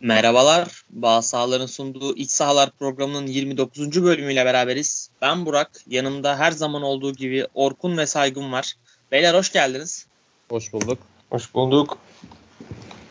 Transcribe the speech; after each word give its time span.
Merhabalar. 0.00 0.84
Bağ 0.90 1.22
Sahaların 1.22 1.66
sunduğu 1.66 2.16
İç 2.16 2.30
Sahalar 2.30 2.70
programının 2.70 3.26
29. 3.26 4.02
bölümüyle 4.02 4.44
beraberiz. 4.44 5.10
Ben 5.22 5.46
Burak. 5.46 5.70
Yanımda 5.86 6.38
her 6.38 6.50
zaman 6.52 6.82
olduğu 6.82 7.12
gibi 7.12 7.46
Orkun 7.54 7.96
ve 7.96 8.06
Saygın 8.06 8.52
var. 8.52 8.74
Beyler 9.12 9.34
hoş 9.34 9.52
geldiniz. 9.52 10.06
Hoş 10.48 10.72
bulduk. 10.72 10.98
Hoş 11.30 11.54
bulduk. 11.54 11.98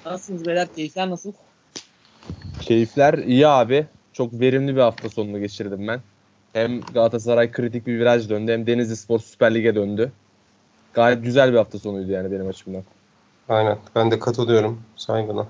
Nasılsınız 0.06 0.46
beyler? 0.46 0.68
Keyifler 0.76 1.10
nasıl? 1.10 1.34
Keyifler 2.61 3.13
iyi 3.13 3.47
abi. 3.47 3.88
Çok 4.13 4.34
verimli 4.34 4.75
bir 4.75 4.81
hafta 4.81 5.09
sonunu 5.09 5.39
geçirdim 5.39 5.88
ben. 5.88 6.02
Hem 6.54 6.81
Galatasaray 6.81 7.52
kritik 7.52 7.88
bir 7.88 8.00
viraj 8.00 8.29
döndü 8.29 8.52
hem 8.52 8.68
Denizli 8.68 8.95
Spor 8.95 9.20
Süper 9.20 9.55
Lig'e 9.55 9.75
döndü. 9.75 10.11
Gayet 10.93 11.23
güzel 11.23 11.52
bir 11.52 11.57
hafta 11.57 11.79
sonuydu 11.79 12.11
yani 12.11 12.31
benim 12.31 12.47
açımdan. 12.47 12.84
Aynen. 13.50 13.77
Ben 13.95 14.11
de 14.11 14.20
katılıyorum 14.20 14.81
saygına. 14.95 15.47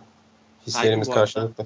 Hislerimiz 0.68 1.10
karşılıklı. 1.10 1.66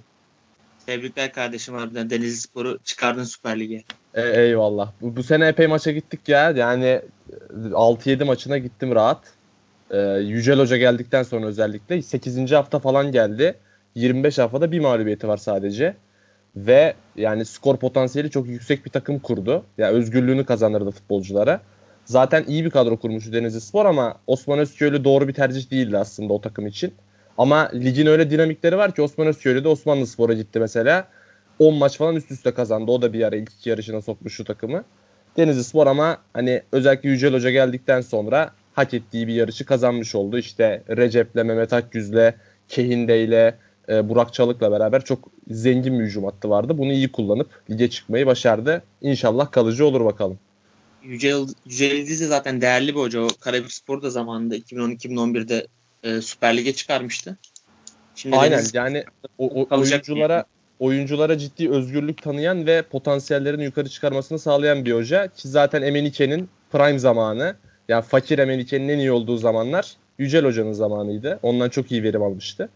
Tebrikler 0.85 1.33
kardeşim 1.33 1.75
harbiden 1.75 2.09
Denizli 2.09 2.37
Spor'u 2.37 2.79
çıkardın 2.83 3.23
Süper 3.23 3.59
Lig'e. 3.59 3.83
E, 4.13 4.41
eyvallah. 4.41 4.91
Bu, 5.01 5.15
bu 5.15 5.23
sene 5.23 5.47
epey 5.47 5.67
maça 5.67 5.91
gittik 5.91 6.19
ya. 6.27 6.51
Yani 6.51 6.85
e, 6.85 7.01
6-7 7.71 8.23
maçına 8.23 8.57
gittim 8.57 8.95
rahat. 8.95 9.21
E, 9.91 9.97
Yücel 10.07 10.59
Hoca 10.59 10.77
geldikten 10.77 11.23
sonra 11.23 11.45
özellikle 11.45 12.01
8. 12.01 12.51
hafta 12.51 12.79
falan 12.79 13.11
geldi. 13.11 13.55
25 13.95 14.37
haftada 14.37 14.71
bir 14.71 14.79
mağlubiyeti 14.79 15.27
var 15.27 15.37
sadece. 15.37 15.95
Ve 16.55 16.93
yani 17.15 17.45
skor 17.45 17.77
potansiyeli 17.77 18.31
çok 18.31 18.47
yüksek 18.47 18.85
bir 18.85 18.91
takım 18.91 19.19
kurdu. 19.19 19.51
Ya 19.51 19.61
yani 19.77 19.97
özgürlüğünü 19.97 20.45
kazandırdı 20.45 20.91
futbolculara. 20.91 21.61
Zaten 22.05 22.45
iyi 22.47 22.65
bir 22.65 22.69
kadro 22.69 22.97
kurmuştu 22.97 23.33
Denizli 23.33 23.61
Spor 23.61 23.85
ama 23.85 24.15
Osman 24.27 24.59
Özköylü 24.59 25.03
doğru 25.03 25.27
bir 25.27 25.33
tercih 25.33 25.71
değildi 25.71 25.97
aslında 25.97 26.33
o 26.33 26.41
takım 26.41 26.67
için. 26.67 26.93
Ama 27.37 27.71
ligin 27.73 28.05
öyle 28.05 28.31
dinamikleri 28.31 28.77
var 28.77 28.95
ki 28.95 29.01
Osman 29.01 29.27
Özköylü 29.27 29.63
de 29.63 29.67
Osmanlı 29.67 30.07
Spor'a 30.07 30.33
gitti 30.33 30.59
mesela. 30.59 31.07
10 31.59 31.75
maç 31.75 31.97
falan 31.97 32.15
üst 32.15 32.31
üste 32.31 32.51
kazandı. 32.53 32.91
O 32.91 33.01
da 33.01 33.13
bir 33.13 33.23
ara 33.23 33.35
ilk 33.35 33.53
iki 33.53 33.69
yarışına 33.69 34.01
sokmuş 34.01 34.33
şu 34.33 34.43
takımı. 34.43 34.83
Denizli 35.37 35.63
Spor 35.63 35.87
ama 35.87 36.17
hani 36.33 36.61
özellikle 36.71 37.09
Yücel 37.09 37.33
Hoca 37.33 37.49
geldikten 37.49 38.01
sonra 38.01 38.51
hak 38.73 38.93
ettiği 38.93 39.27
bir 39.27 39.33
yarışı 39.33 39.65
kazanmış 39.65 40.15
oldu. 40.15 40.37
İşte 40.37 40.83
Recep'le, 40.89 41.35
Mehmet 41.35 41.73
Akgüz'le, 41.73 42.33
Kehinde'yle, 42.67 43.57
e, 43.89 44.09
Burak 44.09 44.33
Çalık'la 44.33 44.71
beraber 44.71 45.05
çok 45.05 45.29
zengin 45.49 45.99
bir 45.99 46.03
hücum 46.05 46.23
hattı 46.23 46.49
vardı. 46.49 46.77
Bunu 46.77 46.91
iyi 46.91 47.11
kullanıp 47.11 47.49
lige 47.69 47.89
çıkmayı 47.89 48.25
başardı. 48.25 48.83
İnşallah 49.01 49.51
kalıcı 49.51 49.85
olur 49.85 50.05
bakalım. 50.05 50.39
Yücel, 51.03 51.47
Yücel 51.65 51.91
İdiz 51.91 52.21
de 52.21 52.25
zaten 52.25 52.61
değerli 52.61 52.95
bir 52.95 52.99
hoca. 52.99 53.21
O 53.21 53.27
Karabük 53.39 53.71
Spor 53.71 54.01
da 54.01 54.09
zamanında 54.09 54.57
2010-2011'de 54.57 55.67
e, 56.03 56.21
Süper 56.21 56.57
Lig'e 56.57 56.73
çıkarmıştı. 56.73 57.37
Şimdi 58.15 58.35
Aynen 58.37 58.63
yani 58.73 59.03
o, 59.37 59.45
o- 59.61 59.67
oyunculara 59.79 60.45
oyunculara 60.79 61.37
ciddi 61.37 61.69
özgürlük 61.69 62.21
tanıyan 62.21 62.65
ve 62.65 62.81
potansiyellerini 62.81 63.63
yukarı 63.63 63.89
çıkarmasını 63.89 64.39
sağlayan 64.39 64.85
bir 64.85 64.91
hoca 64.91 65.27
ki 65.27 65.47
zaten 65.47 65.81
Emenike'nin 65.81 66.49
prime 66.71 66.99
zamanı 66.99 67.55
yani 67.89 68.03
fakir 68.03 68.39
Emenike'nin 68.39 68.89
en 68.89 68.97
iyi 68.99 69.11
olduğu 69.11 69.37
zamanlar 69.37 69.93
Yücel 70.17 70.45
Hoca'nın 70.45 70.73
zamanıydı. 70.73 71.39
Ondan 71.43 71.69
çok 71.69 71.91
iyi 71.91 72.03
verim 72.03 72.23
almıştı. 72.23 72.69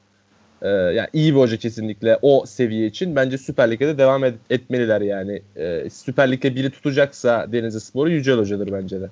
Ee, 0.61 0.67
yani 0.67 1.07
iyi 1.13 1.33
bir 1.35 1.39
hoca 1.39 1.57
kesinlikle 1.57 2.19
o 2.21 2.45
seviye 2.45 2.87
için. 2.87 3.15
Bence 3.15 3.37
Süper 3.37 3.71
Lig'de 3.71 3.87
de 3.87 3.97
devam 3.97 4.23
et- 4.23 4.35
etmeliler 4.49 5.01
yani. 5.01 5.41
Ee, 5.57 5.89
Süper 5.93 6.31
Lig'de 6.31 6.55
biri 6.55 6.69
tutacaksa 6.69 7.51
Denizli 7.51 7.79
Spor'u 7.79 8.09
Yücel 8.09 8.37
Hoca'dır 8.37 8.71
bence 8.71 9.01
de. 9.01 9.09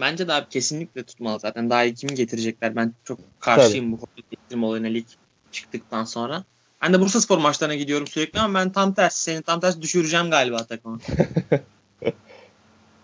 Bence 0.00 0.28
de 0.28 0.32
abi 0.32 0.48
kesinlikle 0.48 1.02
tutmalı 1.02 1.40
zaten. 1.40 1.70
Daha 1.70 1.84
iyi 1.84 1.94
kimi 1.94 2.14
getirecekler? 2.14 2.76
Ben 2.76 2.94
çok 3.04 3.18
karşıyım 3.40 3.92
bu 3.92 3.96
hoca 3.96 4.22
getirme 4.30 4.66
olayına 4.66 4.86
lig 4.86 5.06
çıktıktan 5.50 6.04
sonra. 6.04 6.44
Ben 6.82 6.92
de 6.94 7.00
Bursa 7.00 7.20
Spor 7.20 7.38
maçlarına 7.38 7.74
gidiyorum 7.74 8.06
sürekli 8.06 8.40
ama 8.40 8.58
ben 8.58 8.72
tam 8.72 8.94
tersi. 8.94 9.22
Seni 9.22 9.42
tam 9.42 9.60
tersi 9.60 9.82
düşüreceğim 9.82 10.30
galiba 10.30 10.64
takımı. 10.66 10.98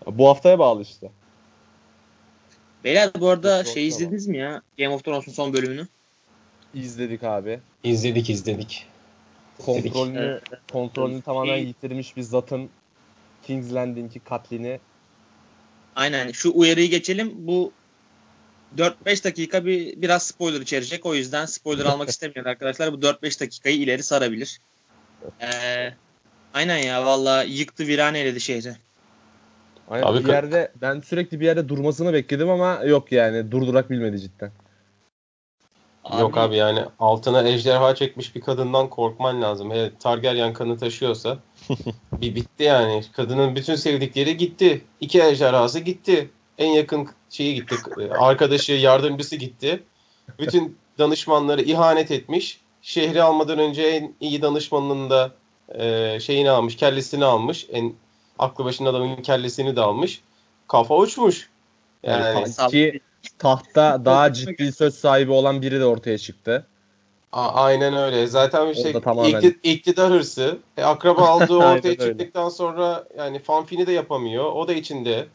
Bu 0.05 0.27
haftaya 0.27 0.59
bağlı 0.59 0.81
işte. 0.81 1.11
Beyler 2.83 3.11
bu 3.19 3.29
arada 3.29 3.63
Çok 3.63 3.73
şey 3.73 3.89
tamam. 3.89 4.01
izlediniz 4.01 4.27
mi 4.27 4.37
ya? 4.37 4.61
Game 4.77 4.89
of 4.89 5.03
Thrones'un 5.03 5.31
son 5.31 5.53
bölümünü. 5.53 5.87
İzledik 6.73 7.23
abi. 7.23 7.59
İzledik 7.83 8.29
izledik. 8.29 8.85
Kontrolünü, 9.65 10.41
kontrolünü 10.71 11.21
tamamen 11.21 11.55
Şey- 11.55 11.65
yitirmiş 11.65 12.17
bir 12.17 12.21
zatın 12.21 12.69
King's 13.43 13.73
Landing'i 13.73 14.19
katlini 14.19 14.79
Aynen 15.95 16.31
şu 16.31 16.51
uyarıyı 16.55 16.89
geçelim. 16.89 17.31
Bu 17.35 17.71
4-5 18.77 19.23
dakika 19.23 19.65
bir 19.65 20.01
biraz 20.01 20.23
spoiler 20.23 20.61
içerecek. 20.61 21.05
O 21.05 21.15
yüzden 21.15 21.45
spoiler 21.45 21.85
almak 21.85 22.09
istemiyorum 22.09 22.51
arkadaşlar. 22.51 22.93
Bu 22.93 22.95
4-5 22.95 23.41
dakikayı 23.41 23.77
ileri 23.77 24.03
sarabilir. 24.03 24.59
Ee, 25.41 25.93
aynen 26.53 26.77
ya 26.77 27.05
valla 27.05 27.43
yıktı 27.43 27.87
viran 27.87 28.15
eyledi 28.15 28.41
şehri. 28.41 28.75
Aynen 29.89 30.07
Abi 30.07 30.23
bir 30.23 30.29
yerde 30.29 30.71
ben 30.81 30.99
sürekli 30.99 31.39
bir 31.39 31.45
yerde 31.45 31.69
durmasını 31.69 32.13
bekledim 32.13 32.49
ama 32.49 32.81
yok 32.85 33.11
yani 33.11 33.51
durdurak 33.51 33.89
bilmedi 33.89 34.19
cidden. 34.19 34.51
Yok 36.19 36.37
abi 36.37 36.55
yani 36.55 36.85
altına 36.99 37.47
ejderha 37.47 37.95
çekmiş 37.95 38.35
bir 38.35 38.41
kadından 38.41 38.89
korkman 38.89 39.41
lazım. 39.41 39.71
Hele 39.71 39.91
Targaryen 39.99 40.53
kanı 40.53 40.77
taşıyorsa 40.77 41.37
bir 42.21 42.35
bitti 42.35 42.63
yani. 42.63 43.03
Kadının 43.13 43.55
bütün 43.55 43.75
sevdikleri 43.75 44.37
gitti. 44.37 44.81
İki 45.01 45.23
ejderhası 45.23 45.79
gitti. 45.79 46.29
En 46.57 46.67
yakın 46.67 47.09
şeyi 47.29 47.55
gitti. 47.55 47.75
Arkadaşı, 48.19 48.71
yardımcısı 48.71 49.35
gitti. 49.35 49.83
Bütün 50.39 50.77
danışmanları 50.99 51.61
ihanet 51.61 52.11
etmiş. 52.11 52.59
Şehri 52.81 53.23
almadan 53.23 53.59
önce 53.59 53.81
en 53.81 54.13
iyi 54.19 54.41
danışmanının 54.41 55.09
da 55.09 55.31
e, 55.75 56.19
şeyini 56.19 56.49
almış, 56.49 56.75
kellesini 56.75 57.25
almış. 57.25 57.67
En 57.71 57.93
aklı 58.39 58.65
başında 58.65 58.89
adamın 58.89 59.15
kellesini 59.15 59.75
de 59.75 59.81
almış. 59.81 60.21
Kafa 60.67 60.97
uçmuş. 60.97 61.49
Yani, 62.03 62.45
Yani 62.57 62.71
ki 62.71 62.99
tahta 63.37 64.05
daha 64.05 64.33
ciddi 64.33 64.71
söz 64.71 64.95
sahibi 64.95 65.31
olan 65.31 65.61
biri 65.61 65.79
de 65.79 65.85
ortaya 65.85 66.17
çıktı. 66.17 66.67
A- 67.33 67.53
aynen 67.53 67.93
öyle. 67.93 68.27
Zaten 68.27 68.67
işte 68.67 68.87
Orada 68.87 68.99
tamamen- 69.01 69.41
ikti- 69.41 69.59
iktidar 69.63 70.11
hırsı. 70.11 70.57
E, 70.77 70.83
akraba 70.83 71.21
aldığı 71.29 71.57
ortaya 71.57 71.89
öyle. 71.89 71.97
çıktıktan 71.97 72.49
sonra 72.49 73.03
yani 73.17 73.39
fanfini 73.39 73.87
de 73.87 73.91
yapamıyor. 73.91 74.45
O 74.45 74.67
da 74.67 74.73
içinde. 74.73 75.27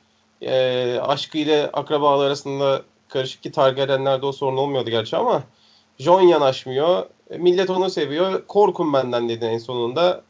E, 0.42 0.98
aşkı 1.02 1.38
ile 1.38 1.70
akrabalar 1.72 2.26
arasında 2.26 2.82
karışık 3.08 3.42
ki 3.42 3.52
Targaryenlerde 3.52 4.26
o 4.26 4.32
sorun 4.32 4.56
olmuyordu 4.56 4.90
gerçi 4.90 5.16
ama 5.16 5.42
Jon 5.98 6.20
yanaşmıyor. 6.20 7.06
E, 7.30 7.38
millet 7.38 7.70
onu 7.70 7.90
seviyor. 7.90 8.46
Korkun 8.46 8.92
benden 8.92 9.28
dedi 9.28 9.44
en 9.44 9.58
sonunda. 9.58 10.22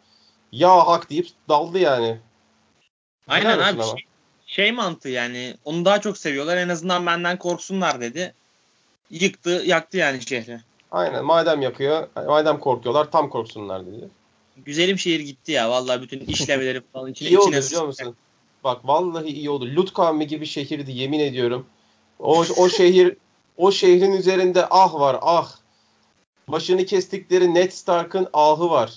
Ya 0.53 0.87
hak 0.87 1.11
deyip 1.11 1.29
daldı 1.49 1.79
yani. 1.79 2.17
Aynen 3.29 3.59
abi 3.59 3.83
ama. 3.83 3.85
şey, 3.85 4.05
şey 4.47 4.73
mantığı 4.73 5.09
yani 5.09 5.55
onu 5.65 5.85
daha 5.85 6.01
çok 6.01 6.19
seviyorlar 6.19 6.57
en 6.57 6.69
azından 6.69 7.07
benden 7.07 7.39
korksunlar 7.39 8.01
dedi. 8.01 8.35
Yıktı 9.11 9.63
yaktı 9.65 9.97
yani 9.97 10.23
şehri. 10.23 10.61
Aynen 10.95 11.25
madem 11.25 11.63
yapıyor, 11.63 12.09
madem 12.27 12.59
korkuyorlar 12.59 13.11
tam 13.11 13.29
korksunlar 13.29 13.87
dedi. 13.87 14.09
Güzelim 14.57 14.99
şehir 14.99 15.21
gitti 15.21 15.53
ya 15.53 15.71
vallahi 15.71 16.03
bütün 16.03 16.21
işlevleri 16.21 16.81
falan 16.93 17.11
içine 17.11 17.29
İyi 17.29 17.39
oldu 17.39 17.53
biliyor 17.53 17.87
musun? 17.87 18.17
Bak 18.65 18.81
vallahi 18.85 19.27
iyi 19.27 19.51
oldu. 19.51 19.67
Lut 19.77 19.93
kavmi 19.93 20.27
gibi 20.27 20.47
şehirdi 20.47 20.93
yemin 20.93 21.19
ediyorum. 21.19 21.67
O, 22.19 22.45
o 22.57 22.69
şehir 22.69 23.17
o 23.57 23.73
şehrin 23.73 24.13
üzerinde 24.13 24.67
ah 24.71 24.95
var 24.95 25.17
ah. 25.23 25.53
Başını 26.49 26.85
kestikleri 26.87 27.55
Ned 27.55 27.71
Stark'ın 27.71 28.29
ahı 28.33 28.71
var. 28.71 28.93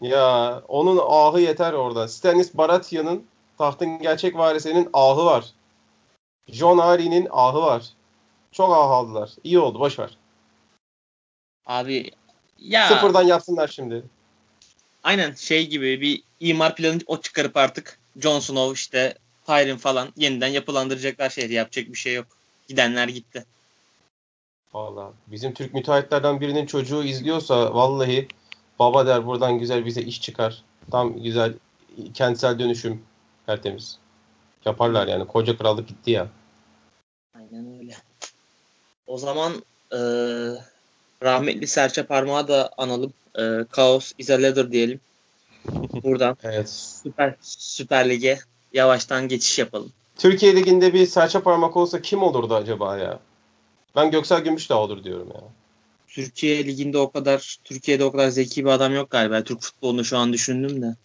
Ya 0.00 0.62
onun 0.68 1.00
ahı 1.08 1.40
yeter 1.40 1.72
orada. 1.72 2.08
Stannis 2.08 2.54
Baratheon'ın 2.54 3.24
tahtın 3.58 3.98
gerçek 3.98 4.36
varisinin 4.36 4.88
ahı 4.92 5.24
var. 5.24 5.44
Jon 6.48 6.78
Arryn'in 6.78 7.28
ahı 7.30 7.62
var. 7.62 7.82
Çok 8.52 8.70
ah 8.70 8.90
aldılar. 8.90 9.30
İyi 9.44 9.58
oldu 9.58 9.80
boş 9.80 9.98
ver. 9.98 10.19
Abi 11.66 12.10
ya 12.58 12.88
Sıfırdan 12.88 13.22
yapsınlar 13.22 13.68
şimdi. 13.68 14.04
aynen 15.02 15.34
şey 15.34 15.66
gibi 15.66 16.00
bir 16.00 16.22
imar 16.40 16.76
planı 16.76 16.98
o 17.06 17.20
çıkarıp 17.20 17.56
artık 17.56 17.98
Jon 18.16 18.40
Snow 18.40 18.74
işte 18.74 19.14
Tyrion 19.46 19.76
falan 19.76 20.08
yeniden 20.16 20.48
yapılandıracaklar 20.48 21.30
şehri 21.30 21.54
yapacak 21.54 21.88
bir 21.88 21.98
şey 21.98 22.14
yok. 22.14 22.26
Gidenler 22.68 23.08
gitti. 23.08 23.44
Vallahi 24.74 25.12
bizim 25.26 25.54
Türk 25.54 25.74
müteahhitlerden 25.74 26.40
birinin 26.40 26.66
çocuğu 26.66 27.04
izliyorsa 27.04 27.74
vallahi 27.74 28.28
baba 28.78 29.06
der 29.06 29.26
buradan 29.26 29.58
güzel 29.58 29.86
bize 29.86 30.02
iş 30.02 30.20
çıkar. 30.22 30.62
Tam 30.90 31.22
güzel 31.22 31.54
kentsel 32.14 32.58
dönüşüm 32.58 33.02
tertemiz. 33.46 33.98
Yaparlar 34.64 35.06
yani. 35.08 35.26
Koca 35.26 35.58
krallık 35.58 35.88
gitti 35.88 36.10
ya. 36.10 36.28
Aynen 37.34 37.78
öyle. 37.80 37.96
O 39.06 39.18
zaman 39.18 39.52
eee 39.92 40.64
rahmetli 41.22 41.66
Serçe 41.66 42.02
Parmağı 42.02 42.48
da 42.48 42.70
analım. 42.78 43.12
Eee 43.38 43.64
Chaos 43.76 44.12
is 44.18 44.30
a 44.30 44.42
Ladder 44.42 44.72
diyelim. 44.72 45.00
Buradan 46.02 46.36
Evet. 46.44 46.68
Süper 46.70 47.34
Süper 47.40 48.08
Lig'e 48.08 48.38
yavaştan 48.72 49.28
geçiş 49.28 49.58
yapalım. 49.58 49.92
Türkiye 50.16 50.56
Ligi'nde 50.56 50.94
bir 50.94 51.06
serçe 51.06 51.40
parmak 51.40 51.76
olsa 51.76 52.02
kim 52.02 52.22
olurdu 52.22 52.54
acaba 52.54 52.98
ya? 52.98 53.18
Ben 53.96 54.10
Göksel 54.10 54.40
Gümüşdağ 54.40 54.82
olur 54.82 55.04
diyorum 55.04 55.28
ya. 55.34 55.40
Türkiye 56.08 56.66
liginde 56.66 56.98
o 56.98 57.10
kadar 57.10 57.58
Türkiye'de 57.64 58.04
o 58.04 58.12
kadar 58.12 58.28
zeki 58.28 58.64
bir 58.64 58.70
adam 58.70 58.94
yok 58.94 59.10
galiba. 59.10 59.42
Türk 59.42 59.60
futbolunu 59.60 60.04
şu 60.04 60.18
an 60.18 60.32
düşündüm 60.32 60.82
de. 60.82 60.96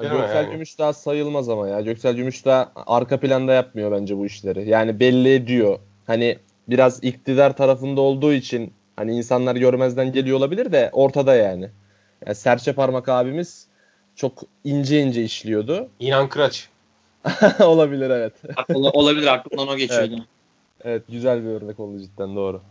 Değil 0.00 0.12
Göksel 0.12 0.36
yani? 0.36 0.50
Gümüşdağ 0.52 0.92
sayılmaz 0.92 1.48
ama 1.48 1.68
ya. 1.68 1.80
Göksel 1.80 2.16
Gümüşdağ 2.16 2.72
arka 2.86 3.20
planda 3.20 3.52
yapmıyor 3.52 3.92
bence 3.92 4.16
bu 4.16 4.26
işleri. 4.26 4.68
Yani 4.68 5.00
belli 5.00 5.34
ediyor. 5.34 5.78
Hani 6.06 6.38
biraz 6.68 7.04
iktidar 7.04 7.56
tarafında 7.56 8.00
olduğu 8.00 8.32
için 8.32 8.72
hani 8.96 9.16
insanlar 9.16 9.56
görmezden 9.56 10.12
geliyor 10.12 10.38
olabilir 10.38 10.72
de 10.72 10.90
ortada 10.92 11.34
yani. 11.34 11.70
yani 12.26 12.36
serçe 12.36 12.72
parmak 12.72 13.08
abimiz 13.08 13.66
çok 14.16 14.42
ince 14.64 15.00
ince 15.00 15.24
işliyordu. 15.24 15.88
İnan 16.00 16.28
Kıraç. 16.28 16.68
olabilir 17.60 18.10
evet. 18.10 18.32
olabilir 18.68 19.26
aklımdan 19.26 19.68
o 19.68 19.76
geçiyordu. 19.76 20.14
Evet. 20.14 20.26
evet 20.84 21.02
güzel 21.08 21.44
bir 21.44 21.48
örnek 21.48 21.80
oldu 21.80 21.98
cidden 21.98 22.36
doğru. 22.36 22.62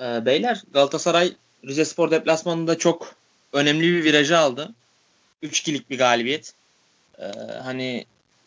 Ee, 0.00 0.26
beyler 0.26 0.62
Galatasaray 0.72 1.32
Rize 1.66 1.84
Spor 1.84 2.10
deplasmanında 2.10 2.78
çok 2.78 3.14
önemli 3.52 3.82
bir 3.82 4.04
virajı 4.04 4.38
aldı. 4.38 4.74
3-2'lik 5.42 5.90
bir 5.90 5.98
galibiyet. 5.98 6.52
Ee, 7.18 7.24
hani 7.62 8.04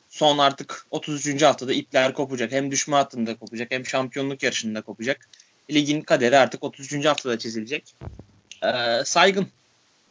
son 0.10 0.38
artık 0.38 0.86
33. 0.92 1.42
haftada 1.42 1.74
ipler 1.74 2.14
kopacak. 2.14 2.52
Hem 2.52 2.72
düşme 2.72 2.96
hattında 2.96 3.36
kopacak 3.36 3.72
hem 3.72 3.86
şampiyonluk 3.86 4.44
yarışında 4.44 4.82
kopacak. 4.82 5.30
Ligin 5.72 6.02
kaderi 6.02 6.38
artık 6.38 6.64
33. 6.64 7.06
haftada 7.06 7.40
çizilecek. 7.40 7.96
Ee, 8.64 9.02
saygın. 9.06 9.48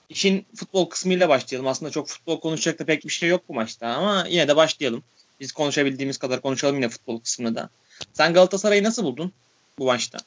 İşin 0.09 0.47
futbol 0.57 0.89
kısmıyla 0.89 1.29
başlayalım. 1.29 1.69
Aslında 1.69 1.91
çok 1.91 2.09
futbol 2.09 2.41
konuşacak 2.41 2.79
da 2.79 2.85
pek 2.85 3.05
bir 3.05 3.11
şey 3.11 3.29
yok 3.29 3.43
bu 3.49 3.55
maçta 3.55 3.87
ama 3.87 4.27
yine 4.29 4.49
de 4.49 4.57
başlayalım. 4.57 5.03
Biz 5.41 5.53
konuşabildiğimiz 5.53 6.19
kadar 6.19 6.41
konuşalım 6.41 6.77
yine 6.77 6.89
futbol 6.89 7.21
kısmını 7.21 7.55
da. 7.55 7.71
Sen 8.13 8.35
Galatasaray'ı 8.35 8.83
nasıl 8.83 9.05
buldun 9.05 9.33
bu 9.79 9.85
maçta? 9.85 10.19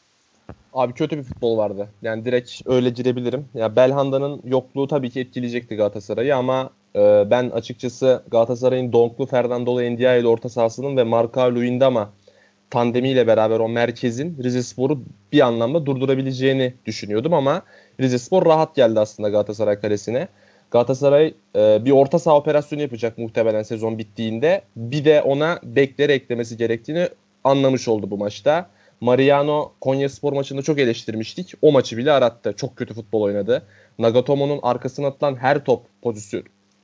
Abi 0.74 0.94
kötü 0.94 1.18
bir 1.18 1.24
futbol 1.24 1.58
vardı. 1.58 1.90
Yani 2.02 2.26
direkt 2.26 2.62
öyle 2.66 2.90
girebilirim. 2.90 3.48
Ya 3.54 3.76
Belhanda'nın 3.76 4.42
yokluğu 4.46 4.88
tabii 4.88 5.10
ki 5.10 5.20
etkileyecekti 5.20 5.76
Galatasaray'ı 5.76 6.36
ama 6.36 6.70
e, 6.96 7.24
ben 7.30 7.50
açıkçası 7.50 8.24
Galatasaray'ın 8.32 8.94
Donklu, 8.94 9.26
Fernandolo, 9.26 9.82
Ndiaye 9.82 10.28
orta 10.28 10.50
sahasının 10.50 10.98
ve 10.98 11.04
Marka 11.04 11.56
Luyendama 11.56 12.14
tandemiyle 12.70 13.28
beraber 13.28 13.60
o 13.60 13.70
merkezin 13.70 14.38
Rize 14.44 14.64
Spor'u 14.64 15.04
bir 15.32 15.42
anlamda 15.42 15.86
durdurabileceğini 15.86 16.74
düşünüyordum 16.86 17.34
ama 17.34 17.62
Rize 18.00 18.20
Spor 18.20 18.46
rahat 18.46 18.76
geldi 18.76 19.00
aslında 19.00 19.30
Galatasaray 19.30 19.80
kalesine. 19.80 20.28
Galatasaray 20.72 21.34
e, 21.56 21.86
bir 21.86 21.92
orta 21.92 22.20
saha 22.20 22.38
operasyonu 22.38 22.82
yapacak 22.82 23.18
muhtemelen 23.18 23.64
sezon 23.64 23.98
bittiğinde. 23.98 24.62
Bir 24.76 25.06
de 25.06 25.22
ona 25.22 25.60
bekleri 25.64 26.12
eklemesi 26.12 26.58
gerektiğini 26.58 27.10
anlamış 27.44 27.88
oldu 27.88 28.12
bu 28.12 28.18
maçta. 28.18 28.70
Mariano 29.02 29.72
Konya 29.82 30.10
Spor 30.10 30.34
maçında 30.34 30.62
çok 30.62 30.80
eleştirmiştik. 30.80 31.54
O 31.62 31.72
maçı 31.72 31.98
bile 31.98 32.12
arattı. 32.12 32.54
Çok 32.54 32.76
kötü 32.76 32.94
futbol 32.94 33.22
oynadı. 33.22 33.64
Nagatomo'nun 34.00 34.60
arkasına 34.64 35.08
atılan 35.08 35.36
her 35.36 35.66
top 35.66 35.84
pozisyon, 36.02 36.44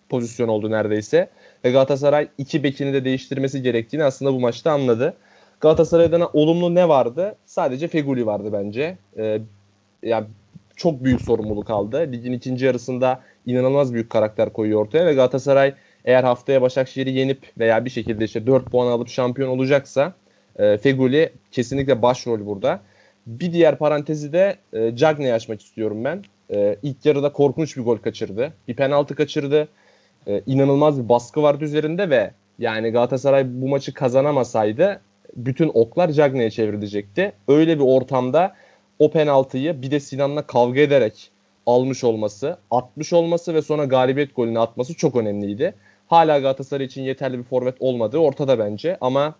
pozisyon 0.10 0.48
oldu 0.48 0.72
neredeyse. 0.72 1.30
Ve 1.66 1.72
Galatasaray 1.72 2.28
iki 2.38 2.64
bekini 2.64 2.94
de 2.94 3.06
değiştirmesi 3.06 3.62
gerektiğini 3.62 4.04
aslında 4.04 4.34
bu 4.34 4.40
maçta 4.40 4.72
anladı. 4.72 5.14
Galatasaray'dan 5.62 6.30
olumlu 6.34 6.76
ne 6.76 6.90
vardı? 6.90 7.36
Sadece 7.46 7.88
Feguli 7.88 8.26
vardı 8.26 8.50
bence. 8.54 8.98
Ee, 9.18 9.42
yani 10.04 10.26
çok 10.76 11.04
büyük 11.04 11.22
sorumluluk 11.22 11.70
aldı. 11.70 12.12
Ligin 12.12 12.34
ikinci 12.34 12.66
yarısında 12.66 13.22
inanılmaz 13.46 13.94
büyük 13.94 14.10
karakter 14.10 14.54
koyuyor 14.54 14.82
ortaya 14.82 15.06
ve 15.06 15.14
Galatasaray 15.14 15.74
eğer 16.06 16.24
haftaya 16.24 16.62
Başakşehir'i 16.62 17.12
yenip 17.12 17.52
veya 17.60 17.86
bir 17.86 17.90
şekilde 17.90 18.26
işte 18.26 18.48
4 18.48 18.66
puan 18.66 18.88
alıp 18.88 19.10
şampiyon 19.10 19.50
olacaksa 19.50 20.14
e, 20.56 20.78
Feguli 20.78 21.34
kesinlikle 21.52 22.02
başrol 22.02 22.46
burada. 22.46 22.82
Bir 23.28 23.54
diğer 23.54 23.78
parantezi 23.78 24.34
de 24.34 24.56
e, 24.74 24.96
Cagney'i 24.96 25.34
açmak 25.34 25.62
istiyorum 25.62 26.04
ben. 26.04 26.24
E, 26.54 26.76
ilk 26.84 27.06
yarıda 27.06 27.32
korkunç 27.32 27.78
bir 27.78 27.82
gol 27.82 27.98
kaçırdı. 27.98 28.54
Bir 28.68 28.76
penaltı 28.76 29.16
kaçırdı. 29.16 29.68
E, 30.28 30.42
inanılmaz 30.48 31.04
bir 31.04 31.10
baskı 31.10 31.44
vardı 31.44 31.64
üzerinde 31.64 32.10
ve 32.10 32.32
yani 32.60 32.90
Galatasaray 32.90 33.62
bu 33.62 33.68
maçı 33.68 33.94
kazanamasaydı 33.94 35.02
bütün 35.36 35.72
oklar 35.74 36.10
Cagney'e 36.10 36.52
çevrilecekti. 36.52 37.34
Öyle 37.48 37.80
bir 37.80 37.84
ortamda 37.84 38.56
o 39.00 39.12
penaltıyı 39.12 39.82
bir 39.82 39.92
de 39.92 40.00
Sinan'la 40.00 40.48
kavga 40.48 40.80
ederek 40.80 41.32
almış 41.66 42.04
olması, 42.04 42.58
atmış 42.72 43.14
olması 43.14 43.54
ve 43.54 43.62
sonra 43.62 43.86
galibiyet 43.86 44.36
golünü 44.36 44.60
atması 44.60 44.94
çok 44.94 45.16
önemliydi. 45.16 45.74
Hala 46.08 46.40
Galatasaray 46.40 46.86
için 46.86 47.02
yeterli 47.02 47.38
bir 47.38 47.44
forvet 47.44 47.76
olmadığı 47.80 48.18
ortada 48.18 48.60
bence 48.60 48.98
ama 49.02 49.36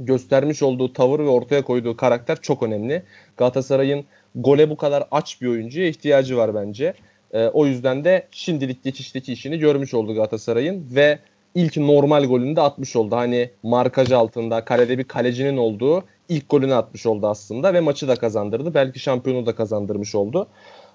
göstermiş 0.00 0.62
olduğu 0.62 0.92
tavır 0.92 1.20
ve 1.20 1.28
ortaya 1.28 1.62
koyduğu 1.62 1.96
karakter 1.96 2.38
çok 2.42 2.62
önemli. 2.62 3.02
Galatasaray'ın 3.36 4.04
gole 4.34 4.70
bu 4.70 4.76
kadar 4.76 5.04
aç 5.10 5.40
bir 5.42 5.46
oyuncuya 5.46 5.86
ihtiyacı 5.88 6.36
var 6.36 6.54
bence. 6.54 6.94
E, 7.32 7.46
o 7.46 7.66
yüzden 7.66 8.04
de 8.04 8.26
şimdilik 8.30 8.84
geçişteki 8.84 9.32
işini 9.32 9.58
görmüş 9.58 9.94
oldu 9.94 10.14
Galatasaray'ın 10.14 10.86
ve 10.94 11.18
ilk 11.54 11.76
normal 11.76 12.24
golünü 12.24 12.56
de 12.56 12.60
atmış 12.60 12.96
oldu. 12.96 13.16
Hani 13.16 13.50
markaj 13.62 14.12
altında 14.12 14.64
kalede 14.64 14.98
bir 14.98 15.04
kalecinin 15.04 15.56
olduğu 15.56 16.04
ilk 16.28 16.50
golünü 16.50 16.74
atmış 16.74 17.06
oldu 17.06 17.26
aslında 17.26 17.74
ve 17.74 17.80
maçı 17.80 18.08
da 18.08 18.16
kazandırdı. 18.16 18.74
Belki 18.74 18.98
şampiyonu 18.98 19.46
da 19.46 19.54
kazandırmış 19.54 20.14
oldu. 20.14 20.48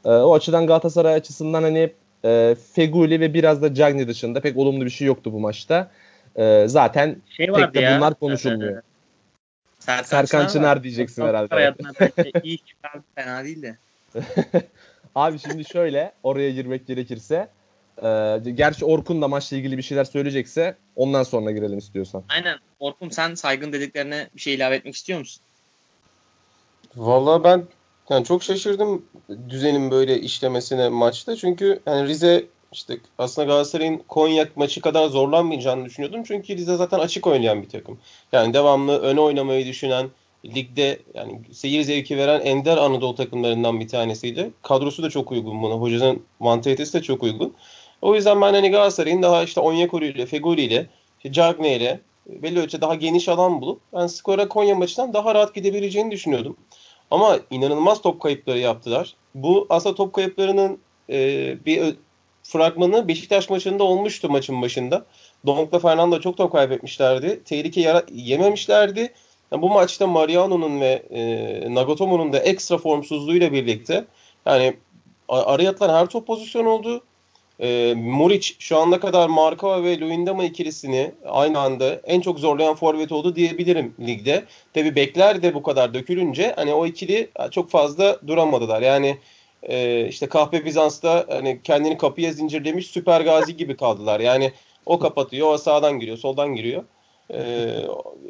E, 0.05 0.09
o 0.09 0.33
açıdan 0.33 0.67
Galatasaray 0.67 1.13
açısından 1.15 1.63
hani 1.63 1.93
e, 2.25 2.55
Feguli 2.73 3.19
ve 3.19 3.33
biraz 3.33 3.61
da 3.61 3.73
Cagney 3.73 4.07
dışında 4.07 4.41
pek 4.41 4.57
olumlu 4.57 4.85
bir 4.85 4.89
şey 4.89 5.07
yoktu 5.07 5.33
bu 5.33 5.39
maçta. 5.39 5.91
E, 6.35 6.65
zaten 6.67 7.15
şey 7.29 7.47
pek 7.47 7.73
de 7.73 7.79
ya, 7.79 7.97
bunlar 7.97 8.13
konuşulmuyor. 8.13 8.81
Serkan, 9.79 10.03
Serkan 10.03 10.47
Çınar 10.47 10.83
diyeceksin 10.83 11.21
çok, 11.21 11.29
herhalde. 11.29 11.55
Hayatına 11.55 11.91
iyi 12.43 12.57
çıkar 12.57 13.01
fena 13.15 13.43
değil 13.43 13.61
de. 13.61 13.77
Abi 15.15 15.39
şimdi 15.39 15.65
şöyle 15.65 16.11
oraya 16.23 16.51
girmek 16.51 16.87
gerekirse 16.87 17.47
e, 18.03 18.51
gerçi 18.51 18.85
Orkun 18.85 19.21
da 19.21 19.27
maçla 19.27 19.57
ilgili 19.57 19.77
bir 19.77 19.83
şeyler 19.83 20.03
söyleyecekse 20.03 20.75
ondan 20.95 21.23
sonra 21.23 21.51
girelim 21.51 21.77
istiyorsan. 21.77 22.23
Aynen. 22.29 22.57
Orkun 22.79 23.09
sen 23.09 23.35
saygın 23.35 23.73
dediklerine 23.73 24.29
bir 24.35 24.41
şey 24.41 24.53
ilave 24.53 24.75
etmek 24.75 24.95
istiyor 24.95 25.19
musun? 25.19 25.43
Valla 26.95 27.43
ben 27.43 27.63
yani 28.09 28.25
çok 28.25 28.43
şaşırdım 28.43 29.05
düzenin 29.49 29.91
böyle 29.91 30.19
işlemesine 30.19 30.89
maçta. 30.89 31.35
Çünkü 31.35 31.79
yani 31.85 32.07
Rize 32.07 32.45
işte 32.71 32.97
aslında 33.17 33.47
Galatasaray'ın 33.47 33.97
Konya 34.07 34.47
maçı 34.55 34.81
kadar 34.81 35.07
zorlanmayacağını 35.07 35.85
düşünüyordum. 35.85 36.23
Çünkü 36.23 36.57
Rize 36.57 36.75
zaten 36.75 36.99
açık 36.99 37.27
oynayan 37.27 37.61
bir 37.61 37.69
takım. 37.69 37.99
Yani 38.31 38.53
devamlı 38.53 38.99
öne 38.99 39.21
oynamayı 39.21 39.65
düşünen, 39.65 40.09
ligde 40.45 40.99
yani 41.13 41.41
seyir 41.53 41.81
zevki 41.81 42.17
veren 42.17 42.41
ender 42.41 42.77
Anadolu 42.77 43.15
takımlarından 43.15 43.79
bir 43.79 43.87
tanesiydi. 43.87 44.51
Kadrosu 44.61 45.03
da 45.03 45.09
çok 45.09 45.31
uygun 45.31 45.61
buna. 45.63 45.73
Hocanın 45.73 46.23
mantalitesi 46.39 46.93
de 46.93 47.01
çok 47.01 47.23
uygun. 47.23 47.53
O 48.01 48.15
yüzden 48.15 48.41
ben 48.41 48.53
hani 48.53 48.71
Galatasaray'ın 48.71 49.21
daha 49.21 49.43
işte 49.43 49.61
Onyekuru 49.61 50.05
ile, 50.05 50.25
Fegoli 50.25 50.61
ile, 50.61 50.87
işte 51.17 51.31
Cagne 51.31 51.75
ile 51.75 51.99
belli 52.27 52.59
ölçüde 52.59 52.81
daha 52.81 52.95
geniş 52.95 53.29
alan 53.29 53.61
bulup 53.61 53.81
ben 53.93 54.07
skora 54.07 54.47
Konya 54.47 54.75
maçından 54.75 55.13
daha 55.13 55.35
rahat 55.35 55.55
gidebileceğini 55.55 56.11
düşünüyordum. 56.11 56.57
Ama 57.11 57.39
inanılmaz 57.51 58.01
top 58.01 58.21
kayıpları 58.21 58.59
yaptılar. 58.59 59.15
Bu 59.35 59.67
aslında 59.69 59.95
top 59.95 60.13
kayıplarının 60.13 60.79
e, 61.09 61.55
bir 61.65 61.95
fragmanı 62.43 63.07
Beşiktaş 63.07 63.49
maçında 63.49 63.83
olmuştu 63.83 64.29
maçın 64.29 64.61
başında. 64.61 65.05
Donk'la 65.45 65.79
Fernando 65.79 66.19
çok 66.19 66.37
top 66.37 66.51
kaybetmişlerdi. 66.51 67.43
Tehlike 67.43 67.81
yara- 67.81 68.05
yememişlerdi. 68.13 69.13
Yani 69.51 69.61
bu 69.61 69.69
maçta 69.69 70.07
Mariano'nun 70.07 70.81
ve 70.81 71.03
e, 71.09 71.75
Nagatomo'nun 71.75 72.33
da 72.33 72.39
ekstra 72.39 72.77
formsuzluğuyla 72.77 73.51
birlikte 73.51 74.05
yani 74.45 74.73
araya 75.29 75.69
atılan 75.69 75.99
her 75.99 76.05
top 76.05 76.27
pozisyon 76.27 76.65
oldu. 76.65 77.03
E, 77.59 77.93
Muric 77.97 78.53
şu 78.59 78.77
ana 78.77 78.99
kadar 78.99 79.29
Markova 79.29 79.83
ve 79.83 79.99
Luyendama 79.99 80.43
ikilisini 80.43 81.11
aynı 81.25 81.59
anda 81.59 82.01
en 82.03 82.21
çok 82.21 82.39
zorlayan 82.39 82.75
forvet 82.75 83.11
oldu 83.11 83.35
diyebilirim 83.35 83.93
ligde. 83.99 84.45
Tabi 84.73 84.95
bekler 84.95 85.41
de 85.41 85.53
bu 85.53 85.63
kadar 85.63 85.93
dökülünce 85.93 86.53
hani 86.55 86.73
o 86.73 86.85
ikili 86.85 87.29
çok 87.51 87.69
fazla 87.69 88.19
duramadılar. 88.27 88.81
Yani 88.81 89.17
e, 89.63 90.07
işte 90.07 90.27
kahpe 90.27 90.65
Bizans'ta 90.65 91.25
hani 91.29 91.61
kendini 91.63 91.97
kapıya 91.97 92.33
zincirlemiş 92.33 92.87
süper 92.87 93.21
gazi 93.21 93.57
gibi 93.57 93.77
kaldılar. 93.77 94.19
Yani 94.19 94.51
o 94.85 94.99
kapatıyor, 94.99 95.53
o 95.53 95.57
sağdan 95.57 95.99
giriyor, 95.99 96.17
soldan 96.17 96.55
giriyor. 96.55 96.83
E, 97.33 97.69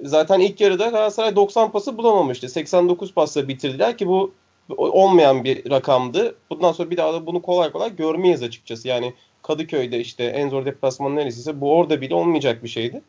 zaten 0.03 0.39
ilk 0.39 0.61
yarıda 0.61 0.87
Galatasaray 0.87 1.35
90 1.35 1.71
pası 1.71 1.97
bulamamıştı. 1.97 2.49
89 2.49 3.13
pasla 3.13 3.47
bitirdiler 3.47 3.97
ki 3.97 4.07
bu 4.07 4.33
olmayan 4.77 5.43
bir 5.43 5.69
rakamdı. 5.69 6.35
Bundan 6.49 6.71
sonra 6.71 6.89
bir 6.89 6.97
daha 6.97 7.13
da 7.13 7.25
bunu 7.25 7.41
kolay 7.41 7.71
kolay 7.71 7.95
görmeyiz 7.95 8.43
açıkçası. 8.43 8.87
Yani 8.87 9.13
Kadıköy'de 9.43 9.99
işte 9.99 10.23
en 10.23 10.49
zor 10.49 10.65
deplasman 10.65 11.15
neresiyse 11.15 11.61
bu 11.61 11.73
orada 11.73 12.01
bile 12.01 12.15
olmayacak 12.15 12.63
bir 12.63 12.69
şeydi. 12.69 13.01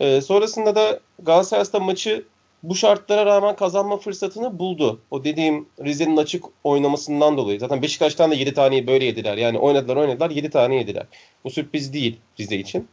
E, 0.00 0.20
sonrasında 0.20 0.74
da 0.74 1.00
Galatasaray 1.22 1.86
maçı 1.86 2.24
bu 2.62 2.74
şartlara 2.74 3.26
rağmen 3.26 3.56
kazanma 3.56 3.96
fırsatını 3.96 4.58
buldu. 4.58 5.00
O 5.10 5.24
dediğim 5.24 5.68
Rize'nin 5.84 6.16
açık 6.16 6.44
oynamasından 6.64 7.36
dolayı. 7.36 7.60
Zaten 7.60 7.82
Beşiktaş'tan 7.82 8.30
da 8.30 8.34
7 8.34 8.54
taneyi 8.54 8.86
böyle 8.86 9.04
yediler. 9.04 9.36
Yani 9.36 9.58
oynadılar 9.58 9.96
oynadılar 9.96 10.30
7 10.30 10.50
tane 10.50 10.76
yediler. 10.76 11.06
Bu 11.44 11.50
sürpriz 11.50 11.92
değil 11.92 12.16
Rize 12.40 12.56
için. 12.56 12.88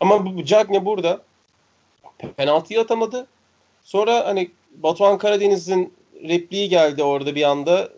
Ama 0.00 0.26
bu 0.26 0.44
Cagne 0.44 0.84
burada 0.84 1.22
penaltıyı 2.36 2.80
atamadı. 2.80 3.26
Sonra 3.84 4.26
hani 4.26 4.50
Batuhan 4.76 5.18
Karadeniz'in 5.18 5.92
repliği 6.22 6.68
geldi 6.68 7.02
orada 7.02 7.34
bir 7.34 7.42
anda. 7.42 7.88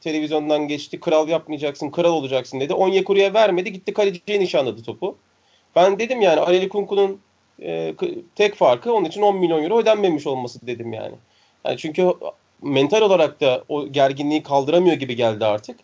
Televizyondan 0.00 0.68
geçti. 0.68 1.00
Kral 1.00 1.28
yapmayacaksın, 1.28 1.90
kral 1.90 2.12
olacaksın 2.12 2.60
dedi. 2.60 2.74
Onyekuru'ya 2.74 3.34
vermedi. 3.34 3.72
Gitti 3.72 3.92
kaleciye 3.92 4.40
nişanladı 4.40 4.82
topu. 4.82 5.16
Ben 5.76 5.98
dedim 5.98 6.22
yani 6.22 6.40
Ali 6.40 6.68
Kunku'nun 6.68 7.20
e, 7.62 7.94
tek 8.34 8.54
farkı 8.54 8.92
onun 8.92 9.04
için 9.04 9.22
10 9.22 9.36
milyon 9.36 9.62
euro 9.62 9.78
ödenmemiş 9.78 10.26
olması 10.26 10.66
dedim 10.66 10.92
yani. 10.92 11.14
yani 11.64 11.76
çünkü 11.78 12.12
mental 12.62 13.02
olarak 13.02 13.40
da 13.40 13.64
o 13.68 13.88
gerginliği 13.88 14.42
kaldıramıyor 14.42 14.96
gibi 14.96 15.16
geldi 15.16 15.44
artık. 15.44 15.78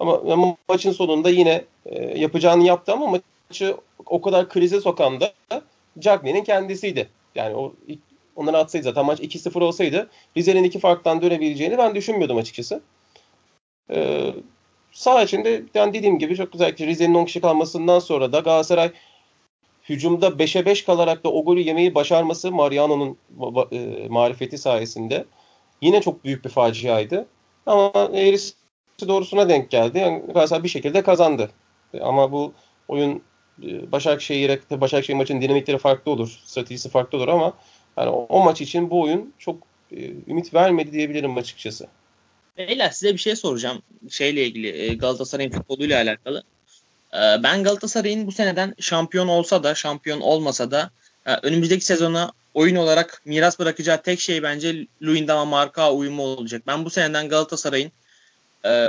Ama, 0.00 0.22
ama 0.32 0.56
maçın 0.68 0.92
sonunda 0.92 1.30
yine 1.30 1.64
e, 1.86 2.18
yapacağını 2.18 2.64
yaptı 2.64 2.92
ama 2.92 3.20
maçı 3.50 3.76
o 4.06 4.20
kadar 4.20 4.48
krize 4.48 4.80
sokan 4.80 5.20
da 5.20 5.32
Cagney'in 5.98 6.44
kendisiydi. 6.44 7.08
Yani 7.34 7.56
o 7.56 7.74
onları 8.38 8.58
atsaydı 8.58 8.84
zaten 8.84 9.06
maç 9.06 9.20
2-0 9.20 9.64
olsaydı 9.64 10.10
Rize'nin 10.36 10.64
iki 10.64 10.78
farktan 10.78 11.22
dönebileceğini 11.22 11.78
ben 11.78 11.94
düşünmüyordum 11.94 12.36
açıkçası. 12.36 12.80
Ee, 13.90 14.34
sağ 14.92 15.22
içinde 15.22 15.62
yani 15.74 15.94
dediğim 15.94 16.18
gibi 16.18 16.36
çok 16.36 16.52
güzel 16.52 16.76
ki 16.76 16.86
Rize'nin 16.86 17.14
10 17.14 17.24
kişi 17.24 17.40
kalmasından 17.40 17.98
sonra 17.98 18.32
da 18.32 18.38
Galatasaray 18.38 18.92
hücumda 19.88 20.28
5'e 20.28 20.66
5 20.66 20.84
kalarak 20.84 21.24
da 21.24 21.32
o 21.32 21.44
golü 21.44 21.60
yemeyi 21.60 21.94
başarması 21.94 22.52
Mariano'nun 22.52 23.18
e, 23.72 24.08
marifeti 24.08 24.58
sayesinde 24.58 25.24
yine 25.80 26.00
çok 26.00 26.24
büyük 26.24 26.44
bir 26.44 26.50
faciaydı. 26.50 27.26
Ama 27.66 27.92
eğrisi 28.12 28.54
doğrusuna 29.08 29.48
denk 29.48 29.70
geldi. 29.70 29.98
Yani 29.98 30.22
Galatasaray 30.26 30.62
bir 30.62 30.68
şekilde 30.68 31.02
kazandı. 31.02 31.50
Ama 32.00 32.32
bu 32.32 32.52
oyun 32.88 33.22
e, 33.62 33.92
Başakşehir, 33.92 34.60
Başakşehir 34.70 35.16
maçın 35.16 35.40
dinamikleri 35.40 35.78
farklı 35.78 36.12
olur. 36.12 36.40
Stratejisi 36.44 36.88
farklı 36.88 37.18
olur 37.18 37.28
ama 37.28 37.52
yani 37.98 38.10
o, 38.10 38.26
o 38.28 38.44
maç 38.44 38.60
için 38.60 38.90
bu 38.90 39.00
oyun 39.00 39.32
çok 39.38 39.56
e, 39.92 40.10
ümit 40.28 40.54
vermedi 40.54 40.92
diyebilirim 40.92 41.36
açıkçası. 41.36 41.86
Beyler 42.58 42.90
size 42.90 43.12
bir 43.12 43.18
şey 43.18 43.36
soracağım. 43.36 43.82
Şeyle 44.10 44.46
ilgili 44.46 44.68
e, 44.68 44.94
Galatasaray'ın 44.94 45.50
futboluyla 45.50 46.02
alakalı. 46.02 46.42
E, 47.12 47.42
ben 47.42 47.64
Galatasaray'ın 47.64 48.26
bu 48.26 48.32
seneden 48.32 48.74
şampiyon 48.80 49.28
olsa 49.28 49.62
da 49.62 49.74
şampiyon 49.74 50.20
olmasa 50.20 50.70
da 50.70 50.90
e, 51.26 51.34
önümüzdeki 51.34 51.84
sezona 51.84 52.32
oyun 52.54 52.76
olarak 52.76 53.22
miras 53.24 53.58
bırakacağı 53.58 54.02
tek 54.02 54.20
şey 54.20 54.42
bence 54.42 54.86
Luyendama 55.02 55.44
marka 55.44 55.92
uyumu 55.92 56.22
olacak. 56.22 56.62
Ben 56.66 56.84
bu 56.84 56.90
seneden 56.90 57.28
Galatasaray'ın 57.28 57.92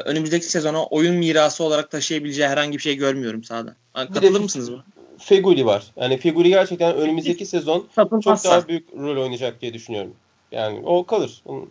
önümüzdeki 0.06 0.46
sezona 0.46 0.86
oyun 0.86 1.16
mirası 1.16 1.64
olarak 1.64 1.92
taşıyabileceği 1.92 2.48
herhangi 2.48 2.78
bir 2.78 2.84
şey 2.84 2.96
görmüyorum 2.96 3.44
sahada. 3.44 3.76
Katılır 3.94 4.40
mısınız 4.40 4.72
buna? 4.72 4.84
Feguli 5.20 5.66
var. 5.66 5.84
Yani 5.96 6.18
Feguli 6.18 6.50
gerçekten 6.50 6.96
önümüzdeki 6.96 7.46
sezon 7.46 7.88
çok 8.24 8.44
daha 8.44 8.68
büyük 8.68 8.94
rol 8.94 9.22
oynayacak 9.22 9.62
diye 9.62 9.74
düşünüyorum. 9.74 10.14
Yani 10.52 10.82
o 10.86 11.06
kalır. 11.06 11.42
Onun 11.46 11.70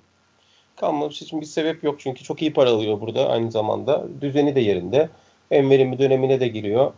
kalmaması 0.77 1.25
için 1.25 1.41
bir 1.41 1.47
sebep 1.47 1.85
yok 1.85 2.01
çünkü 2.01 2.25
çok 2.25 2.43
iyi 2.43 2.53
para 2.53 2.71
alıyor 2.71 3.01
burada 3.01 3.29
aynı 3.29 3.51
zamanda. 3.51 4.07
Düzeni 4.21 4.55
de 4.55 4.61
yerinde. 4.61 5.09
En 5.51 5.71
verimli 5.71 5.99
dönemine 5.99 6.41
de 6.41 6.49
giriyor. 6.49 6.93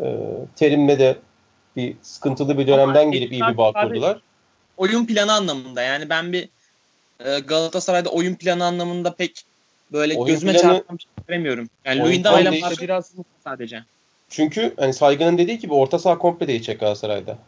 Ee, 0.00 0.16
terimle 0.56 0.98
de 0.98 1.16
bir 1.76 1.94
sıkıntılı 2.02 2.58
bir 2.58 2.66
dönemden 2.66 3.12
gelip 3.12 3.32
iyi 3.32 3.42
bir 3.42 3.56
bağ 3.56 3.72
kurdular. 3.72 4.20
Oyun 4.76 5.06
planı 5.06 5.32
anlamında 5.32 5.82
yani 5.82 6.08
ben 6.08 6.32
bir 6.32 6.48
e, 7.24 7.38
Galatasaray'da 7.38 8.08
oyun 8.08 8.34
planı 8.34 8.64
anlamında 8.64 9.14
pek 9.14 9.44
böyle 9.92 10.16
oyun 10.16 10.34
gözüme 10.34 10.52
planı, 10.52 10.62
çarpan 10.62 10.98
bir 10.98 11.02
şey 11.02 11.10
göremiyorum. 11.28 11.68
Yani 11.84 12.02
Luyendama 12.02 12.40
ile 12.40 12.52
biraz 12.80 13.12
sadece. 13.44 13.84
Çünkü 14.36 14.74
hani 14.76 14.92
Saygı'nın 14.92 15.38
dediği 15.38 15.58
gibi 15.58 15.74
orta 15.74 15.98
saha 15.98 16.18
komple 16.18 16.48
değişecek 16.48 16.80
Galatasaray'da. 16.80 17.38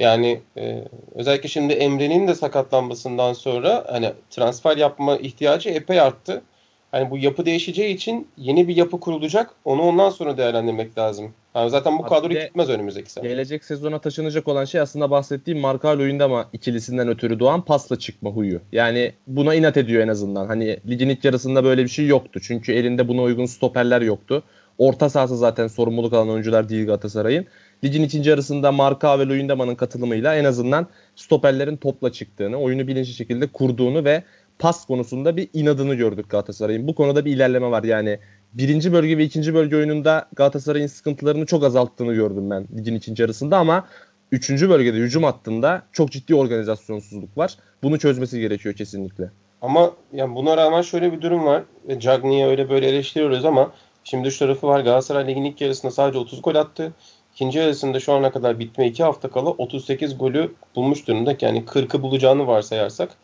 Yani 0.00 0.40
e, 0.56 0.84
özellikle 1.14 1.48
şimdi 1.48 1.72
Emre'nin 1.72 2.28
de 2.28 2.34
sakatlanmasından 2.34 3.32
sonra 3.32 3.84
hani 3.88 4.12
transfer 4.30 4.76
yapma 4.76 5.16
ihtiyacı 5.16 5.68
epey 5.68 6.00
arttı. 6.00 6.42
Hani 6.90 7.10
bu 7.10 7.18
yapı 7.18 7.46
değişeceği 7.46 7.94
için 7.94 8.28
yeni 8.36 8.68
bir 8.68 8.76
yapı 8.76 9.00
kurulacak. 9.00 9.50
Onu 9.64 9.82
ondan 9.82 10.10
sonra 10.10 10.36
değerlendirmek 10.36 10.98
lazım. 10.98 11.34
Yani 11.54 11.70
zaten 11.70 11.98
bu 11.98 12.02
kadro 12.02 12.28
gitmez 12.28 12.68
önümüzdeki 12.68 13.12
sene. 13.12 13.28
Gelecek 13.28 13.64
sezona 13.64 13.98
taşınacak 13.98 14.48
olan 14.48 14.64
şey 14.64 14.80
aslında 14.80 15.10
bahsettiğim 15.10 15.60
Marka 15.60 15.98
Luyendama 15.98 16.48
ikilisinden 16.52 17.08
ötürü 17.08 17.38
doğan 17.38 17.62
pasla 17.62 17.98
çıkma 17.98 18.30
huyu. 18.30 18.60
Yani 18.72 19.12
buna 19.26 19.54
inat 19.54 19.76
ediyor 19.76 20.02
en 20.02 20.08
azından. 20.08 20.46
Hani 20.46 20.78
ligin 20.88 21.08
ilk 21.08 21.24
yarısında 21.24 21.64
böyle 21.64 21.84
bir 21.84 21.88
şey 21.88 22.06
yoktu. 22.06 22.40
Çünkü 22.42 22.72
elinde 22.72 23.08
buna 23.08 23.22
uygun 23.22 23.46
stoperler 23.46 24.00
yoktu. 24.00 24.42
Orta 24.78 25.10
sahası 25.10 25.36
zaten 25.36 25.66
sorumluluk 25.66 26.12
alan 26.12 26.28
oyuncular 26.28 26.68
değil 26.68 26.86
Galatasaray'ın. 26.86 27.46
Ligin 27.84 28.02
ikinci 28.02 28.30
yarısında 28.30 28.72
Marka 28.72 29.18
ve 29.18 29.26
Luyendama'nın 29.26 29.74
katılımıyla 29.74 30.34
en 30.36 30.44
azından 30.44 30.86
stoperlerin 31.16 31.76
topla 31.76 32.12
çıktığını, 32.12 32.56
oyunu 32.56 32.86
bilinçli 32.86 33.12
şekilde 33.12 33.46
kurduğunu 33.46 34.04
ve 34.04 34.22
pas 34.58 34.86
konusunda 34.86 35.36
bir 35.36 35.48
inadını 35.52 35.94
gördük 35.94 36.30
Galatasaray'ın. 36.30 36.88
Bu 36.88 36.94
konuda 36.94 37.24
bir 37.24 37.32
ilerleme 37.32 37.70
var. 37.70 37.84
Yani 37.84 38.18
birinci 38.54 38.92
bölge 38.92 39.18
ve 39.18 39.24
ikinci 39.24 39.54
bölge 39.54 39.76
oyununda 39.76 40.28
Galatasaray'ın 40.36 40.86
sıkıntılarını 40.86 41.46
çok 41.46 41.64
azalttığını 41.64 42.14
gördüm 42.14 42.50
ben 42.50 42.66
ligin 42.76 42.94
ikinci 42.94 43.22
yarısında 43.22 43.58
ama 43.58 43.86
üçüncü 44.32 44.70
bölgede 44.70 44.96
hücum 44.96 45.22
hattında 45.22 45.82
çok 45.92 46.12
ciddi 46.12 46.34
organizasyonsuzluk 46.34 47.38
var. 47.38 47.56
Bunu 47.82 47.98
çözmesi 47.98 48.40
gerekiyor 48.40 48.74
kesinlikle. 48.74 49.30
Ama 49.62 49.90
yani 50.12 50.34
buna 50.34 50.56
rağmen 50.56 50.82
şöyle 50.82 51.12
bir 51.12 51.20
durum 51.20 51.44
var. 51.44 51.62
Cagney'i 51.98 52.46
öyle 52.46 52.70
böyle 52.70 52.88
eleştiriyoruz 52.88 53.44
ama 53.44 53.72
Şimdi 54.10 54.30
şu 54.30 54.38
tarafı 54.38 54.66
var. 54.66 54.80
Galatasaray 54.80 55.26
Lig'in 55.26 55.44
ilk 55.44 55.60
yarısında 55.60 55.92
sadece 55.92 56.18
30 56.18 56.42
gol 56.42 56.54
attı. 56.54 56.92
İkinci 57.34 57.58
yarısında 57.58 58.00
şu 58.00 58.12
ana 58.12 58.30
kadar 58.32 58.58
bitme 58.58 58.86
2 58.86 59.02
hafta 59.02 59.30
kala 59.30 59.50
38 59.50 60.18
golü 60.18 60.54
bulmuş 60.76 61.06
durumda. 61.06 61.36
Yani 61.40 61.64
40'ı 61.64 62.02
bulacağını 62.02 62.46
varsayarsak 62.46 63.16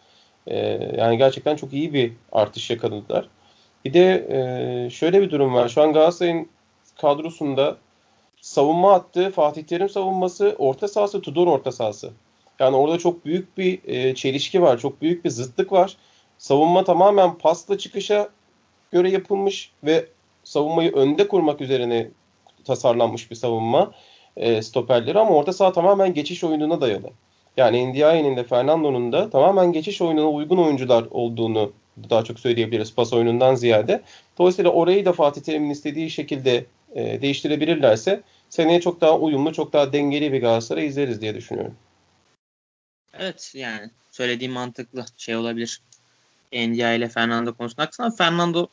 e, 0.47 0.57
yani 0.99 1.19
gerçekten 1.19 1.57
çok 1.57 1.73
iyi 1.73 1.95
bir 1.95 2.13
artış 2.33 2.71
yakaladılar. 2.71 3.29
Bir 3.85 3.95
de 3.95 4.27
e, 4.31 4.91
şöyle 4.91 5.23
bir 5.23 5.31
durum 5.31 5.55
var. 5.55 5.69
Şu 5.69 5.83
an 5.83 5.93
Galatasaray'ın 5.93 6.49
kadrosunda 7.01 7.77
savunma 8.41 8.93
hattı, 8.93 9.31
Fatih 9.31 9.63
Terim 9.63 9.89
savunması, 9.89 10.57
orta 10.59 10.89
sahası, 10.89 11.23
Tudor 11.23 11.47
orta 11.47 11.73
sahası. 11.73 12.11
Yani 12.59 12.77
orada 12.77 12.99
çok 12.99 13.25
büyük 13.25 13.59
bir 13.59 13.81
e, 13.85 14.15
çelişki 14.15 14.63
var. 14.63 14.79
Çok 14.79 15.03
büyük 15.03 15.25
bir 15.25 15.31
zıtlık 15.31 15.73
var. 15.73 15.97
Savunma 16.39 16.85
tamamen 16.85 17.39
pasla 17.39 17.79
çıkışa 17.79 18.29
göre 18.93 19.11
yapılmış 19.11 19.71
ve 19.85 20.07
savunmayı 20.53 20.93
önde 20.93 21.29
kurmak 21.29 21.61
üzerine 21.61 22.09
tasarlanmış 22.65 23.31
bir 23.31 23.37
savunma 23.37 23.93
e, 24.37 24.63
stoperleri 24.63 25.19
ama 25.19 25.31
orta 25.31 25.53
saha 25.53 25.73
tamamen 25.73 26.15
geçiş 26.15 26.45
oyununa 26.45 26.81
dayalı. 26.81 27.11
Yani 27.57 27.87
Ndiaye'nin 27.87 28.37
de 28.37 28.45
Fernando'nun 28.45 29.13
da 29.13 29.31
tamamen 29.31 29.73
geçiş 29.73 30.03
oyununa 30.03 30.31
uygun 30.31 30.57
oyuncular 30.57 31.05
olduğunu 31.11 31.73
daha 32.11 32.25
çok 32.25 32.41
söyleyebiliriz 32.41 32.95
pas 32.95 33.13
oyunundan 33.13 33.55
ziyade. 33.55 34.03
Dolayısıyla 34.39 34.71
orayı 34.71 35.05
da 35.05 35.13
Fatih 35.13 35.43
Terim'in 35.43 35.71
istediği 35.71 36.11
şekilde 36.11 36.65
e, 36.95 37.23
değiştirebilirlerse 37.23 38.21
seneye 38.51 38.81
çok 38.81 39.01
daha 39.01 39.19
uyumlu, 39.19 39.53
çok 39.53 39.73
daha 39.73 39.93
dengeli 39.93 40.33
bir 40.33 40.41
Galatasaray 40.41 40.87
izleriz 40.87 41.21
diye 41.21 41.35
düşünüyorum. 41.35 41.75
Evet 43.19 43.53
yani 43.55 43.91
söylediğim 44.11 44.53
mantıklı 44.53 45.05
şey 45.17 45.37
olabilir. 45.37 45.81
Ndiaye 46.53 46.99
ile 46.99 47.09
Fernando 47.09 47.55
konusunda. 47.55 47.83
Aksine 47.83 48.11
Fernando 48.11 48.69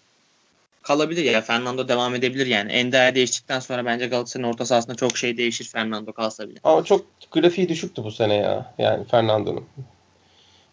kalabilir 0.82 1.24
ya. 1.24 1.42
Fernando 1.42 1.88
devam 1.88 2.16
edebilir 2.16 2.46
yani. 2.46 2.72
Ender 2.72 3.16
değiştikten 3.16 3.60
sonra 3.60 3.86
bence 3.86 4.08
Galatasaray'ın 4.08 4.50
orta 4.50 4.66
sahasında 4.66 4.96
çok 4.96 5.18
şey 5.18 5.38
değişir. 5.38 5.66
Fernando 5.66 6.14
kalsa 6.14 6.50
bile. 6.50 6.60
Ama 6.64 6.84
çok 6.84 7.06
grafiği 7.32 7.70
düşüktü 7.70 8.04
bu 8.04 8.12
sene 8.12 8.36
ya. 8.36 8.74
Yani 8.78 9.06
Fernando'nun. 9.06 9.66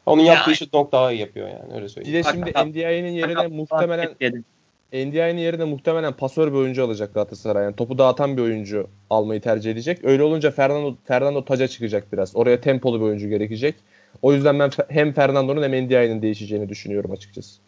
Onun 0.07 0.23
ya, 0.23 0.35
yaptığı 0.35 0.53
işi 0.53 0.71
çok 0.71 0.93
daha 0.93 1.13
iyi 1.13 1.21
yapıyor 1.21 1.49
yani 1.49 1.75
öyle 1.75 1.89
söyleyeyim. 1.89 2.19
Bir 2.19 2.25
de 2.25 2.31
şimdi 2.33 2.71
NDI'nin 2.71 3.13
yerine 3.13 3.47
muhtemelen 3.47 4.15
NDI'nin 4.93 5.39
yerine 5.39 5.65
muhtemelen 5.65 6.13
pasör 6.13 6.53
bir 6.53 6.57
oyuncu 6.59 6.85
alacak 6.85 7.15
Galatasaray. 7.15 7.65
Yani 7.65 7.77
topu 7.77 7.99
dağıtan 7.99 8.37
bir 8.37 8.43
oyuncu 8.43 8.89
almayı 9.11 9.41
tercih 9.41 9.71
edecek. 9.71 10.05
Öyle 10.05 10.23
olunca 10.23 10.51
Fernando 10.51 10.97
Fernando 11.05 11.45
taca 11.45 11.69
çıkacak 11.69 12.13
biraz. 12.13 12.37
Oraya 12.37 12.61
tempolu 12.61 13.01
bir 13.01 13.05
oyuncu 13.05 13.29
gerekecek. 13.29 13.75
O 14.23 14.33
yüzden 14.33 14.59
ben 14.59 14.71
hem 14.89 15.13
Fernando'nun 15.13 15.63
hem 15.63 15.73
NDI'nin 15.73 16.23
değişeceğini 16.23 16.69
düşünüyorum 16.69 17.11
açıkçası. 17.13 17.61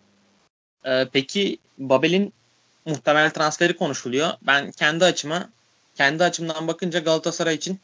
Ee, 0.86 1.08
peki 1.12 1.58
Babel'in 1.78 2.32
muhtemel 2.84 3.30
transferi 3.30 3.76
konuşuluyor. 3.76 4.30
Ben 4.42 4.70
kendi 4.72 5.04
açıma 5.04 5.50
kendi 5.96 6.24
açımdan 6.24 6.68
bakınca 6.68 6.98
Galatasaray 6.98 7.54
için 7.54 7.80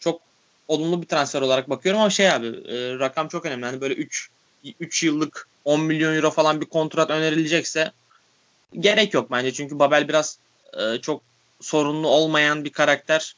çok 0.00 0.20
olumlu 0.68 1.02
bir 1.02 1.06
transfer 1.06 1.42
olarak 1.42 1.70
bakıyorum 1.70 2.00
ama 2.00 2.10
şey 2.10 2.30
abi 2.30 2.46
e, 2.46 2.98
rakam 2.98 3.28
çok 3.28 3.46
önemli. 3.46 3.64
Yani 3.64 3.80
böyle 3.80 3.94
3 3.94 4.28
3 4.80 5.02
yıllık 5.02 5.48
10 5.64 5.80
milyon 5.80 6.14
euro 6.14 6.30
falan 6.30 6.60
bir 6.60 6.66
kontrat 6.66 7.10
önerilecekse 7.10 7.92
gerek 8.80 9.14
yok 9.14 9.30
bence. 9.30 9.52
Çünkü 9.52 9.78
Babel 9.78 10.08
biraz 10.08 10.38
e, 10.78 11.00
çok 11.00 11.22
sorunlu 11.60 12.08
olmayan 12.08 12.64
bir 12.64 12.72
karakter 12.72 13.34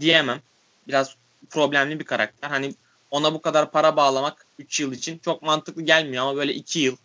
diyemem. 0.00 0.40
Biraz 0.88 1.14
problemli 1.50 2.00
bir 2.00 2.04
karakter. 2.04 2.48
Hani 2.48 2.74
ona 3.10 3.34
bu 3.34 3.42
kadar 3.42 3.70
para 3.70 3.96
bağlamak 3.96 4.46
3 4.58 4.80
yıl 4.80 4.92
için 4.92 5.18
çok 5.18 5.42
mantıklı 5.42 5.82
gelmiyor 5.82 6.22
ama 6.22 6.36
böyle 6.36 6.54
2 6.54 6.78
yıl 6.78 6.96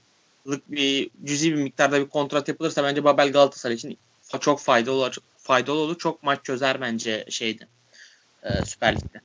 bir 0.45 1.09
cüzi 1.23 1.51
bir 1.51 1.61
miktarda 1.61 2.01
bir 2.01 2.09
kontrat 2.09 2.47
yapılırsa 2.47 2.83
bence 2.83 3.03
Babel 3.03 3.31
Galatasaray 3.31 3.75
için 3.75 3.97
çok 4.39 4.59
faydalı 4.59 4.95
olur. 4.95 5.15
Faydalı 5.37 5.79
olur. 5.79 5.97
Çok 5.97 6.23
maç 6.23 6.39
çözer 6.43 6.81
bence 6.81 7.25
şeydi. 7.29 7.67
E, 8.43 8.65
Süper 8.65 8.95
Lig'de. 8.95 9.21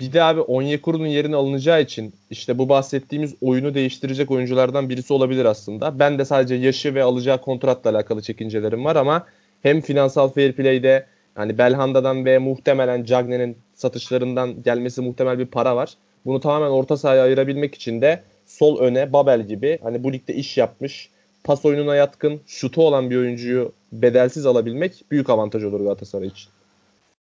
Bir 0.00 0.12
de 0.12 0.22
abi 0.22 0.40
Onyekuru'nun 0.40 1.06
yerine 1.06 1.36
alınacağı 1.36 1.82
için 1.82 2.14
işte 2.30 2.58
bu 2.58 2.68
bahsettiğimiz 2.68 3.34
oyunu 3.40 3.74
değiştirecek 3.74 4.30
oyunculardan 4.30 4.88
birisi 4.88 5.12
olabilir 5.12 5.44
aslında. 5.44 5.98
Ben 5.98 6.18
de 6.18 6.24
sadece 6.24 6.54
yaşı 6.54 6.94
ve 6.94 7.02
alacağı 7.02 7.40
kontratla 7.40 7.90
alakalı 7.90 8.22
çekincelerim 8.22 8.84
var 8.84 8.96
ama 8.96 9.26
hem 9.62 9.80
finansal 9.80 10.28
fair 10.28 10.52
play'de 10.52 11.06
yani 11.38 11.58
Belhanda'dan 11.58 12.24
ve 12.24 12.38
muhtemelen 12.38 13.04
Cagne'nin 13.04 13.58
satışlarından 13.74 14.62
gelmesi 14.62 15.00
muhtemel 15.00 15.38
bir 15.38 15.46
para 15.46 15.76
var. 15.76 15.94
Bunu 16.26 16.40
tamamen 16.40 16.70
orta 16.70 16.96
sahaya 16.96 17.22
ayırabilmek 17.22 17.74
için 17.74 18.00
de 18.00 18.22
sol 18.46 18.78
öne 18.78 19.12
Babel 19.12 19.46
gibi 19.46 19.78
hani 19.82 20.04
bu 20.04 20.12
ligde 20.12 20.34
iş 20.34 20.56
yapmış, 20.56 21.10
pas 21.44 21.64
oyununa 21.64 21.96
yatkın, 21.96 22.40
şutu 22.46 22.82
olan 22.82 23.10
bir 23.10 23.16
oyuncuyu 23.16 23.72
bedelsiz 23.92 24.46
alabilmek 24.46 25.04
büyük 25.10 25.30
avantaj 25.30 25.64
olur 25.64 25.80
Galatasaray 25.80 26.28
için. 26.28 26.50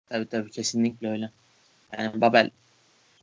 Tabii 0.10 0.28
tabii 0.28 0.52
kesinlikle 0.52 1.10
öyle. 1.10 1.32
Yani 1.98 2.22
Babel 2.22 2.50